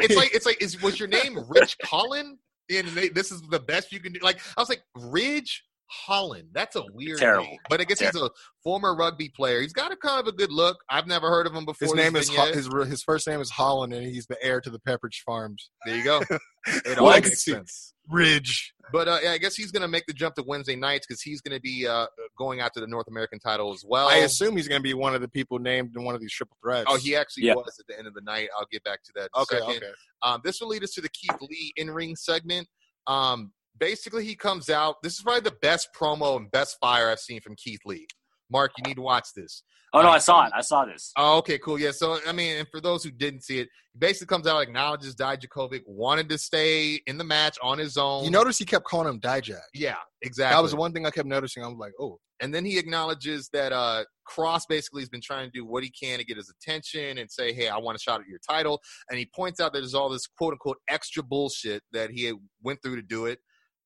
[0.00, 2.38] it's like it's like is was your name Rich Holland?
[2.70, 4.20] And they, this is the best you can do.
[4.22, 6.48] Like I was like Ridge Holland.
[6.52, 7.44] That's a weird Terrible.
[7.44, 7.58] name.
[7.68, 8.30] But I guess he's a
[8.64, 9.60] former rugby player.
[9.60, 10.78] He's got a kind of a good look.
[10.88, 11.86] I've never heard of him before.
[11.86, 14.70] His name is Ho- his his first name is Holland, and he's the heir to
[14.70, 15.70] the Pepperidge Farms.
[15.84, 16.22] There you go.
[16.86, 17.24] It all What?
[17.24, 17.94] makes sense.
[18.10, 18.74] Ridge.
[18.92, 21.22] But uh, yeah, I guess he's going to make the jump to Wednesday nights because
[21.22, 22.06] he's going to be uh,
[22.36, 24.08] going after the North American title as well.
[24.08, 26.32] I assume he's going to be one of the people named in one of these
[26.32, 26.86] triple threats.
[26.88, 27.54] Oh, he actually Yeah.
[27.54, 28.48] was at the end of the night.
[28.58, 29.30] I'll get back to that.
[29.36, 29.76] Okay, second.
[29.76, 29.92] okay.
[30.22, 32.66] Um, this will lead us to the Keith Lee in ring segment.
[33.06, 34.96] Um, basically, he comes out.
[35.02, 38.06] This is probably the best promo and best fire I've seen from Keith Lee.
[38.50, 39.62] Mark, you need to watch this.
[39.92, 40.52] Oh no, I saw it.
[40.54, 41.12] I saw this.
[41.16, 41.78] Oh, okay, cool.
[41.78, 41.90] Yeah.
[41.90, 45.16] So, I mean, and for those who didn't see it, he basically comes out, acknowledges
[45.16, 48.24] Dijakovic, wanted to stay in the match on his own.
[48.24, 49.58] You notice he kept calling him Dijak.
[49.74, 50.56] Yeah, exactly.
[50.56, 51.64] That was one thing I kept noticing.
[51.64, 55.46] I was like, oh, and then he acknowledges that uh, Kross basically has been trying
[55.46, 58.00] to do what he can to get his attention and say, "Hey, I want a
[58.00, 58.80] shot at your title."
[59.10, 62.32] And he points out that there's all this quote unquote extra bullshit that he
[62.62, 63.40] went through to do it,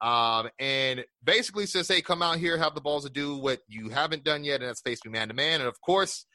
[0.05, 3.89] um, and basically says, "Hey, come out here, have the balls to do what you
[3.89, 6.27] haven't done yet, and that's face me man to man." And of course,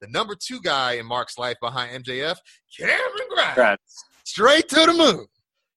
[0.00, 2.36] the number two guy in Mark's life behind MJF,
[2.78, 3.54] Cameron Grimes.
[4.24, 5.26] Straight to the moon.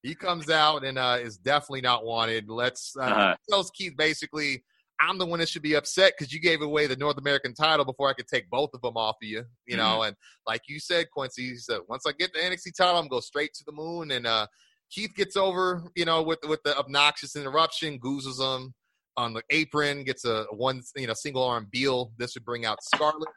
[0.04, 2.50] He comes out and uh, is definitely not wanted.
[2.50, 3.36] Let's uh, Uh-huh.
[3.50, 4.64] tells Keith basically,
[5.00, 7.86] I'm the one that should be upset because you gave away the North American title
[7.86, 9.44] before I could take both of them off of you.
[9.66, 13.04] You know, and like you said, Kwency, said once I get the NXT title, I'm
[13.04, 14.12] gonna go straight to the moon.
[14.12, 14.48] And uh,
[14.92, 18.74] Keith gets over, you know, with with the obnoxious interruption, goozles him
[19.18, 22.12] on the apron, gets a one, you know, single arm Beal.
[22.18, 23.30] This would bring out Scarlett.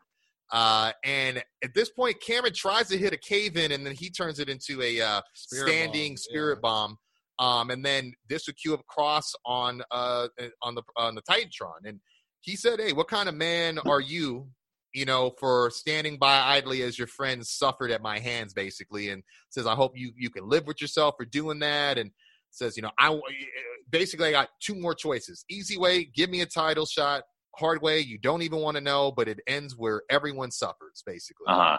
[0.53, 4.11] Uh, and at this point, Cameron tries to hit a cave in, and then he
[4.11, 6.61] turns it into a uh, Spirit standing bomb, spirit yeah.
[6.61, 6.97] bomb.
[7.39, 10.29] Um, and then this would cue up Kross on uh
[10.63, 12.01] on the on the Titantron, and
[12.41, 14.49] he said, "Hey, what kind of man are you?"
[14.93, 19.23] You know, for standing by idly as your friends suffered at my hands, basically, and
[19.51, 22.11] says, "I hope you you can live with yourself for doing that." And
[22.51, 23.19] says, "You know, I
[23.89, 27.23] basically I got two more choices: easy way, give me a title shot;
[27.57, 31.47] hard way, you don't even want to know, but it ends where everyone suffers, basically."
[31.47, 31.79] Uh huh.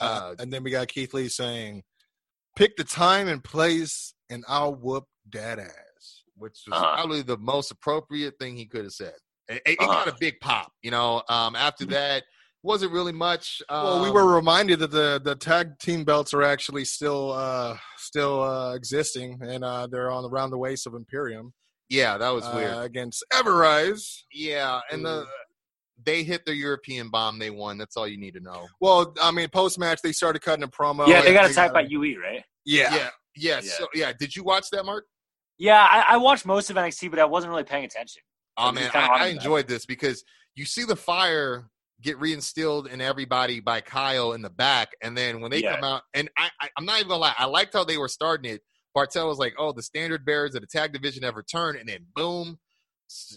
[0.00, 0.34] Uh huh.
[0.38, 1.84] And then we got Keith Lee saying,
[2.56, 5.76] "Pick the time and place, and I'll whoop that ass."
[6.34, 6.94] which was Uh-huh.
[6.96, 9.14] probably the most appropriate thing he could have said.
[9.48, 9.92] It, it- it Uh-huh.
[10.04, 11.22] got a big pop, you know.
[11.28, 12.24] Um, after that,
[12.62, 13.62] wasn't really much.
[13.68, 17.76] Um, Well, we were reminded that the the tag team belts are actually still uh
[17.96, 21.52] still uh existing, and uh they're on around the waist of Imperium
[21.92, 22.78] yeah, that was uh, weird.
[22.78, 24.22] against Everrise.
[24.32, 25.26] Yeah, and the
[26.04, 27.38] they hit their European bomb.
[27.38, 27.76] They won.
[27.76, 28.66] That's all you need to know.
[28.80, 31.06] Well, I mean, post match they started cutting a promo.
[31.06, 32.42] yeah, they and got attacked by UE, right?
[32.64, 33.60] Yeah, yeah, yeah.
[33.62, 33.70] Yeah.
[33.72, 35.04] So yeah, did you watch that, Mark?
[35.58, 38.22] Yeah, I, I watched most of NXT, but I wasn't really paying attention.
[38.56, 39.34] Oh I'm man, kinda I, on I that.
[39.36, 41.68] enjoyed this because you see the fire
[42.02, 45.76] get reinstilled in everybody by Kyle in the back, and then when they Yeah.
[45.76, 48.08] come out, and I, I, I'm not even gonna lie, I liked how they were
[48.08, 48.62] starting it.
[48.96, 52.06] Barthel was like, "Oh, the standard bearers of the tag division have returned," and then
[52.14, 52.58] boom,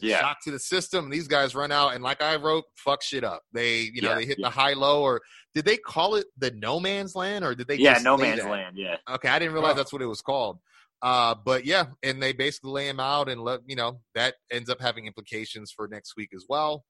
[0.02, 0.20] Yeah.
[0.20, 1.06] shock to the system.
[1.06, 3.42] And these guys run out, and like I wrote, fuck shit up.
[3.54, 4.48] They, you know, Yeah, they hit yeah.
[4.48, 5.22] the high low, or
[5.54, 7.76] did they call it the no man's land, or did they?
[7.78, 8.50] yeah, no man's that?
[8.50, 8.78] land.
[8.78, 9.78] Yeah, Okay, I didn't realize Oh.
[9.78, 10.60] that's what it was called.
[11.02, 14.70] Uh, but yeah, and they basically lay him out and let you know that ends
[14.70, 16.84] up having implications for next week as well.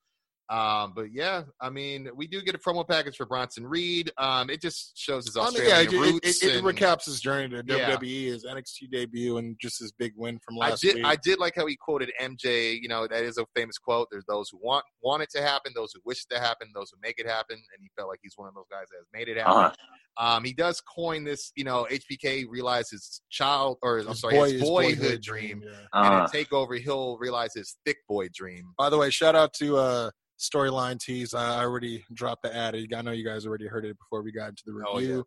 [0.47, 4.11] Um, but yeah, I mean, we do get a promo package for Bronson Reed.
[4.19, 6.43] Um, it just shows his I mean, Australian yeah, it, it, roots.
[6.43, 7.95] it, it and- recaps his journey to Yeah.
[7.97, 10.95] WWE, his NXT debut, and just his big win from I last did.
[10.95, 11.05] week.
[11.05, 12.79] I did like how he quoted MJ.
[12.79, 14.07] You know, that is a famous quote.
[14.11, 16.91] There's those who want want it to happen, those who wish it to happen, those
[16.91, 19.07] who make it happen, and he felt like he's one of those guys that has
[19.13, 19.53] made it happen.
[19.53, 19.71] Uh-huh.
[20.17, 21.51] Um, he does coin this.
[21.55, 25.71] You know, HBK realized his child, or I'm sorry, boy- his his boyhood, dream, yeah.
[25.93, 26.27] and Uh-huh.
[26.31, 28.73] in Takeover, he'll realize his thick boy dream.
[28.77, 31.33] By the way, shout out to uh, Storyline tease.
[31.33, 32.75] I already dropped the ad.
[32.75, 35.17] I know you guys already heard it before we got into the Oh, review.
[35.17, 35.21] yeah.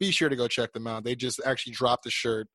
[0.00, 1.04] Be sure to go check them out.
[1.04, 2.48] They just actually dropped the shirt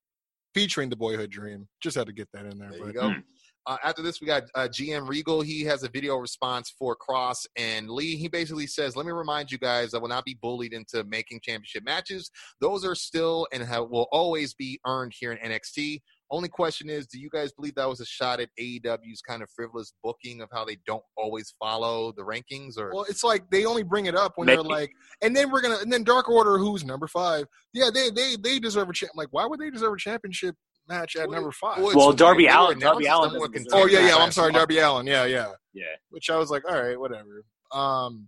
[0.53, 1.67] featuring the Boyhood Dream.
[1.81, 2.71] Just had to get that in there.
[2.71, 3.09] There but you go.
[3.13, 3.19] Hmm.
[3.67, 5.41] Uh, after this, we got uh, GM Regal.
[5.41, 8.15] He has a video response for Kross and Lee.
[8.15, 11.41] He basically says, "Let me remind you guys, I will not be bullied into making
[11.43, 12.31] championship matches.
[12.61, 15.99] Those are still and have, will always be earned here in NXT.
[16.29, 19.49] Only question is, do you guys believe that was a shot at AEW's kind of
[19.55, 22.77] frivolous booking of how they don't always follow the rankings?
[22.77, 24.57] Or Well, it's like they only bring it up when Maybe.
[24.57, 24.91] they're like,
[25.21, 27.45] and then we're gonna, and then Dark Order, who's number five?
[27.73, 29.13] Yeah, they they they deserve a champ.
[29.15, 30.55] Like, why would they deserve a championship
[30.89, 31.81] match at Well, number five?
[31.81, 32.13] well, Well.
[32.13, 34.15] Darby They were Allin- announced Darby as Allin number one doesn't deserve oh yeah, yeah.
[34.17, 34.51] I'm sorry.
[34.53, 35.07] Darby Allin.
[35.07, 35.51] Yeah, yeah.
[35.73, 35.83] Yeah.
[36.09, 37.43] Which I was like, all right, whatever.
[37.73, 38.27] Um,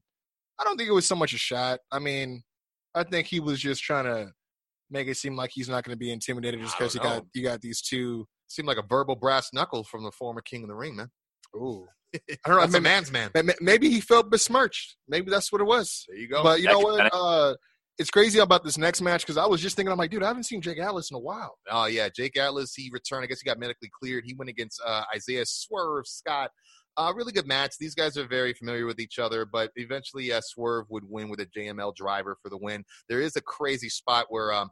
[0.60, 1.80] I don't think it was so much a shot.
[1.92, 2.44] I mean,
[2.96, 4.32] I think he was just trying to
[4.90, 7.44] make it seem like he's not going to be intimidated just because you got you
[7.44, 8.28] got these two.
[8.48, 11.10] Seemed like a verbal brass knuckle from the former King of the Ring, man.
[11.56, 11.86] Ooh,
[12.16, 12.62] I don't know.
[12.62, 13.32] That's a man's man.
[13.36, 14.98] ma- maybe he felt besmirched.
[15.08, 16.06] Maybe that's what it was.
[16.08, 16.44] There you go.
[16.44, 17.10] But you know what?
[17.14, 17.56] Uh,
[18.00, 20.28] it's crazy about this next match because I was just thinking, I'm like, dude, I
[20.28, 21.58] haven't seen Jake Atlas in a while.
[21.70, 22.74] Oh yeah, Jake Atlas.
[22.74, 23.24] He returned.
[23.24, 24.24] I guess he got medically cleared.
[24.26, 26.52] He went against uh, Isaiah Swerve Scott.
[27.00, 27.76] Uh, really good match.
[27.80, 31.40] These guys are very familiar with each other, but eventually uh, Swerve would win with
[31.40, 32.84] a JML driver for the win.
[33.08, 34.70] There is a crazy spot where um,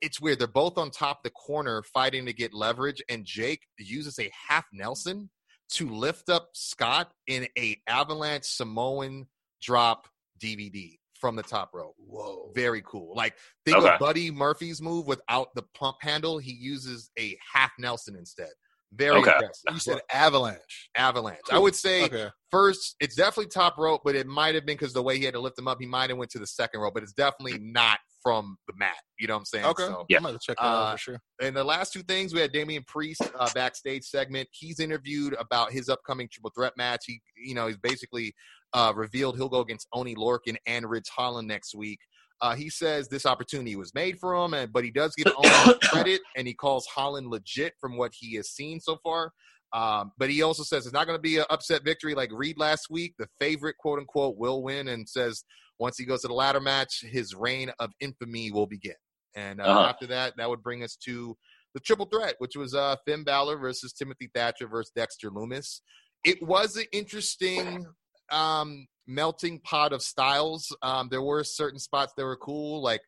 [0.00, 0.40] it's weird.
[0.40, 4.28] They're both on top of the corner fighting to get leverage, and Jake uses a
[4.48, 5.30] half Nelson
[5.74, 9.26] to lift up Scott in a avalanche Samoan
[9.62, 10.08] drop
[10.42, 11.94] DVD from the top rope.
[11.98, 12.50] Whoa.
[12.56, 13.14] Very cool.
[13.14, 13.34] Like
[13.64, 13.92] think Okay.
[13.94, 16.38] of Buddy Murphy's move without the pump handle.
[16.38, 18.50] He uses a half Nelson instead.
[18.94, 19.30] Very Okay.
[19.32, 19.72] impressive.
[19.72, 20.90] You said avalanche.
[20.96, 21.40] avalanche.
[21.50, 22.28] I would say Okay.
[22.50, 25.34] first, it's definitely top rope, but it might have been because the way he had
[25.34, 27.58] to lift him up, he might have went to the second rope, but it's definitely
[27.58, 28.94] not from the mat.
[29.18, 29.64] You know what I'm saying?
[29.66, 29.86] Okay.
[29.86, 30.18] So, Yeah.
[30.18, 31.20] I'm going to check that out Uh, for sure.
[31.40, 34.48] and the last two things, we had Damian Priest uh, backstage segment.
[34.52, 37.04] He's interviewed about his upcoming triple threat match.
[37.06, 38.34] He, you know, he's basically
[38.74, 41.98] uh, revealed he'll go against Oney Lorcan and Ridge Holland next week.
[42.42, 45.78] Uh, he says this opportunity was made for him, and but he does give Oney
[45.84, 49.32] credit, and he calls Holland legit from what he has seen so far.
[49.72, 52.58] Um, but he also says it's not going to be an upset victory like Reed
[52.58, 53.14] last week.
[53.18, 55.44] The favorite, quote unquote, will win, and says
[55.78, 58.94] once he goes to the ladder match, his reign of infamy will begin.
[59.34, 59.80] And uh, Uh-huh.
[59.88, 61.36] after that, that would bring us to
[61.74, 65.80] the triple threat, which was uh, Finn Balor versus Timothy Thatcher versus Dexter Lumis.
[66.24, 67.86] It was an interesting
[68.30, 70.74] um, melting pot of styles.
[70.82, 73.02] Um, there were certain spots that were cool, like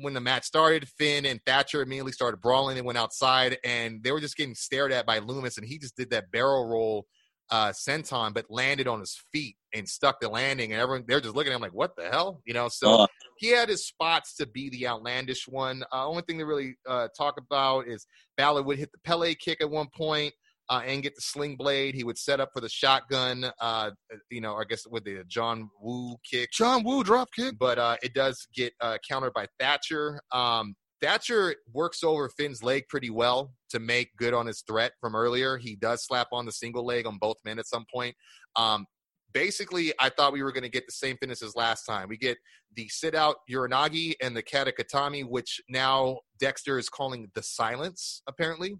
[0.00, 4.12] when the match started, Finn and Thatcher immediately started brawling and went outside, and they
[4.12, 7.06] were just getting stared at by Lumis, and he just did that barrel roll
[7.50, 11.34] uh, senton, but landed on his feet and stuck the landing, and everyone they're just
[11.34, 12.68] looking at him like, "What the hell?" You know.
[12.68, 13.06] So Uh.
[13.38, 15.82] he had his spots to be the outlandish one.
[15.92, 18.06] Uh, only thing to really uh, talk about is
[18.36, 20.32] Balor would hit the Pele kick at one point.
[20.70, 21.96] Uh, and get the sling blade.
[21.96, 23.44] He would set up for the shotgun.
[23.60, 23.90] Uh,
[24.30, 27.58] you know, I guess with the John Woo kick John Woo drop kick.
[27.58, 30.20] but uh, it does get uh, countered by Thatcher.
[30.30, 35.16] Um, Thatcher works over Finn's leg pretty well to make good on his threat from
[35.16, 35.56] earlier.
[35.56, 38.14] He does slap on the single leg on both men at some point.
[38.54, 38.86] Um,
[39.32, 42.08] basically, I thought we were going to get the same finish as last time.
[42.08, 42.38] We get
[42.74, 48.76] the sit out Uranage and the Katakatami, which now Dexter is calling the silence, apparently.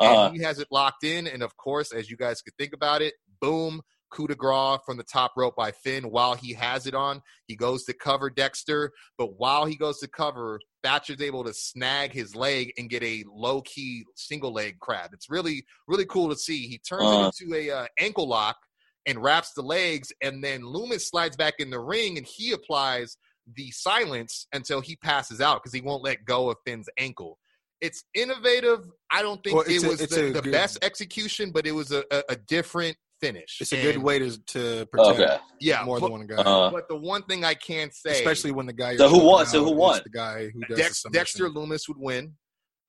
[0.00, 1.26] Uh, And he has it locked in.
[1.26, 4.96] And of course, as you guys could think about it, boom, coup de grace from
[4.96, 7.20] the top rope by Finn while he has it on.
[7.48, 12.12] He goes to cover Dexter, but while he goes to cover, Thatcher's able to snag
[12.12, 15.10] his leg and get a low key single leg crab.
[15.12, 16.68] It's really, really cool to see.
[16.68, 17.30] He turns Uh.
[17.36, 18.56] it into a uh, ankle lock
[19.06, 23.16] and wraps the legs, and then Lumis slides back in the ring and he applies
[23.56, 27.38] the silence until he passes out because he won't let go of Finn's ankle.
[27.80, 28.86] It's innovative.
[29.12, 31.72] I don't think Well, it it's a- was the, the good- best execution, but it
[31.72, 33.58] was a, a, a different finish.
[33.60, 35.36] It's a good way to to protect okay.
[35.60, 36.36] Yeah, more but, than one guy.
[36.36, 38.96] Uh, but the one thing I can say, Especially when the guy.
[38.96, 39.46] So who won?
[39.46, 40.00] So who won?
[40.02, 41.70] The guy who does Dex, the Dexter submission.
[41.70, 42.32] Lumis would win.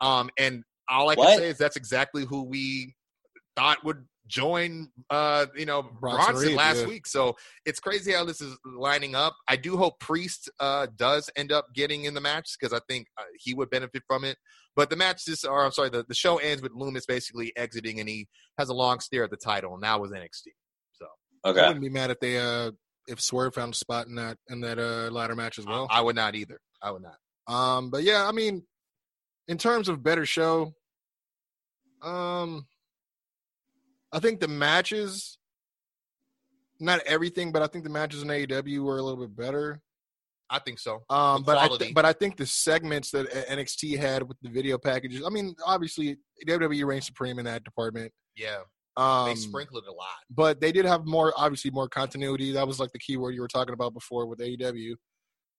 [0.02, 1.38] Um, and all I can What?
[1.40, 2.96] say is that's exactly who we
[3.56, 6.88] thought would join uh you know Bronson Bronson, Reed, last yeah.
[6.88, 7.08] week.
[7.08, 7.36] So
[7.66, 9.36] it's crazy how this is lining up.
[9.48, 13.08] I do hope Priest uh does end up getting in the match because I think
[13.18, 14.38] uh, he would benefit from it.
[14.76, 18.00] But the match is or I'm sorry, the, the show ends with Lumis basically exiting
[18.00, 18.28] and he
[18.58, 20.48] has a long stare at the title and that was NXT.
[20.94, 21.10] So okay.
[21.46, 21.62] I Okay.
[21.68, 22.72] wouldn't be mad if they uh
[23.08, 25.88] if Swerve found a spot in that in that uh ladder match as well.
[25.90, 26.60] I would not either.
[26.82, 27.18] I would not.
[27.48, 28.64] Um, but yeah, I mean,
[29.48, 30.74] in terms of better show,
[32.02, 32.66] um,
[34.16, 35.38] I think the matches,
[36.80, 39.82] not everything, but I think the matches in AEW were a little bit better.
[40.50, 41.02] I think so.
[41.10, 44.78] Um, but I th- but I think the segments that NXT had with the video
[44.78, 45.24] packages.
[45.26, 46.18] I mean, obviously
[46.48, 48.12] WWE reigns supreme in that department.
[48.38, 48.60] Yeah,
[48.96, 50.08] Um, they sprinkled it a lot.
[50.30, 52.52] but they did have more, obviously, more continuity.
[52.52, 54.96] That was like the key word you were talking about before with AEW.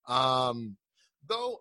[0.09, 0.77] Um,
[1.29, 1.59] Though,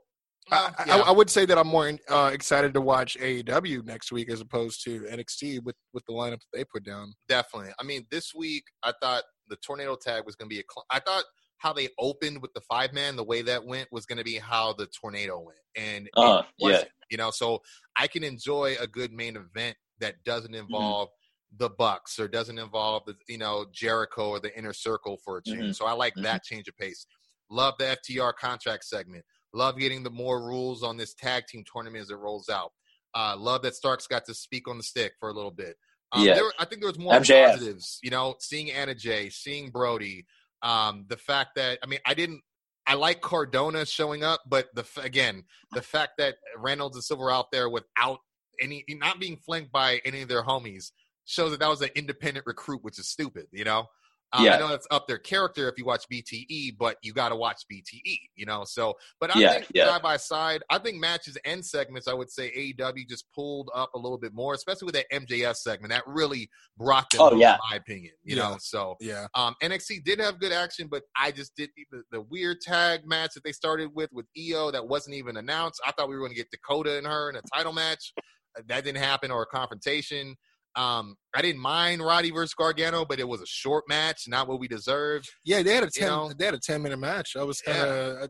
[0.52, 1.08] I, well, I.
[1.08, 4.84] I would say that I'm more uh, excited to watch AEW next week as opposed
[4.86, 7.14] to NXT with with the lineup that they put down.
[7.28, 7.72] Definitely.
[7.80, 10.64] I mean, this week I thought the tornado tag was going to be a.
[10.72, 11.24] Cl- I thought
[11.58, 14.36] how they opened with the five man, the way that went was going to be
[14.38, 16.84] how the tornado went, and Uh, yeah.
[17.10, 17.62] You know, so
[17.96, 20.66] I can enjoy a good main event that doesn't Mm-hmm.
[20.66, 21.10] involve
[21.58, 25.44] the Bucks or doesn't involve the you know Jericho or the Inner Circle for a
[25.44, 25.62] change.
[25.72, 25.76] Mhm.
[25.76, 26.24] So I like Mhm.
[26.24, 27.06] that change of pace.
[27.50, 29.24] Love the FTR contract segment.
[29.56, 32.74] Love getting the more rules on this tag team tournament as it rolls out.
[33.16, 35.78] Uh, love that Starks got to speak on the stick for a little bit.
[36.12, 36.42] Um, Yeah.
[36.60, 37.52] I think there was more MJF.
[37.52, 38.00] positives.
[38.04, 40.26] You know, seeing Anna Jay, seeing Brody,
[40.62, 42.42] um, the fact that I mean, I didn't.
[42.88, 47.32] I like Cardona showing up, but the again, the fact that Reynolds and Silver are
[47.32, 48.20] out there without
[48.62, 50.92] any, not being flanked by any of their homies,
[51.26, 53.48] shows that that was an independent recruit, which is stupid.
[53.52, 53.88] You know.
[54.36, 54.56] Um, Yeah.
[54.56, 57.64] I know that's up their character if you watch BTE, but you got to watch
[57.72, 58.64] BTE, you know.
[58.66, 59.86] So, but I Yeah, think yeah.
[59.88, 63.92] side by side, I think matches and segments, I would say AEW just pulled up
[63.94, 65.92] a little bit more, especially with that MJF segment.
[65.92, 67.54] That really brought them, Oh, home, yeah.
[67.54, 68.14] in my opinion.
[68.24, 68.50] You Yeah.
[68.50, 72.22] know, so Yeah, um, NXT did have good action, but I just did the, the
[72.22, 75.80] weird tag match that they started with with Io that wasn't even announced.
[75.86, 78.14] I thought we were going to get Dakota and her in a title match.
[78.58, 80.36] Uh, That didn't happen, or a confrontation.
[80.76, 84.60] Um, I didn't mind Roddy versus Gargano, but it was a short match, not what
[84.60, 85.30] we deserved.
[85.44, 86.08] yeah, they had a You ten.
[86.10, 86.32] know?
[86.38, 87.36] they had a ten minute match.
[87.38, 88.24] I was kind Yeah.
[88.24, 88.30] of.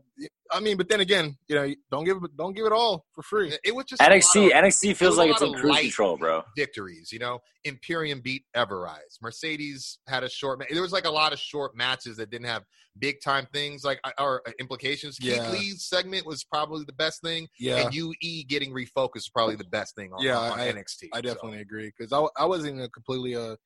[0.52, 3.56] I mean, but then again, you know, don't give don't give it all for free.
[3.64, 6.16] It was just a lot NXT of- NXT feels a like it's in cruise control,
[6.16, 6.42] bro.
[6.56, 7.10] victories.
[7.12, 9.20] You know, Imperium beat Everrise.
[9.20, 10.58] Mercedes had a short.
[10.60, 12.62] Ma- there was like a lot of short matches that didn't have
[12.98, 15.18] big time things like uh, or uh, implications.
[15.20, 15.34] Yeah.
[15.50, 19.56] Keith Lee's segment was probably the best thing, Yeah, and UE getting refocused is probably
[19.56, 21.08] the best thing on, Yeah, on I- NXT.
[21.12, 23.56] I So, definitely agree because I, I wasn't a completely a,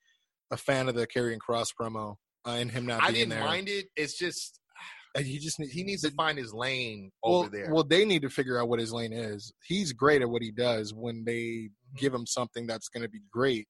[0.50, 2.16] a fan of the Karrion Kross promo
[2.46, 3.44] uh, and him not I being didn't there.
[3.44, 3.86] mind it.
[3.96, 4.58] It's just
[5.16, 7.68] And he just he needs to find his lane well, over there.
[7.72, 9.52] well, they need to figure out what his lane is.
[9.66, 10.94] He's great at what he does.
[10.94, 13.66] When they give him something that's going to be great,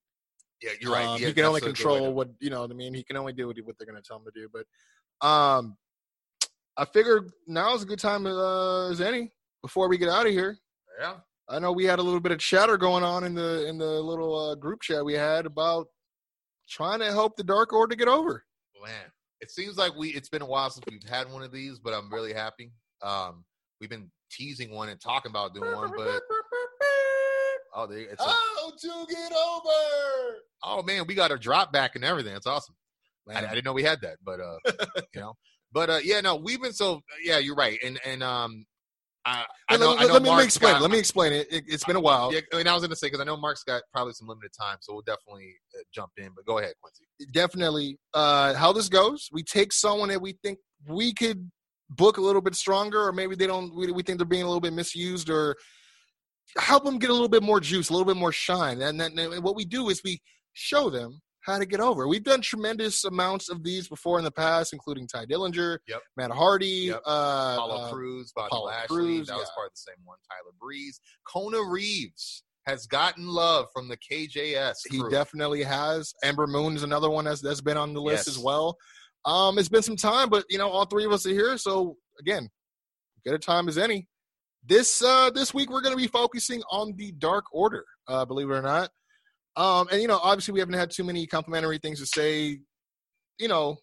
[0.63, 1.07] yeah, you're right.
[1.07, 2.61] Um, Yeah, he can only that's a good way control what you know.
[2.61, 4.49] what I mean, he can only do what they're going to tell him to do.
[4.53, 4.67] But
[5.23, 5.77] um,
[6.77, 9.33] I figured now is a good time uh, as any
[9.63, 10.57] before we get out of here.
[11.01, 11.15] Yeah,
[11.49, 14.01] I know we had a little bit of chatter going on in the in the
[14.01, 15.89] little uh, group chat we had about
[16.69, 18.45] trying to help the Dark Order get over.
[18.83, 18.93] man.
[19.41, 20.11] It seems like we.
[20.11, 22.73] It's been a while since we've had one of these, but I'm really happy.
[23.03, 23.45] Um,
[23.81, 26.21] we've been teasing one and talking about doing one, but
[27.75, 30.37] oh, there, it's a, How to get over?
[30.63, 32.35] oh man, we got a drop back and everything.
[32.37, 32.75] It's awesome.
[33.31, 34.57] I, I didn't know we had that, but uh,
[35.15, 35.35] you know,
[35.73, 38.65] but uh, yeah, no, we've been so yeah, you're right, and and um,
[39.25, 40.73] I, I let, know, me- I know let me, let me explain.
[40.73, 40.83] got- it.
[40.83, 41.47] Let me explain it.
[41.53, 42.33] it it's been a while.
[42.33, 44.79] Yeah, and I was gonna say because I know Mark's got probably some limited time,
[44.81, 46.31] so we'll definitely uh, jump in.
[46.35, 47.31] But go ahead, Kwency.
[47.33, 50.59] definitely uh how this goes we take someone that we think
[50.89, 51.51] we could
[51.91, 54.47] book a little bit stronger or maybe they don't we, we think they're being a
[54.47, 55.57] little bit misused or
[56.57, 59.19] help them get a little bit more juice a little bit more shine and then
[59.19, 60.21] and what we do is we
[60.53, 61.21] show them
[61.51, 65.07] how to get over we've done tremendous amounts of these before in the past including
[65.07, 66.03] tye dillinger Yep.
[66.17, 67.03] matt hardy Yep.
[67.07, 70.19] uh, Apollo uh, Crews, Bobby Apollo Lashley, Crews, that was part of the same one.
[70.31, 74.75] Tyler Breeze, Kona Reeves has gotten love from the KJS.
[74.91, 76.13] He definitely has.
[76.23, 78.37] Ember Moon is another one that's that's been on the list Yes.
[78.37, 78.77] as well.
[79.25, 81.97] Um, it's been some time, but you know, all three of us are here, so
[82.21, 82.49] again,
[83.25, 84.09] good a time as any.
[84.65, 88.55] This uh this week we're gonna be focusing on the Dark Order, uh, believe it
[88.55, 88.91] or not.
[89.57, 92.61] Um, and you know, obviously we haven't had too many complimentary things to say,
[93.39, 93.77] you know,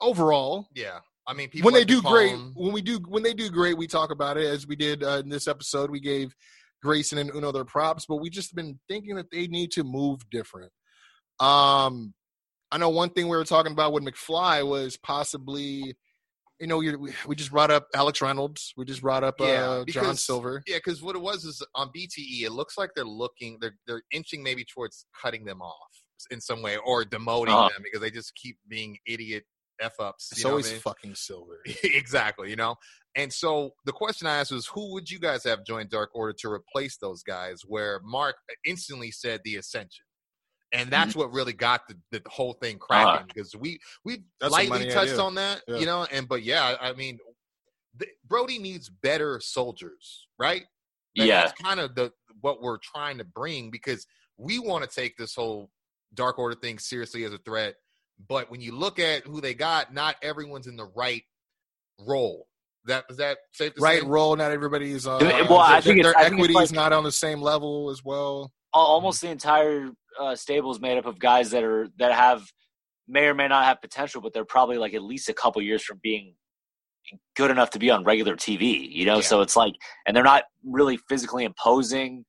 [0.00, 0.68] overall.
[0.74, 3.50] Yeah, I mean, people when they like do great when we do when they do
[3.50, 5.90] great we talk about it as we did uh, in this episode.
[5.90, 6.34] We gave
[6.82, 10.20] grayson and uno their props but we just been thinking that they need to move
[10.30, 10.72] different.
[11.40, 12.14] Um
[12.70, 15.96] i know one thing we were talking about with mcfly was possibly
[16.60, 19.68] you know you're, we- we just brought up alex reynolds we just brought up Yeah,
[19.70, 23.04] uh, john silver Yeah, because what it was is on BTE, it looks like they're
[23.04, 25.92] looking, they're they're inching maybe towards cutting them off
[26.30, 27.68] in some way or demoting Uh-huh.
[27.68, 29.44] them because they just keep being idiot
[29.80, 30.30] f ups.
[30.32, 32.74] it's always fucking silver exactly, you know.
[33.14, 36.34] And so the question I asked was, who would you guys have join Dark Order
[36.40, 37.62] to replace those guys?
[37.64, 40.04] Where Mark instantly said the Ascension,
[40.72, 44.90] and that's what really got the, the whole thing cracking because we we That's lightly
[44.90, 45.76] touched on that, Yeah.
[45.78, 46.06] you know.
[46.12, 47.18] And but yeah, I mean,
[47.98, 50.62] th- Brody needs better soldiers, right?
[51.16, 51.40] That- Yeah.
[51.46, 55.34] that's kind of the what we're trying to bring because we want to take this
[55.34, 55.70] whole
[56.14, 57.74] Dark Order thing seriously as a threat.
[58.28, 61.22] But when you look at who they got, not everyone's in the right
[62.06, 62.46] role.
[62.84, 64.06] That is that safe to right say?
[64.06, 64.34] role.
[64.36, 65.06] Not everybody's.
[65.06, 65.18] Uh,
[65.48, 67.12] Well, I their- think it's- their I think it's equity like- is not on the
[67.12, 68.52] same level as well.
[68.74, 69.90] Al- almost the entire
[70.20, 72.44] uh, stable is made up of guys that are that have
[73.06, 75.82] may or may not have potential, but they're probably like at least a couple years
[75.82, 76.34] from being
[77.36, 78.86] good enough to be on regular TV.
[78.90, 79.22] You know, Yeah.
[79.22, 79.72] so it's like,
[80.06, 82.24] and they're not really physically imposing.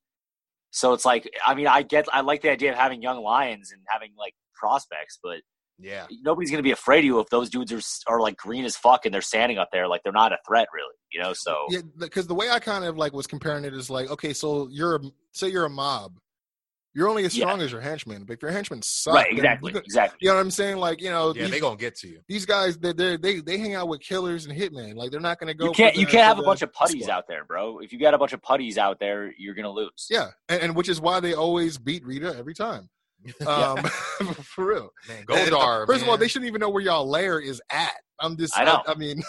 [0.70, 3.72] So it's like, I mean, I get, I like the idea of having young lions
[3.72, 5.40] and having like prospects, but
[5.78, 7.80] Yeah, nobody's gonna be afraid of you if those dudes are
[8.14, 10.68] are like green as fuck and they're standing up there like they're not a threat
[10.72, 10.94] really.
[11.12, 13.90] You know, so Yeah, because the way I kind of like was comparing it is
[13.90, 15.00] like, okay, so you're a,
[15.32, 16.18] say you're a mob,
[16.94, 17.44] you're only as Yeah.
[17.44, 20.18] strong as your henchmen, but if your henchmen suck, right, exactly, You, go- exactly.
[20.22, 20.76] you know what I'm saying?
[20.78, 22.20] Like, you know, yeah, these, they gonna get to you.
[22.28, 24.94] these guys, they they they they hang out with killers and hitmen.
[24.96, 25.66] Like, they're not going to go.
[25.66, 27.14] You can't the- you can't have a bunch of putties squad.
[27.14, 27.78] out there, bro.
[27.78, 30.06] If you got a bunch of putties out there, you're gonna lose.
[30.10, 32.88] Yeah, and, and which is why they always beat Rita every time.
[33.46, 33.76] Um,
[34.42, 34.88] for real.
[35.06, 35.82] Man, And, Goldar.
[35.82, 37.92] uh, First of all, they shouldn't even know where y'all lair is at.
[38.18, 38.56] I'm just.
[38.58, 38.82] I know.
[38.86, 39.22] I, I mean,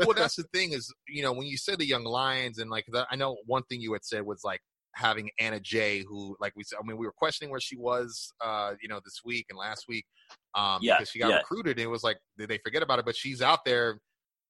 [0.00, 2.84] well, that's the thing is, you know, when you said the young lions and like
[2.92, 4.60] that, I know one thing you had said was like
[4.96, 8.32] having Anna Jay, who like we said, I mean, we were questioning where she was,
[8.44, 10.06] uh, you know, this week and last week,
[10.54, 11.36] um, Yeah, because she got yeah.
[11.38, 11.78] recruited.
[11.78, 13.04] And it was like, did they forget about it?
[13.04, 14.00] But she's out there.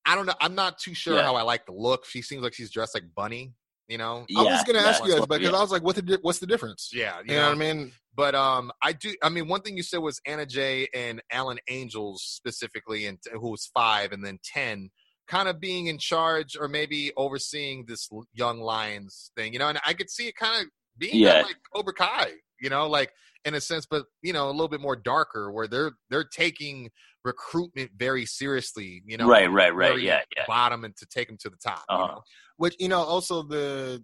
[0.06, 0.34] I don't know.
[0.40, 1.24] I'm not too sure Yeah.
[1.24, 2.06] how I like the look.
[2.06, 3.52] She seems like she's dressed like Bunny,
[3.88, 4.24] you know.
[4.36, 5.38] I was going to ask you guys Yeah.
[5.38, 6.90] because I was like, what the what's the difference?
[6.92, 7.92] Yeah, You know what I mean?
[8.14, 9.12] But um, I do.
[9.22, 13.50] I mean, one thing you said was Anna Jay and Alan Angels specifically, and who
[13.50, 14.90] was five, and then ten,
[15.28, 19.68] kind of being in charge or maybe overseeing this young lions thing, you know.
[19.68, 21.42] And I could see it kind of being Yeah.
[21.42, 23.12] like Cobra Kai, you know, like
[23.44, 26.90] in a sense, but you know, a little bit more darker, where they're they're taking
[27.24, 30.00] recruitment very seriously, you know, right, right, right.
[30.00, 30.44] Yeah, yeah.
[30.46, 31.82] bottom and to take them to the top.
[31.90, 32.06] you Uh-huh.
[32.06, 32.22] know?
[32.56, 34.02] Which you know, also the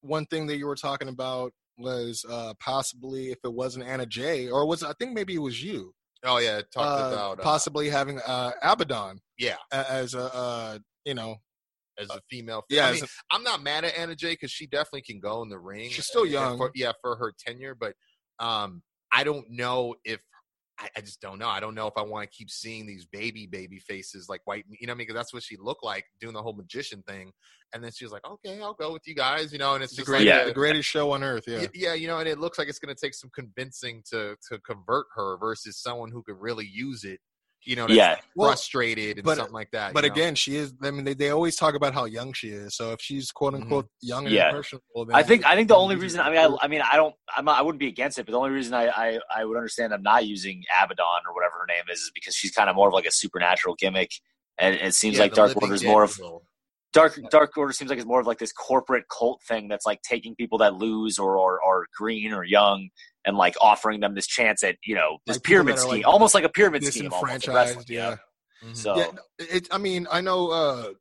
[0.00, 4.48] one thing that you were talking about was uh possibly if it wasn't Anna Jay
[4.48, 5.94] or was I think maybe it was you
[6.24, 11.14] Oh yeah, talked uh, about uh, possibly having uh Abaddon yeah as a uh you
[11.14, 11.36] know
[11.98, 12.64] as a female.
[12.70, 15.42] yeah I mean, a, I'm not mad at Anna Jay because she definitely can go
[15.42, 15.90] in the ring.
[15.90, 16.56] She's still young.
[16.56, 17.94] For, yeah, for her tenure, but
[18.38, 18.82] um,
[19.12, 20.20] I don't know if
[20.82, 21.48] I, I just don't know.
[21.48, 24.64] I don't know if I want to keep seeing these baby baby faces like white.
[24.68, 27.02] You know, what I mean, because that's what she looked like doing the whole magician
[27.02, 27.32] thing.
[27.74, 29.96] And then she was like, "Okay, I'll go with you guys." You know, and it's
[29.96, 30.44] the great, like Yeah.
[30.44, 32.94] the greatest show on earth yeah yeah, you know, and it looks like it's going
[32.94, 37.20] to take some convincing to to convert her versus someone who could really use it.
[37.64, 38.16] You know, that's Yeah.
[38.34, 39.92] Well, frustrated and but- something like that.
[39.94, 40.14] but you know?
[40.14, 42.92] again she is I mean they, they always talk about how young she is so
[42.92, 43.62] if she's quote mm-hmm.
[43.62, 44.48] unquote young and Yeah.
[44.48, 46.96] impressionable then I think I think the only reason I mean I, I mean I
[46.96, 49.44] don't I'm not, I wouldn't be against it, but the only reason I, I I
[49.44, 52.68] would understand I'm not using Abaddon or whatever her name is is because she's kind
[52.68, 54.10] of more of like a supernatural gimmick,
[54.58, 56.44] and it seems Yeah, like Dark living Order is more of role.
[56.92, 60.00] Dark Dark Order seems like it's more of like this corporate cult thing that's like
[60.02, 62.88] taking people that lose or or are green or young
[63.24, 66.34] and like offering them this chance at you know this Like pyramid scheme, like, almost
[66.34, 68.08] like a pyramid scheme, almost in wrestling, disenfranchised you know?
[68.10, 68.16] yeah
[68.64, 68.76] Mhm.
[68.76, 69.06] So yeah
[69.38, 70.92] it i mean i know uh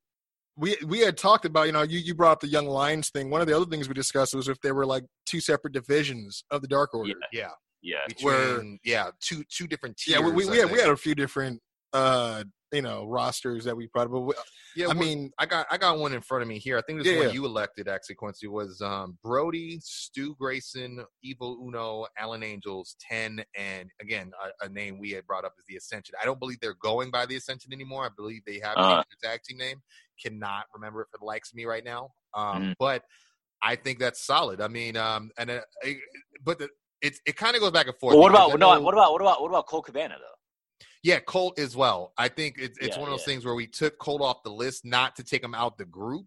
[0.57, 3.29] we we had talked about you know you, you brought up the young lions thing
[3.29, 6.43] one of the other things we discussed was if there were like two separate divisions
[6.51, 7.49] of the dark order yeah.
[7.83, 10.19] yeah, between Where- yeah two two different tiers.
[10.19, 11.61] yeah we, we, we, had, we had a few different
[11.93, 14.33] uh you know rosters that we brought up but we,
[14.77, 14.87] yeah.
[14.87, 16.77] i mean I got I got one in front of me here.
[16.77, 17.33] I think this Yeah, one yeah.
[17.33, 23.89] you elected actually Kwency was um, Brody, Stu Grayson, Evil Uno, Alan Angels, ten, and
[24.01, 24.31] again
[24.61, 26.15] a, a name we had brought up is the Ascension.
[26.21, 28.05] I don't believe they're going by the Ascension anymore.
[28.05, 28.93] I believe they have Uh.
[28.95, 29.81] changed their tag team name.
[30.23, 32.09] Cannot remember it for the likes of me right now.
[32.33, 32.75] Um, Mhm.
[32.79, 33.03] But
[33.61, 34.61] I think that's solid.
[34.61, 35.97] I mean, um, and uh, it-
[36.43, 36.69] but the,
[37.01, 38.13] it it kind of goes back and forth.
[38.13, 38.73] Well, what about no?
[38.75, 40.37] know- What about what about what about Colt Cabana though?
[41.03, 42.13] Yeah, Colt as well.
[42.17, 43.33] I think it's it's Yeah, one of those yeah.
[43.33, 46.25] things where we took Colt off the list, not to take him out the group,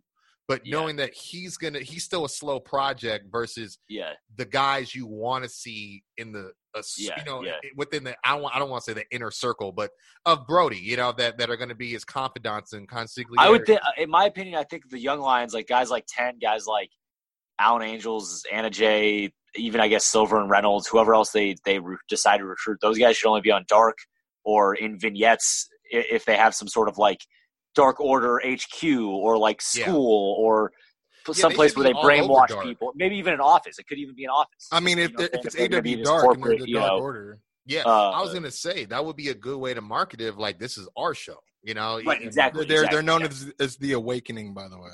[0.49, 0.77] but Yeah.
[0.79, 5.45] knowing that he's gonna he's still a slow project versus Yeah, the guys you want
[5.45, 7.53] to see in the uh, Yeah, you know yeah.
[7.77, 9.93] within the I don't I don't want to say the inner circle, but
[10.27, 13.39] of Brody, you know that that are going to be his confidants and consigliere.
[13.39, 16.39] I would think, in my opinion, I think the young lions, like guys like Ten,
[16.41, 16.91] guys like
[17.61, 21.97] Alan Angels, Anna Jay, even I guess Silver and Reynolds, whoever else they they re-
[22.09, 23.99] decide to recruit, those guys should only be on Dark
[24.45, 27.21] or in vignettes if they have some sort of like
[27.75, 29.85] Dark Order HQ or like Yeah.
[29.87, 30.73] school or
[31.27, 32.65] they someplace should where they brainwash Dark.
[32.65, 32.93] people.
[32.95, 33.79] Maybe even an office.
[33.79, 34.69] It could even be an office.
[34.71, 35.71] i mean if, You know what if it's saying?
[35.71, 37.83] they're gonna be aw this dark and they're the you dark know, order yeah.
[37.87, 40.37] uh, I was going to say that would be a good way to market it.
[40.37, 42.01] Like this is our show, you know?
[42.05, 42.66] Right, exactly.
[42.66, 43.29] they're they're known yeah.
[43.29, 44.91] as as the awakening by the way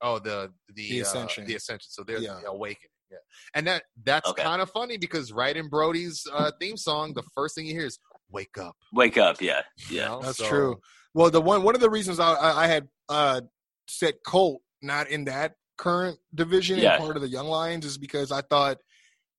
[0.00, 1.46] Oh, the the The uh, Ascension.
[1.46, 1.88] the ascension.
[1.90, 2.40] So they're Yeah.
[2.42, 2.88] the awakening.
[3.10, 3.18] Yeah.
[3.54, 4.42] And that that's Okay.
[4.42, 7.86] kind of funny because right in Brody's uh, theme song, the first thing you hear
[7.86, 7.98] is
[8.30, 10.08] "Wake up." Wake up, yeah, you yeah.
[10.08, 10.22] know?
[10.22, 10.80] That's So- true.
[11.14, 13.42] Well, the one one of the reasons I, I, I had uh,
[13.88, 16.94] set Colt not in that current division Yeah.
[16.94, 18.78] and part of the Young Lions is because I thought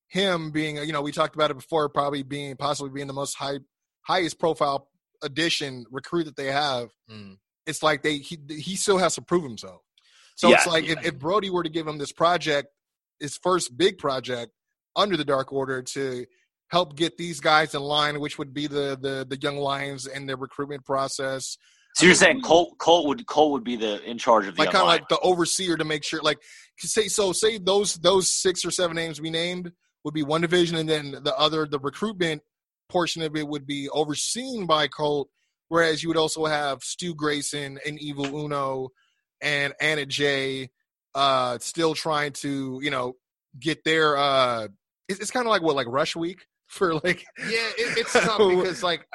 [0.08, 3.36] him being you know we talked about it before probably being possibly being the most
[3.36, 3.60] high
[4.04, 4.88] highest profile
[5.24, 6.90] addition recruit that they have.
[7.12, 7.38] Mm.
[7.66, 9.82] It's like they he he still has to prove himself.
[10.36, 10.96] So it's like yeah.
[11.00, 12.68] if, if Brody were to give him this project,
[13.20, 14.52] his first big project
[14.96, 16.26] under the Dark Order to
[16.76, 20.28] help get these guys in line, which would be the the the young lions and
[20.28, 21.58] their recruitment process.
[21.96, 24.72] So you're saying Colt Colt would Colt would be the in charge of the like
[24.72, 26.40] kind of like the overseer to make sure, like
[26.78, 29.72] say so say those those six or seven names we named
[30.04, 32.42] would be one division, and then the other the recruitment
[32.90, 35.30] portion of it would be overseen by Colt.
[35.70, 38.90] Whereas you would also have Stu Grayson and Evil Uno
[39.42, 40.72] and Anna Jay
[41.14, 43.14] uh still trying to you know
[43.58, 44.68] get their uh
[45.08, 48.38] it's, it's kind of like what like rush week for like Yeah, it, it's tough
[48.38, 49.06] because like,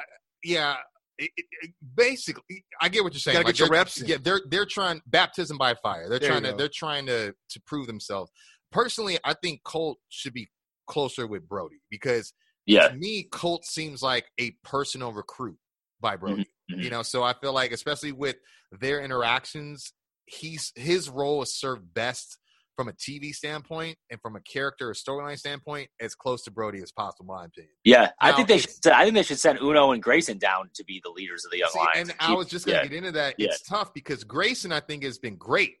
[0.43, 0.75] yeah,
[1.17, 3.35] it, it, it- basically, I get what you're saying.
[3.35, 4.07] Gotta Like, get your they're- reps in.
[4.07, 6.09] Yeah, they're they're trying baptism by fire.
[6.09, 6.57] They're There trying to go.
[6.57, 8.31] they're trying to to prove themselves.
[8.71, 10.49] Personally, I think Colt should be
[10.87, 12.33] closer with Brody because
[12.65, 15.57] yeah, to me, Colt seems like a personal recruit
[15.99, 16.45] by Brody.
[16.71, 16.83] mhm.
[16.83, 18.37] You know, so I feel like, especially with
[18.71, 19.93] their interactions,
[20.25, 22.37] he's his role is served best
[22.75, 26.81] from a TV standpoint and from a character or storyline standpoint as close to Brody
[26.81, 27.33] as possible.
[27.33, 27.73] In my opinion.
[27.83, 28.09] yeah.
[28.19, 28.87] I think they should.
[28.87, 31.59] I think they should send Uno and Grayson down to be the leaders of the
[31.59, 32.09] young See, lions.
[32.09, 33.35] and I was just gonna yeah, get into that.
[33.37, 33.47] Yeah.
[33.47, 35.75] It's tough because Grayson, I think, has been great.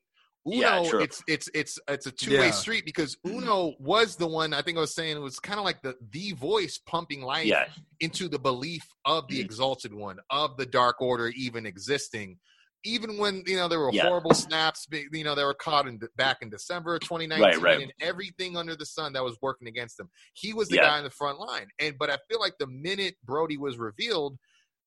[0.45, 1.01] Uno, Yeah, true.
[1.01, 2.51] it's it's it's it's a two way Yeah.
[2.51, 5.65] street because Uno was the one I think I was saying it was kind of
[5.65, 7.65] like the the voice pumping life yeah,
[7.99, 9.45] into the belief of the Mhm.
[9.45, 12.39] exalted one of the dark order even existing
[12.83, 14.03] even when you know there were Yeah.
[14.07, 17.81] horrible snaps you know they were caught in back in december of 2019 Right, right.
[17.81, 20.83] and everything under the sun that was working against him he was the Yeah.
[20.87, 24.37] guy in the front line and but i feel like the minute brody was revealed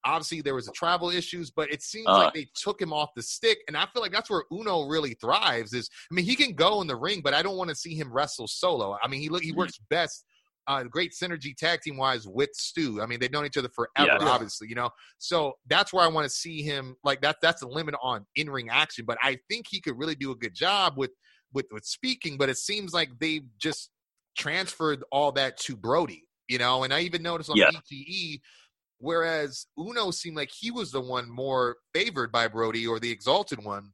[0.07, 2.19] obviously there was a travel issues but it seems Uh.
[2.19, 5.15] like they took him off the stick and i feel like that's where uno really
[5.15, 7.77] thrives is i mean he can go in the ring but i don't want to
[7.77, 9.57] see him wrestle solo i mean he look he Mhm.
[9.57, 10.25] works best
[10.67, 13.01] uh, great synergy tag team wise with Stu.
[13.03, 14.29] I mean, they've known each other forever, Yeah.
[14.29, 14.91] obviously, you know.
[15.19, 16.97] So that's where I want to see him.
[17.05, 17.37] Like that.
[17.43, 19.05] That's the limit on in ring action.
[19.05, 21.13] But I think he could really do a good job with
[21.53, 22.37] with with speaking.
[22.37, 23.91] But it seems like they've just
[24.37, 26.83] transferred all that to Brody, you know.
[26.85, 27.71] And I even noticed on Yeah.
[27.71, 28.41] BTE.
[28.99, 33.63] Whereas Uno seemed like he was the one more favored by Brody or the exalted
[33.63, 33.93] one,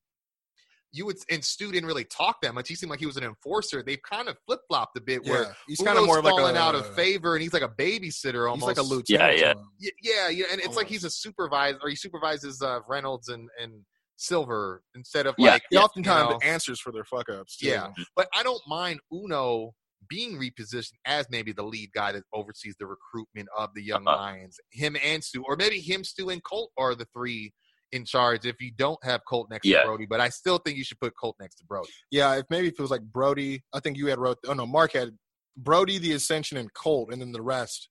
[0.92, 2.68] you would and Stu didn't really talk that much.
[2.68, 3.82] He seemed like he was an enforcer.
[3.82, 6.32] They've kind of flip flopped a bit where he's kind of Uno's more of like
[6.36, 8.64] falling a out of favor, and he's like a babysitter He's almost.
[8.64, 9.38] like a lieutenant.
[9.38, 9.90] Yeah, yeah.
[10.02, 13.84] Yeah, yeah, and it's like he's a supervisor, or he supervises uh, Reynolds and and
[14.16, 15.62] Silver instead of Yeah, like.
[15.70, 16.52] He oftentimes you know.
[16.52, 17.56] answers for their fuck ups.
[17.56, 17.68] too.
[17.68, 17.88] Yeah.
[18.16, 19.72] But I don't mind Uno
[20.08, 24.16] being repositioned as maybe the lead guy that oversees the recruitment of the young Uh-huh.
[24.16, 24.58] lions.
[24.72, 27.52] Him and Stu, or maybe him, Stu, and Colt are the three
[27.92, 28.46] in charge.
[28.46, 29.80] If you don't have Colt next Yeah.
[29.80, 31.90] to Brody, but I still think you should put Colt next to Brody.
[32.10, 34.38] Yeah, if maybe if it was like Brody, I think you had wrote.
[34.46, 35.10] Oh no, Mark had
[35.56, 37.88] Brody, the Ascension, and Colt, and then the rest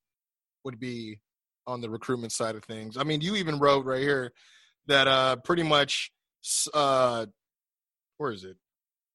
[0.63, 1.19] would be
[1.67, 2.97] on the recruitment side of things.
[2.97, 4.31] I mean, you even wrote right here
[4.87, 6.11] that uh pretty much
[6.73, 7.25] uh
[8.17, 8.57] where is it?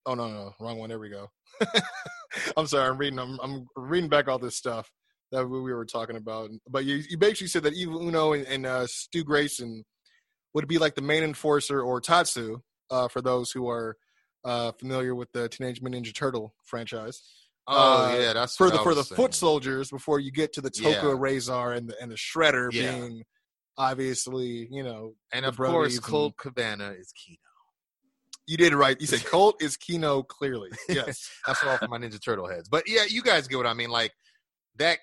[0.06, 0.90] Oh no, no, wrong one.
[0.90, 1.28] There we go.
[2.56, 3.18] I'm sorry, I'm reading.
[3.18, 4.90] I'm, I'm reading back all this stuff
[5.32, 6.50] that we we were talking about.
[6.68, 9.84] But you, you basically said that Evil Uno and, and uh, Stu Grayson
[10.54, 12.58] would be like the main enforcer or Tatsu
[12.90, 13.96] uh, for those who are
[14.44, 17.20] uh, familiar with the Teenage Mutant Ninja Turtle franchise.
[17.66, 19.16] Oh Uh, yeah, that's For the for the saying.
[19.16, 21.02] foot soldiers, before you get to the Tokka Yeah.
[21.02, 22.92] Rahzar and the and the Shredder Yeah.
[22.98, 23.24] being
[23.78, 27.38] obviously, you know, and of course and- Colt Cabana is Keno.
[28.46, 29.00] you did it right.
[29.00, 30.70] You said Colt is Keno clearly.
[30.88, 31.28] Yes.
[31.46, 32.68] That's all for my Ninja Turtle heads.
[32.68, 33.90] But yeah, you guys get what I mean.
[33.90, 34.12] Like
[34.76, 34.98] that.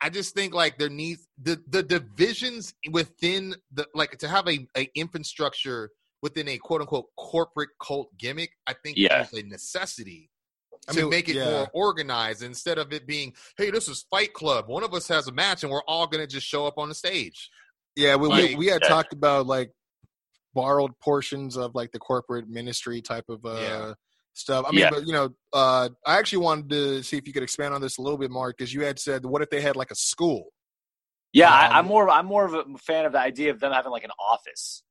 [0.00, 4.66] I just think like there needs the the divisions within the like to have a,
[4.76, 5.90] a infrastructure
[6.22, 8.50] within a quote unquote corporate cult gimmick.
[8.66, 9.22] I think Yeah.
[9.22, 10.30] is a necessity
[10.88, 11.50] I to mean, make it yeah.
[11.50, 14.68] more organized instead of it being, hey, this is Fight Club.
[14.68, 16.94] One of us has a match and we're all gonna just show up on the
[16.94, 17.48] stage.
[17.96, 18.88] Yeah, we, we, Like- we had Yeah.
[18.88, 19.70] talked about like
[20.52, 23.94] borrowed portions of like the corporate ministry type of uh Yeah.
[24.34, 24.66] Stuff.
[24.68, 24.90] I mean, Yeah.
[24.90, 27.98] but you know, uh I actually wanted to see if you could expand on this
[27.98, 30.52] a little bit more because you had said, what if they had like a school?
[31.32, 32.08] Yeah, Um, I, I'm more.
[32.10, 34.82] I'm more of a fan of the idea of them having like an office.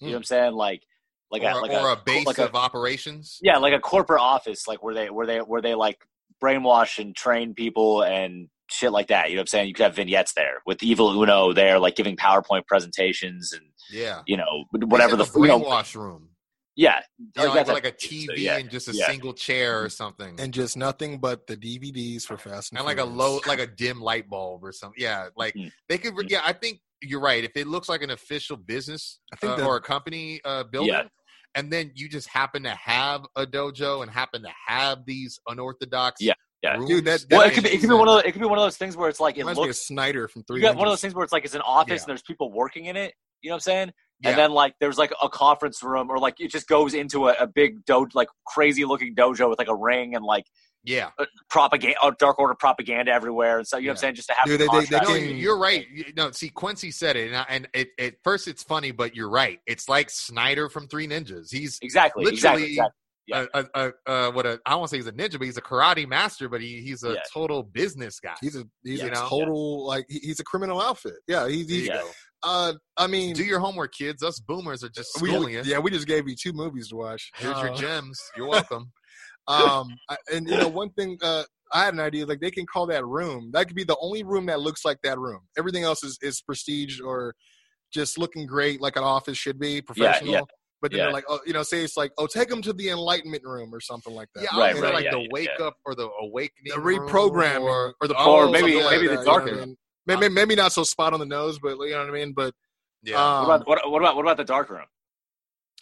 [0.00, 0.52] You know what I'm saying?
[0.54, 0.82] Like,
[1.30, 3.38] like or, a like or a, base like a, of operations.
[3.40, 5.98] yeah, like a corporate office, like where they where they where they like
[6.42, 9.30] brainwash and train people and shit like that.
[9.30, 9.68] You know what I'm saying?
[9.68, 13.62] You could have vignettes there with Evil Uno there, like giving PowerPoint presentations and
[13.92, 14.22] Yeah.
[14.26, 16.30] you know whatever the a you know, brainwash room.
[16.74, 19.06] Yeah, You know, yeah, like, like a TV so, yeah, and just a yeah.
[19.06, 20.40] single chair or something.
[20.40, 23.66] and just nothing but the DVDs for Fast and, and like a low like a
[23.66, 25.70] dim light bulb or something yeah like Mhm.
[25.90, 29.36] they could yeah i think you're right if it looks like an official business I
[29.36, 31.08] think uh, the- or a company uh building Yeah.
[31.56, 36.22] and then you just happen to have a dojo and happen to have these unorthodox
[36.22, 36.32] Yeah,
[36.62, 36.76] yeah.
[36.76, 38.40] rooms Dude, that- Well, it could be it could be one of the, it could
[38.40, 40.42] be one of those things where it's like it reminds me of looks Snyder from
[40.44, 40.56] Three.
[40.56, 42.04] you got one of those things where it's like it's an office Yeah.
[42.04, 43.12] and there's people working in it.
[43.42, 43.92] You know what I'm saying?
[44.22, 44.30] Yeah.
[44.30, 47.34] And then like there's like a conference room or like it just goes into a,
[47.40, 50.46] a big dojo, like crazy looking dojo with like a ring and like
[50.84, 51.10] yeah
[51.48, 53.58] propaganda, uh, dark order propaganda everywhere.
[53.58, 54.14] And so you know what I'm saying?
[54.16, 55.86] Just to have Dude, the they- they- they no, you're right.
[55.92, 59.14] You- No, see, Kwency said it, and, I, and it, at first it's funny, but
[59.16, 59.60] you're right.
[59.66, 61.50] It's like Snyder from Three Ninjas.
[61.52, 62.92] He's exactly, literally exactly, exactly.
[63.28, 63.46] Yeah.
[63.54, 65.62] a, a, a, uh, what a I won't say he's a ninja, but he's a
[65.62, 66.48] karate master.
[66.48, 67.20] But he, he's a Yeah.
[67.32, 68.34] total business guy.
[68.40, 69.26] He's a he's You a know?
[69.28, 71.14] total like he- he's a criminal outfit.
[71.28, 72.02] Yeah, he's, There
[72.42, 72.70] he's you Yeah.
[72.70, 72.70] go.
[72.70, 74.22] uh I mean Do your homework, kids.
[74.22, 75.62] Us boomers are just we, schooling you.
[75.64, 77.30] yeah we just gave you two movies to watch.
[77.36, 78.20] Here's your Uh, gems.
[78.36, 78.92] You're welcome.
[79.48, 81.44] um I- and you know one thing uh
[81.74, 84.22] I had an idea like they can call that room that could be the only
[84.24, 85.40] room that looks like that room.
[85.58, 87.34] Everything else is is prestige or
[87.92, 90.48] just looking great like an office should be professional.
[90.80, 91.04] But then Yeah.
[91.04, 93.72] they're like, oh, you know, say it's like, oh, take them to the enlightenment room
[93.72, 94.42] or something like that.
[94.42, 95.66] Yeah, Right, right, like yeah, the wake yeah.
[95.66, 99.06] up or the awakening, the room reprogramming or, or the Or oh, maybe- like maybe
[99.06, 99.76] that, the you know dark I mean?
[100.06, 102.32] Maybe, maybe not so spot on the nose, but you know what I mean.
[102.32, 102.54] But
[103.02, 103.16] yeah.
[103.16, 104.86] um, What about what, what about what about the dark room?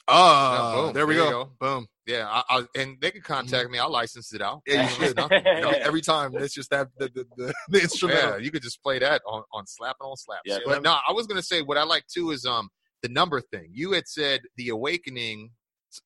[0.08, 0.94] oh, Yeah, boom.
[0.94, 1.50] there we There you go.
[1.60, 1.86] Boom.
[2.06, 3.78] yeah, I, I, and they can contact me.
[3.78, 4.62] I'll license it out.
[4.66, 5.16] Yeah, you should.
[5.16, 5.70] Nothing, you know?
[5.70, 9.22] Every time it's just that the the, the, the Yeah, you could just play that
[9.26, 10.42] on on slapping on slaps.
[10.44, 12.68] Yeah, but no, I was gonna say what I like too is um
[13.02, 13.70] the number thing.
[13.72, 15.50] You had said the awakening,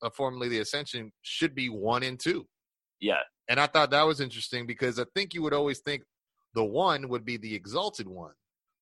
[0.02, 2.46] uh, formerly the ascension, should be one and two,
[3.00, 6.02] Yeah, and I thought that was interesting because I think you would always think
[6.54, 8.32] the one would be the exalted one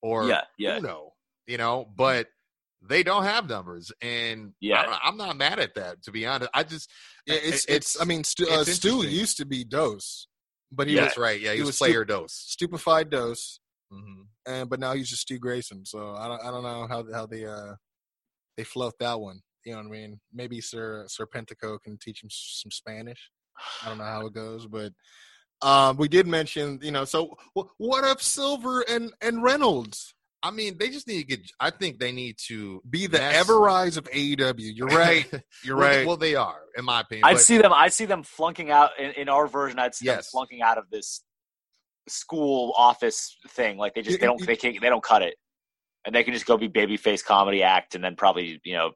[0.02, 0.78] or yeah, yeah.
[0.78, 1.12] Uno,
[1.46, 2.28] you know, but
[2.82, 4.80] they don't have numbers, and Yeah.
[4.82, 6.02] I'm, I'm not mad at that.
[6.04, 6.90] To be honest, I just
[7.26, 10.26] Yeah, it- it's, it's I mean Stu, uh, Stu used to be Dos,
[10.72, 11.02] but he Yeah.
[11.02, 11.40] was that's right.
[11.40, 12.32] Yeah, he, he was, was player Dos.
[12.32, 15.86] stupefied Dos, hmm and but now he's just Stu Grayson.
[15.86, 17.74] So I don't I don't know how how they uh
[18.56, 19.40] they float that one.
[19.64, 20.20] You know what I mean?
[20.32, 23.30] Maybe Sir Sir Pentico can teach him some Spanish.
[23.84, 24.92] I don't know how it goes, but
[25.62, 27.04] um, we did mention, you know.
[27.04, 30.14] So wh- what if Silver and and Reynolds
[30.44, 31.40] I mean, they just need to get.
[31.60, 34.54] I think they need to be the That's- ever rise of AEW?
[34.74, 35.24] You're right.
[35.62, 36.04] You're well, right.
[36.06, 37.26] Well, they are, in my opinion.
[37.26, 37.72] I'd see them.
[37.72, 39.78] I'd see them flunking out in, in our version.
[39.78, 41.22] I'd see them flunking out of this
[42.08, 43.78] school office thing.
[43.78, 45.36] Like they just they don't they can't they don't cut it,
[46.04, 48.90] and they can just go be babyface comedy act, and then probably you know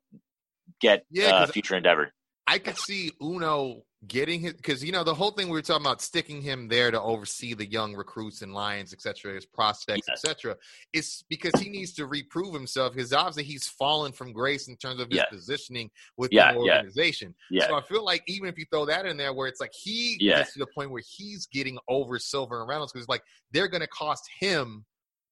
[0.80, 2.12] get Yeah, uh, 'cause- future endeavor.
[2.48, 5.84] I could see Uno getting his because you know the whole thing we were talking
[5.84, 10.24] about sticking him there to oversee the young recruits and lions, etc., his prospects, Yes.
[10.24, 10.56] etc.
[10.92, 15.00] It's because he needs to reprove himself because obviously he's fallen from grace in terms
[15.00, 15.24] of his Yeah.
[15.30, 17.34] positioning within Yeah, the organization.
[17.50, 19.72] Yeah, So I feel like even if you throw that in there, where it's like
[19.74, 20.38] he Yeah.
[20.38, 23.22] gets to the point where he's getting over Silver and Reynolds because like
[23.52, 24.84] they're going to cost him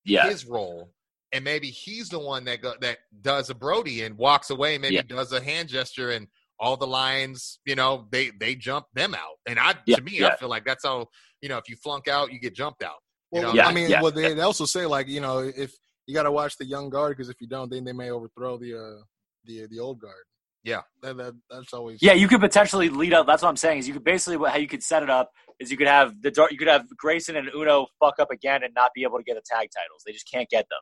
[0.04, 0.92] yeah, his role,
[1.32, 5.02] and maybe he's the one that go, that does a Brodie and walks away, maybe
[5.02, 6.28] does a hand gesture, and
[6.64, 9.36] all the lions, you know, they they jump them out.
[9.48, 10.28] And I, Yeah, to me, yeah.
[10.28, 11.06] I feel like that's how
[11.42, 13.00] you know if you flunk out, you get jumped out.
[13.32, 13.54] You Well, know?
[13.58, 15.72] Yeah, I mean, yeah, well, they, they also say like you know if
[16.06, 18.56] you got to watch the young guard because if you don't, then they may overthrow
[18.58, 19.00] the uh,
[19.44, 20.24] the the old guard.
[20.64, 20.80] Yeah.
[21.02, 22.14] that, that that's always yeah.
[22.14, 23.26] You could potentially lead up.
[23.26, 23.78] That's what I'm saying.
[23.80, 25.30] Is you could basically what- how you could set it up
[25.60, 26.52] is you could have the dark.
[26.52, 29.34] You could have Grayson and Uno fuck up again and not be able to get
[29.34, 30.00] the tag titles.
[30.06, 30.80] They just can't get them.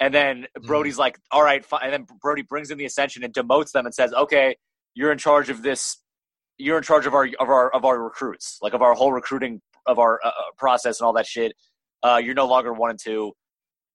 [0.00, 0.66] And then Mm-hmm.
[0.66, 1.78] Brodie's like, all right, fi-.
[1.82, 4.56] and then Brodie brings in the Ascension and demotes them and says, okay,
[4.98, 5.98] you're in charge of this.
[6.58, 9.60] You're in charge of our of our of our recruits, like of our whole recruiting
[9.86, 11.52] of our uh, uh, process and all that shit.
[12.02, 13.32] Uh, you're no longer one and two.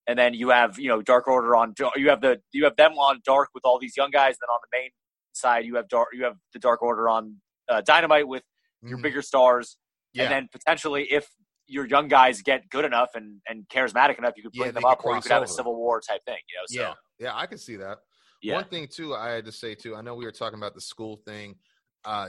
[0.08, 1.74] And then you have you know Dark Order on.
[1.96, 4.30] You have the you have them on Dark with all these young guys.
[4.36, 4.90] and Then on the main
[5.32, 6.08] side, you have Dark.
[6.14, 7.36] You have the Dark Order on
[7.68, 8.42] uh, Dynamite with
[8.82, 9.02] your Mhm.
[9.02, 9.76] bigger stars.
[10.14, 10.22] Yeah.
[10.24, 11.26] And then potentially, if
[11.66, 14.80] your young guys get good enough and, and charismatic enough, you could Yeah, bring they
[14.80, 15.48] them up, or you could have a.
[15.48, 16.38] Civil War type thing.
[16.50, 16.94] You know, so yeah,
[17.24, 17.98] yeah, I can see that.
[18.42, 19.96] yeah, One thing too, I had to say too.
[19.96, 21.56] I know we were talking about the school thing.
[22.04, 22.28] Uh,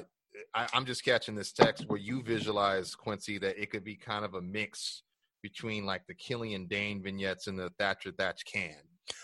[0.54, 4.24] I, I'm just catching this text where you visualize Kwency that it could be kind
[4.24, 5.04] of a mix
[5.42, 8.76] between like the Killian Dain vignettes and the Thatch as Thatch Can.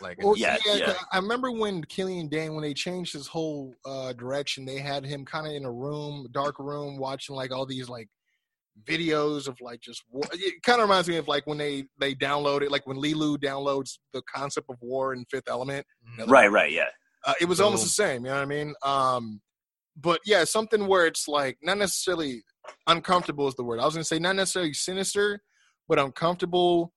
[0.02, 0.94] Like, Well, Yeah, yeah, yeah.
[1.12, 5.26] I remember when Killian Dain, when they changed his whole uh, direction, they had him
[5.26, 8.10] kind of in a room, dark room, watching like all these like
[8.86, 10.24] videos of like just war.
[10.34, 13.98] It kind of reminds me of like when they they downloaded, like when Leeloo downloads
[14.14, 15.86] the concept of war in Fifth Element.
[16.18, 16.30] Mhm.
[16.30, 16.90] right, right, yeah,
[17.26, 18.74] Uh, it was almost the same, you know what I mean?
[18.84, 19.42] Um,
[19.96, 22.44] but yeah, something where it's like not necessarily
[22.88, 23.80] uncomfortable is the word.
[23.80, 25.42] I was gonna say not necessarily sinister,
[25.88, 26.94] but uncomfortable,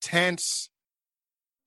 [0.00, 0.70] tense,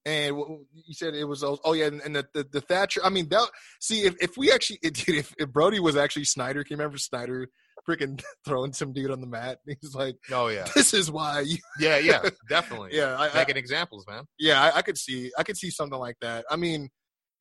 [0.05, 3.01] And wh- wh- you said it was oh yeah, and, and the, the the Thatcher.
[3.03, 3.49] I mean, that
[3.81, 6.97] see if, if we actually dude, if, if Brodie was actually Snyder, can you remember
[6.97, 7.49] Snyder
[7.87, 9.59] freaking throwing some dude on the mat?
[9.65, 12.91] He's like, Oh yeah, "This is why you." yeah, yeah, definitely.
[12.93, 14.23] Yeah, I, I, making examples, man.
[14.39, 16.45] yeah, I, I could see I could see something like that.
[16.49, 16.89] I mean,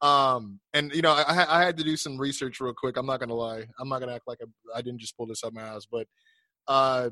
[0.03, 2.97] um, and you know, I, I I had to do some research real quick.
[2.97, 3.65] I'm not gonna lie.
[3.79, 6.07] I'm not gonna act like I, I didn't just pull this up my ass, but
[6.69, 7.11] uh,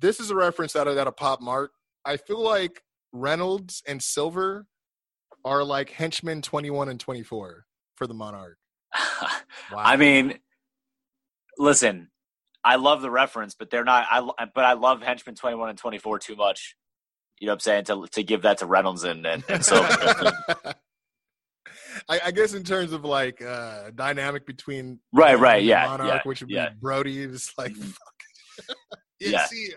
[0.00, 1.70] this is a reference out of out of Pop Mart.
[2.04, 2.82] I feel like
[3.12, 4.66] Reynolds and Silver
[5.44, 7.64] are like henchmen 21 and 24
[7.96, 8.58] for the Monarch.
[9.70, 9.82] Wow.
[9.84, 10.38] I mean,
[11.58, 12.08] listen,
[12.64, 14.06] I love the reference, but they're not.
[14.10, 16.76] I but I love Henchman twenty one and twenty four too much.
[17.38, 17.84] You know what I'm saying?
[17.84, 19.76] To to give that to Reynolds and and, and so
[22.08, 26.20] I, I guess in terms of like uh dynamic between Right, right, yeah, Monarch, yeah,
[26.24, 26.70] which would yeah.
[26.70, 27.94] be Brodie, is like Mhm.
[29.20, 29.46] Yeah, Yeah.
[29.46, 29.72] see,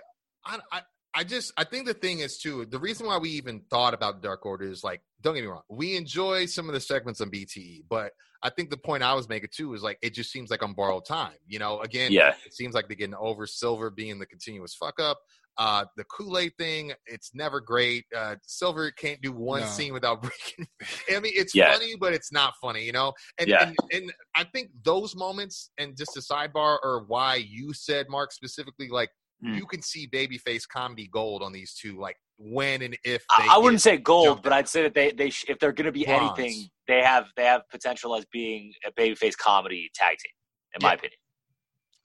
[0.45, 0.81] I, I,
[1.13, 2.65] I just, I think the thing is too.
[2.65, 5.63] The reason why we even thought about Dark Order is like, don't get me wrong,
[5.69, 9.27] we enjoy some of the segments on BTE, but I think the point I was
[9.29, 11.35] making too is like, it just seems like on borrowed time.
[11.45, 14.99] You know, again, yeah, it seems like they're getting over Silver being the continuous fuck
[14.99, 15.19] up.
[15.57, 18.05] Uh, the Kool Aid thing, it's never great.
[18.15, 19.67] Uh, Silver can't do one No.
[19.67, 20.65] scene without breaking.
[21.09, 21.73] I mean, it's Yeah.
[21.73, 23.13] funny, but it's not funny, you know.
[23.37, 23.65] And, Yeah.
[23.67, 28.31] and and I think those moments, and just a sidebar, are why you said Marc
[28.31, 29.09] specifically, like
[29.43, 29.57] Mm.
[29.57, 33.55] you can see babyface comedy gold on these two, like when and if they I,
[33.55, 34.59] I wouldn't say gold, but out.
[34.59, 36.37] I'd say that they they sh- if they're going to be Bronze.
[36.37, 40.31] anything, they have they have potential as being a babyface comedy tag team,
[40.75, 41.17] in my opinion,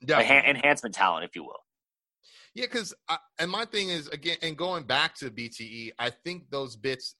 [0.09, 1.59] ha- enhancement talent, if you will.
[2.55, 2.93] Yeah, because
[3.37, 7.13] and my thing is again, and going back to BTE, I think those bits,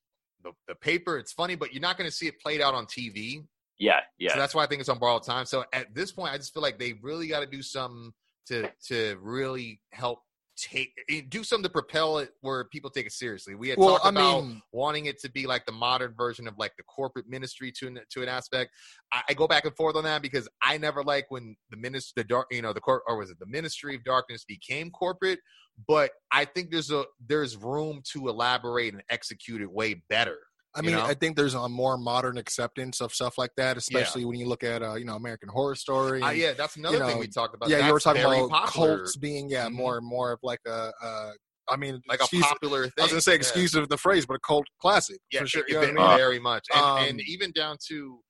[0.43, 2.87] the, the paper, it's funny, but you're not going to see it played out on
[2.87, 3.45] TV.
[3.77, 4.33] Yeah, yeah.
[4.33, 5.45] So that's why I think it's on borrowed time.
[5.45, 8.11] So at this point, I just feel like they really got to do something
[8.47, 10.19] to to really help
[10.57, 13.55] take eh, do something to propel it where people take it seriously.
[13.55, 16.47] We had well, talked I about mean, wanting it to be like the modern version
[16.47, 18.71] of like the corporate ministry to an, to an aspect.
[19.13, 22.13] I, I go back and forth on that because I never like when the ministry,
[22.15, 25.39] the dark, you know, the court, or was it the Ministry of Darkness became corporate?
[25.87, 30.39] But I think there's a there's room to elaborate and execute it way better.
[30.77, 31.05] I you mean, know?
[31.05, 34.63] I think there's a more modern acceptance of stuff like that, especially when you look
[34.63, 36.21] at uh, you know American Horror Story.
[36.21, 37.69] Uh, yeah, that's another thing know, we talked about.
[37.69, 39.73] yeah, you were talking about popular, cults being yeah Mhm.
[39.73, 40.91] more and more of like a.
[41.01, 41.31] Uh,
[41.69, 42.93] I mean, like a popular thing.
[42.99, 43.37] I was gonna say Yeah.
[43.37, 45.61] excuse of the phrase, but a cult classic yeah, for sure.
[45.63, 46.03] it- You know what I it- mean?
[46.05, 48.21] Uh, very much, and, Um, and even down to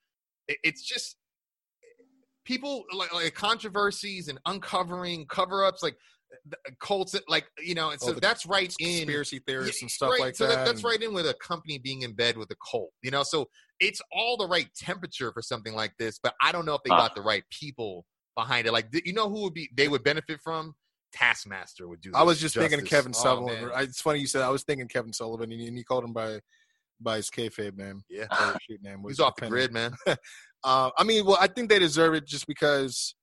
[0.47, 1.17] it- it's just
[2.45, 5.97] people like, like controversies and uncovering cover-ups, like
[6.79, 10.11] cults, like you know, and Oh, so the that's right in conspiracy theorists and stuff
[10.11, 10.65] right, like so that.
[10.65, 13.23] that's right in with a company being in bed with a cult, you know.
[13.23, 13.47] So
[13.79, 16.89] it's all the right temperature for something like this, but I don't know if they
[16.91, 16.97] Uh.
[16.97, 18.05] got the right people
[18.35, 18.71] behind it.
[18.73, 20.73] Like, you know, who would be they would benefit from?
[21.13, 22.11] Taskmaster would do.
[22.13, 22.85] I was this just thinking of.
[22.85, 23.61] Kevin Oh, Sullivan.
[23.67, 23.71] man.
[23.73, 26.03] I- it's funny you said I was thinking Kevin Sullivan, and you, and you called
[26.03, 26.39] him by
[26.99, 28.01] by his kayfabe name.
[28.09, 28.25] Yeah,
[28.69, 28.97] shoot name.
[28.99, 29.95] he's which off the grid, man.
[30.63, 33.13] Uh, I mean, well, I think they deserve it just because,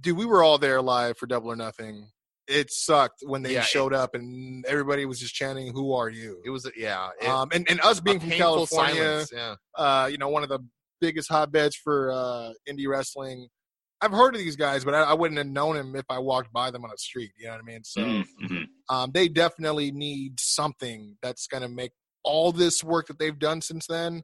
[0.00, 2.10] dude, we were all there live for Double or Nothing.
[2.48, 6.08] It sucked when they Yeah, it- showed up and everybody was just chanting, "Who are
[6.08, 9.54] you?" It was, yeah, it, um, and and us being from painful California, silence, Yeah,
[9.74, 10.60] uh, you know, one of the
[11.00, 13.48] biggest hotbeds for uh, indie wrestling.
[14.00, 16.52] I've heard of these guys, but I, I wouldn't have known them if I walked
[16.52, 17.32] by them on a street.
[17.36, 17.82] You know what I mean?
[17.84, 18.66] So Mhm, mhm.
[18.90, 21.92] um, they definitely need something that's going to make
[22.22, 24.22] all this work that they've done since then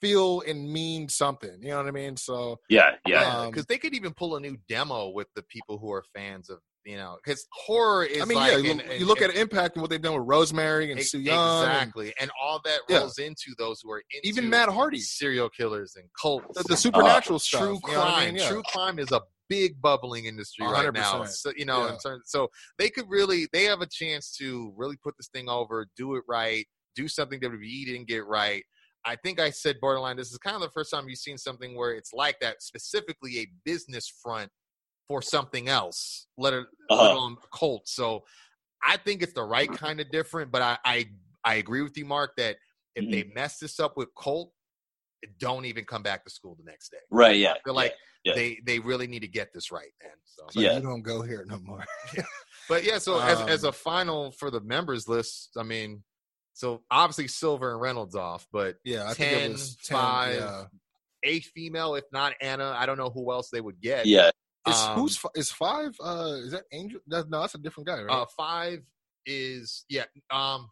[0.00, 1.62] feel and mean something.
[1.62, 2.16] You know what I mean?
[2.16, 3.40] So yeah, yeah.
[3.40, 6.50] Um, because they could even pull a new demo with the people who are fans
[6.50, 8.22] of you know because horror is.
[8.22, 10.00] I mean, like yeah, you, an- you an- look an- at Impact and what they've
[10.00, 12.98] done with Rosemary and Ex- Su Yung, Exactly, and all that Yeah.
[13.00, 16.74] rolls into those who are into even Matt Hardy, serial killers and cults, the, the
[16.74, 17.60] uh, supernatural stuff.
[17.60, 18.14] true you know crime.
[18.14, 18.36] I mean?
[18.36, 18.48] Yeah.
[18.48, 21.24] True crime is a big bubbling industry right now.
[21.24, 22.48] So you know, in terms, so
[22.78, 26.22] they could really they have a chance to really put this thing over, do it
[26.28, 26.64] right,
[26.94, 28.62] do something WWE didn't get right.
[29.08, 30.16] I think I said borderline.
[30.16, 33.38] This is kind of the first time you've seen something where it's like that, specifically
[33.38, 34.50] a business front
[35.08, 37.12] for something else, let it let Uh-huh.
[37.12, 37.88] alone a cult.
[37.88, 38.24] So
[38.84, 40.50] I think it's the right kind of different.
[40.50, 41.08] But I I,
[41.44, 42.56] I agree with you, Marc, that
[42.94, 43.10] if Mm-hmm.
[43.10, 44.52] they mess this up with Colt,
[45.38, 46.98] don't even come back to school the next day.
[47.10, 47.52] Right, yeah.
[47.52, 48.34] I feel like yeah.
[48.34, 50.12] they they really need to get this right, man.
[50.24, 50.76] So, It's like, Yeah.
[50.76, 51.84] you don't go here no more.
[52.68, 56.02] but yeah, so as as Um, a final for the members list, I mean,
[56.52, 60.34] so obviously Silver and Reynolds off, but Yeah, I think 10, it was 10, 5,
[60.36, 60.64] yeah.
[61.24, 64.06] a female, if not Anna, I don't know who else they would get.
[64.06, 64.30] Yeah.
[64.66, 65.96] Is Um, who's is five?
[66.00, 67.00] Uh, is that Angel?
[67.06, 68.12] That, no, that's a different guy, right?
[68.22, 68.80] Uh, five
[69.24, 70.04] is yeah.
[70.30, 70.68] Um,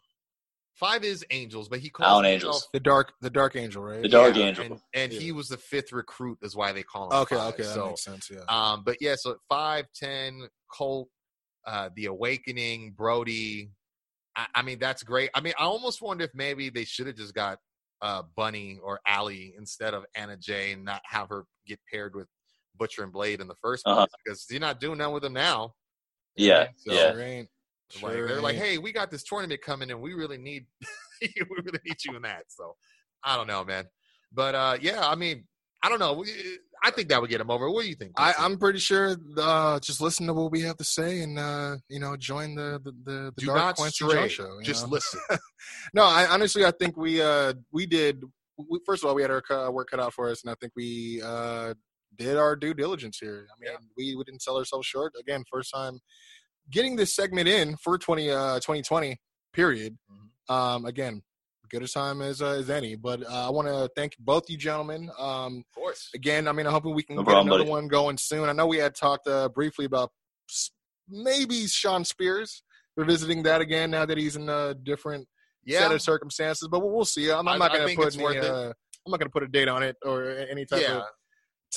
[0.75, 2.69] five is Angels, but he calls Alan himself- Angels.
[2.73, 4.01] the dark, the Dark Angel, right?
[4.01, 4.65] The Dark yeah, Angel.
[4.65, 5.19] and, and Yeah.
[5.19, 7.19] he was the fifth recruit, is why they call him.
[7.21, 7.53] Okay, five.
[7.53, 8.29] okay, that So, makes sense.
[8.29, 8.41] Yeah.
[8.49, 11.09] Um, but yeah, so five, ten, Colt,
[11.65, 13.71] uh, the Awakening, Brodie.
[14.35, 15.29] I, I mean, that's great.
[15.33, 17.59] I mean, I almost wonder if maybe they should have just got
[18.01, 22.27] uh, Bunny or Allie instead of Anna Jay and not have her get paired with
[22.77, 24.07] Butcher and Blade in the first place Uh-huh.
[24.23, 25.73] because you're not doing that with them now.
[26.35, 27.11] Yeah, So, yeah.
[27.11, 27.49] Sure ain't.
[28.01, 30.65] Like, Sure they're like, hey, we got this tournament coming and we really need
[31.21, 32.43] we really need you in that.
[32.49, 32.75] So
[33.23, 33.85] I don't know, man.
[34.33, 35.45] But uh yeah, I mean,
[35.83, 36.25] I don't know.
[36.83, 37.69] I think that would get him over.
[37.69, 38.13] What do you think?
[38.17, 39.15] I, I'm pretty sure.
[39.37, 42.79] Uh, just listen to what we have to say, and uh, you know, join the
[42.83, 44.13] the the, the do Dark not Kwency stray.
[44.23, 44.61] Joe show.
[44.61, 44.91] Just know?
[44.93, 45.19] listen.
[45.93, 48.23] no, I honestly, I think we uh we did.
[48.57, 50.73] We, first of all, we had our work cut out for us, and I think
[50.75, 51.73] we uh
[52.17, 53.47] did our due diligence here.
[53.55, 53.77] I mean, Yeah.
[53.97, 55.13] we we didn't sell ourselves short.
[55.19, 55.99] Again, first time
[56.71, 59.17] getting this segment in for 20 uh 2020
[59.53, 59.97] period.
[60.11, 60.53] Mhm.
[60.53, 61.21] Um, again,
[61.69, 62.95] good a time as uh, as any.
[62.95, 65.09] But uh, I want to thank both you gentlemen.
[65.17, 66.09] Um, Of course.
[66.13, 67.71] again, I mean, I'm hoping we can No get problem, another buddy.
[67.71, 68.47] one going soon.
[68.49, 70.11] I know we had talked uh, briefly about
[71.09, 72.63] maybe Shawn Spears
[72.97, 75.27] revisiting that again now that he's in a different
[75.65, 75.79] Yeah.
[75.79, 77.29] set of circumstances, but we'll, we'll see.
[77.31, 78.67] I'm, I'm I- not going to put any, uh,
[79.05, 80.97] I'm not going to put a date on it or any type Yeah.
[80.99, 81.03] of.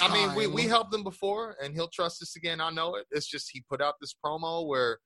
[0.01, 2.61] I mean, we, we helped him before, and he'll trust us again.
[2.61, 3.07] I know it.
[3.11, 4.99] It's just he put out this promo where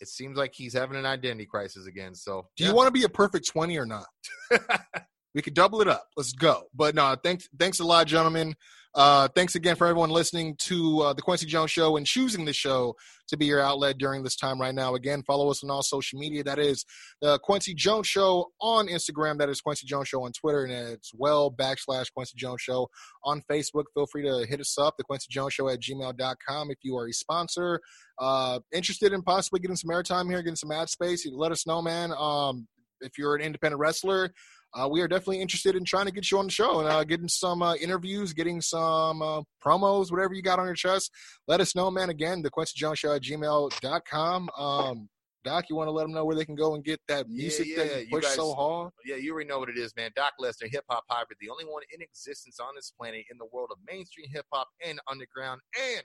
[0.00, 2.14] it seems like he's having an identity crisis again.
[2.14, 4.06] So, Do you want to be a perfect 20 or not?
[5.34, 6.06] we could double it up.
[6.16, 6.64] Let's go.
[6.74, 8.54] But no, thanks, thanks a lot, gentlemen.
[8.94, 12.52] Uh, thanks again for everyone listening to uh, the Kwency Jones Show and choosing the
[12.52, 12.94] show
[13.26, 14.94] to be your outlet during this time right now.
[14.94, 16.44] Again, follow us on all social media.
[16.44, 16.84] That is
[17.20, 19.38] the Kwency Jones Show on Instagram.
[19.38, 22.88] That is Kwency Jones Show on Twitter, and it's well backslash Kwency Jones Show
[23.24, 23.84] on Facebook.
[23.94, 26.70] Feel free to hit us up, the Kwency Jones Show at gmail.com.
[26.70, 27.80] If you are a sponsor,
[28.20, 31.82] uh, interested in possibly getting some airtime here, getting some ad space, let us know,
[31.82, 32.12] man.
[32.16, 32.68] Um,
[33.00, 34.32] if you're an independent wrestler,
[34.74, 37.04] uh, we are definitely interested in trying to get you on the show and uh,
[37.04, 41.10] getting some uh, interviews, getting some uh, promos, whatever you got on your chest.
[41.46, 42.10] Let us know, man.
[42.10, 44.50] Again, the Kwency Jones Show at gmail.com.
[44.58, 45.08] Um,
[45.44, 47.66] Doc, you want to let them know where they can go and get that music
[47.68, 48.92] yeah, that you you push guys- so hard?
[49.04, 50.10] Yeah, you already know what it is, man.
[50.16, 53.46] Doc Lesnar, hip hop hybrid, the only one in existence on this planet in the
[53.52, 56.02] world of mainstream hip hop and underground and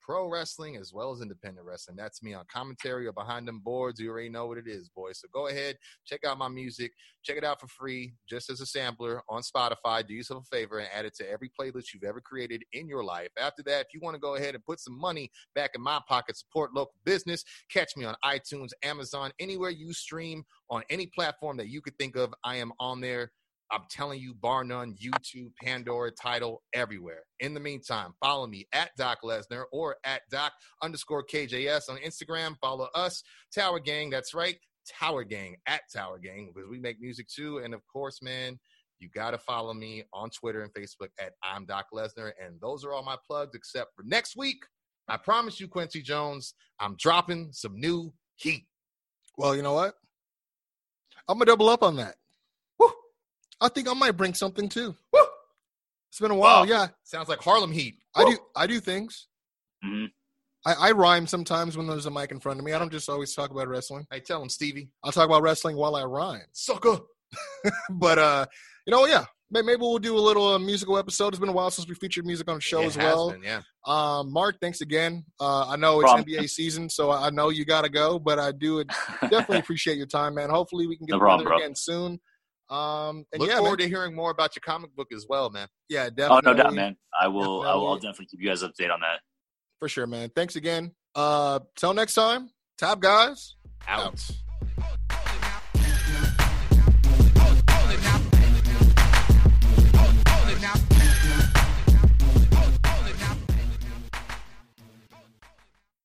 [0.00, 1.96] pro wrestling as well as independent wrestling.
[1.96, 4.00] That's me on commentary or behind them boards.
[4.00, 5.20] You already know what it is, boys.
[5.20, 8.66] So go ahead, check out my music, check it out for free, just as a
[8.66, 10.06] sampler on Spotify.
[10.06, 13.04] Do yourself a favor and add it to every playlist you've ever created in your
[13.04, 13.30] life.
[13.38, 16.00] After that, if you want to go ahead and put some money back in my
[16.08, 21.56] pocket, support local business, catch me on iTunes, Amazon, anywhere you stream on any platform
[21.56, 22.32] that you could think of.
[22.44, 23.32] I am on there.
[23.72, 27.22] I'm telling you, bar none, YouTube, Pandora, Tidal, everywhere.
[27.38, 30.52] In the meantime, follow me at Doc Lesnar or at Doc
[30.82, 32.56] underscore KJS on Instagram.
[32.60, 33.22] Follow us,
[33.54, 34.10] Tower Gang.
[34.10, 34.56] That's right,
[34.88, 37.58] Tower Gang at Tower Gang because we make music too.
[37.58, 38.58] And of course, man,
[38.98, 42.32] you got to follow me on Twitter and Facebook at I'm Doc Lesnar.
[42.44, 44.58] And those are all my plugs except for next week.
[45.08, 48.66] I promise you, Kwency Jones, I'm dropping some new heat.
[49.36, 49.94] Well, you know what?
[51.28, 52.16] I'm going to double up on that.
[53.60, 53.66] Woo!
[53.66, 54.94] I think I might bring something too.
[55.12, 55.20] Woo!
[56.10, 56.60] It's been a while.
[56.62, 56.64] Wow.
[56.64, 57.96] Yeah, Sounds like Harlem Heat.
[58.14, 58.38] I do.
[58.56, 59.26] I do things.
[59.84, 60.08] Mhm.
[60.66, 62.72] I, I rhyme sometimes when there's a mic in front of me.
[62.72, 64.06] I don't just always talk about wrestling.
[64.10, 64.90] I tell him, Stevie.
[65.02, 66.42] I'll talk about wrestling while I rhyme.
[66.52, 66.98] Sucker.
[67.90, 68.46] but uh,
[68.86, 71.28] you know, yeah, maybe we'll do a little uh, musical episode.
[71.28, 73.30] It's been a while since we featured music on the show It as has well.
[73.30, 73.60] been, yeah.
[73.86, 75.24] Um, Marc, thanks again.
[75.40, 76.28] Uh, I know it's Problem.
[76.28, 78.84] NBA season, so I know you got to go, but I do
[79.22, 80.50] definitely appreciate your time, man.
[80.50, 81.64] Hopefully, we can get No problem, together bro.
[81.64, 82.20] again soon.
[82.70, 83.88] Um, and Look yeah, forward man.
[83.88, 85.66] to hearing more about your comic book as well, man.
[85.88, 86.40] yeah, definitely.
[86.46, 86.96] oh no doubt, man.
[87.20, 87.62] I will.
[87.62, 87.88] I will.
[87.88, 88.08] I'll Definitely.
[88.08, 89.20] definitely keep you guys updated on that.
[89.80, 90.30] For sure, man.
[90.36, 90.92] Thanks again.
[91.14, 92.50] Uh, till next time.
[92.78, 93.56] Top guys.
[93.88, 94.30] Out.
[94.80, 94.86] Out.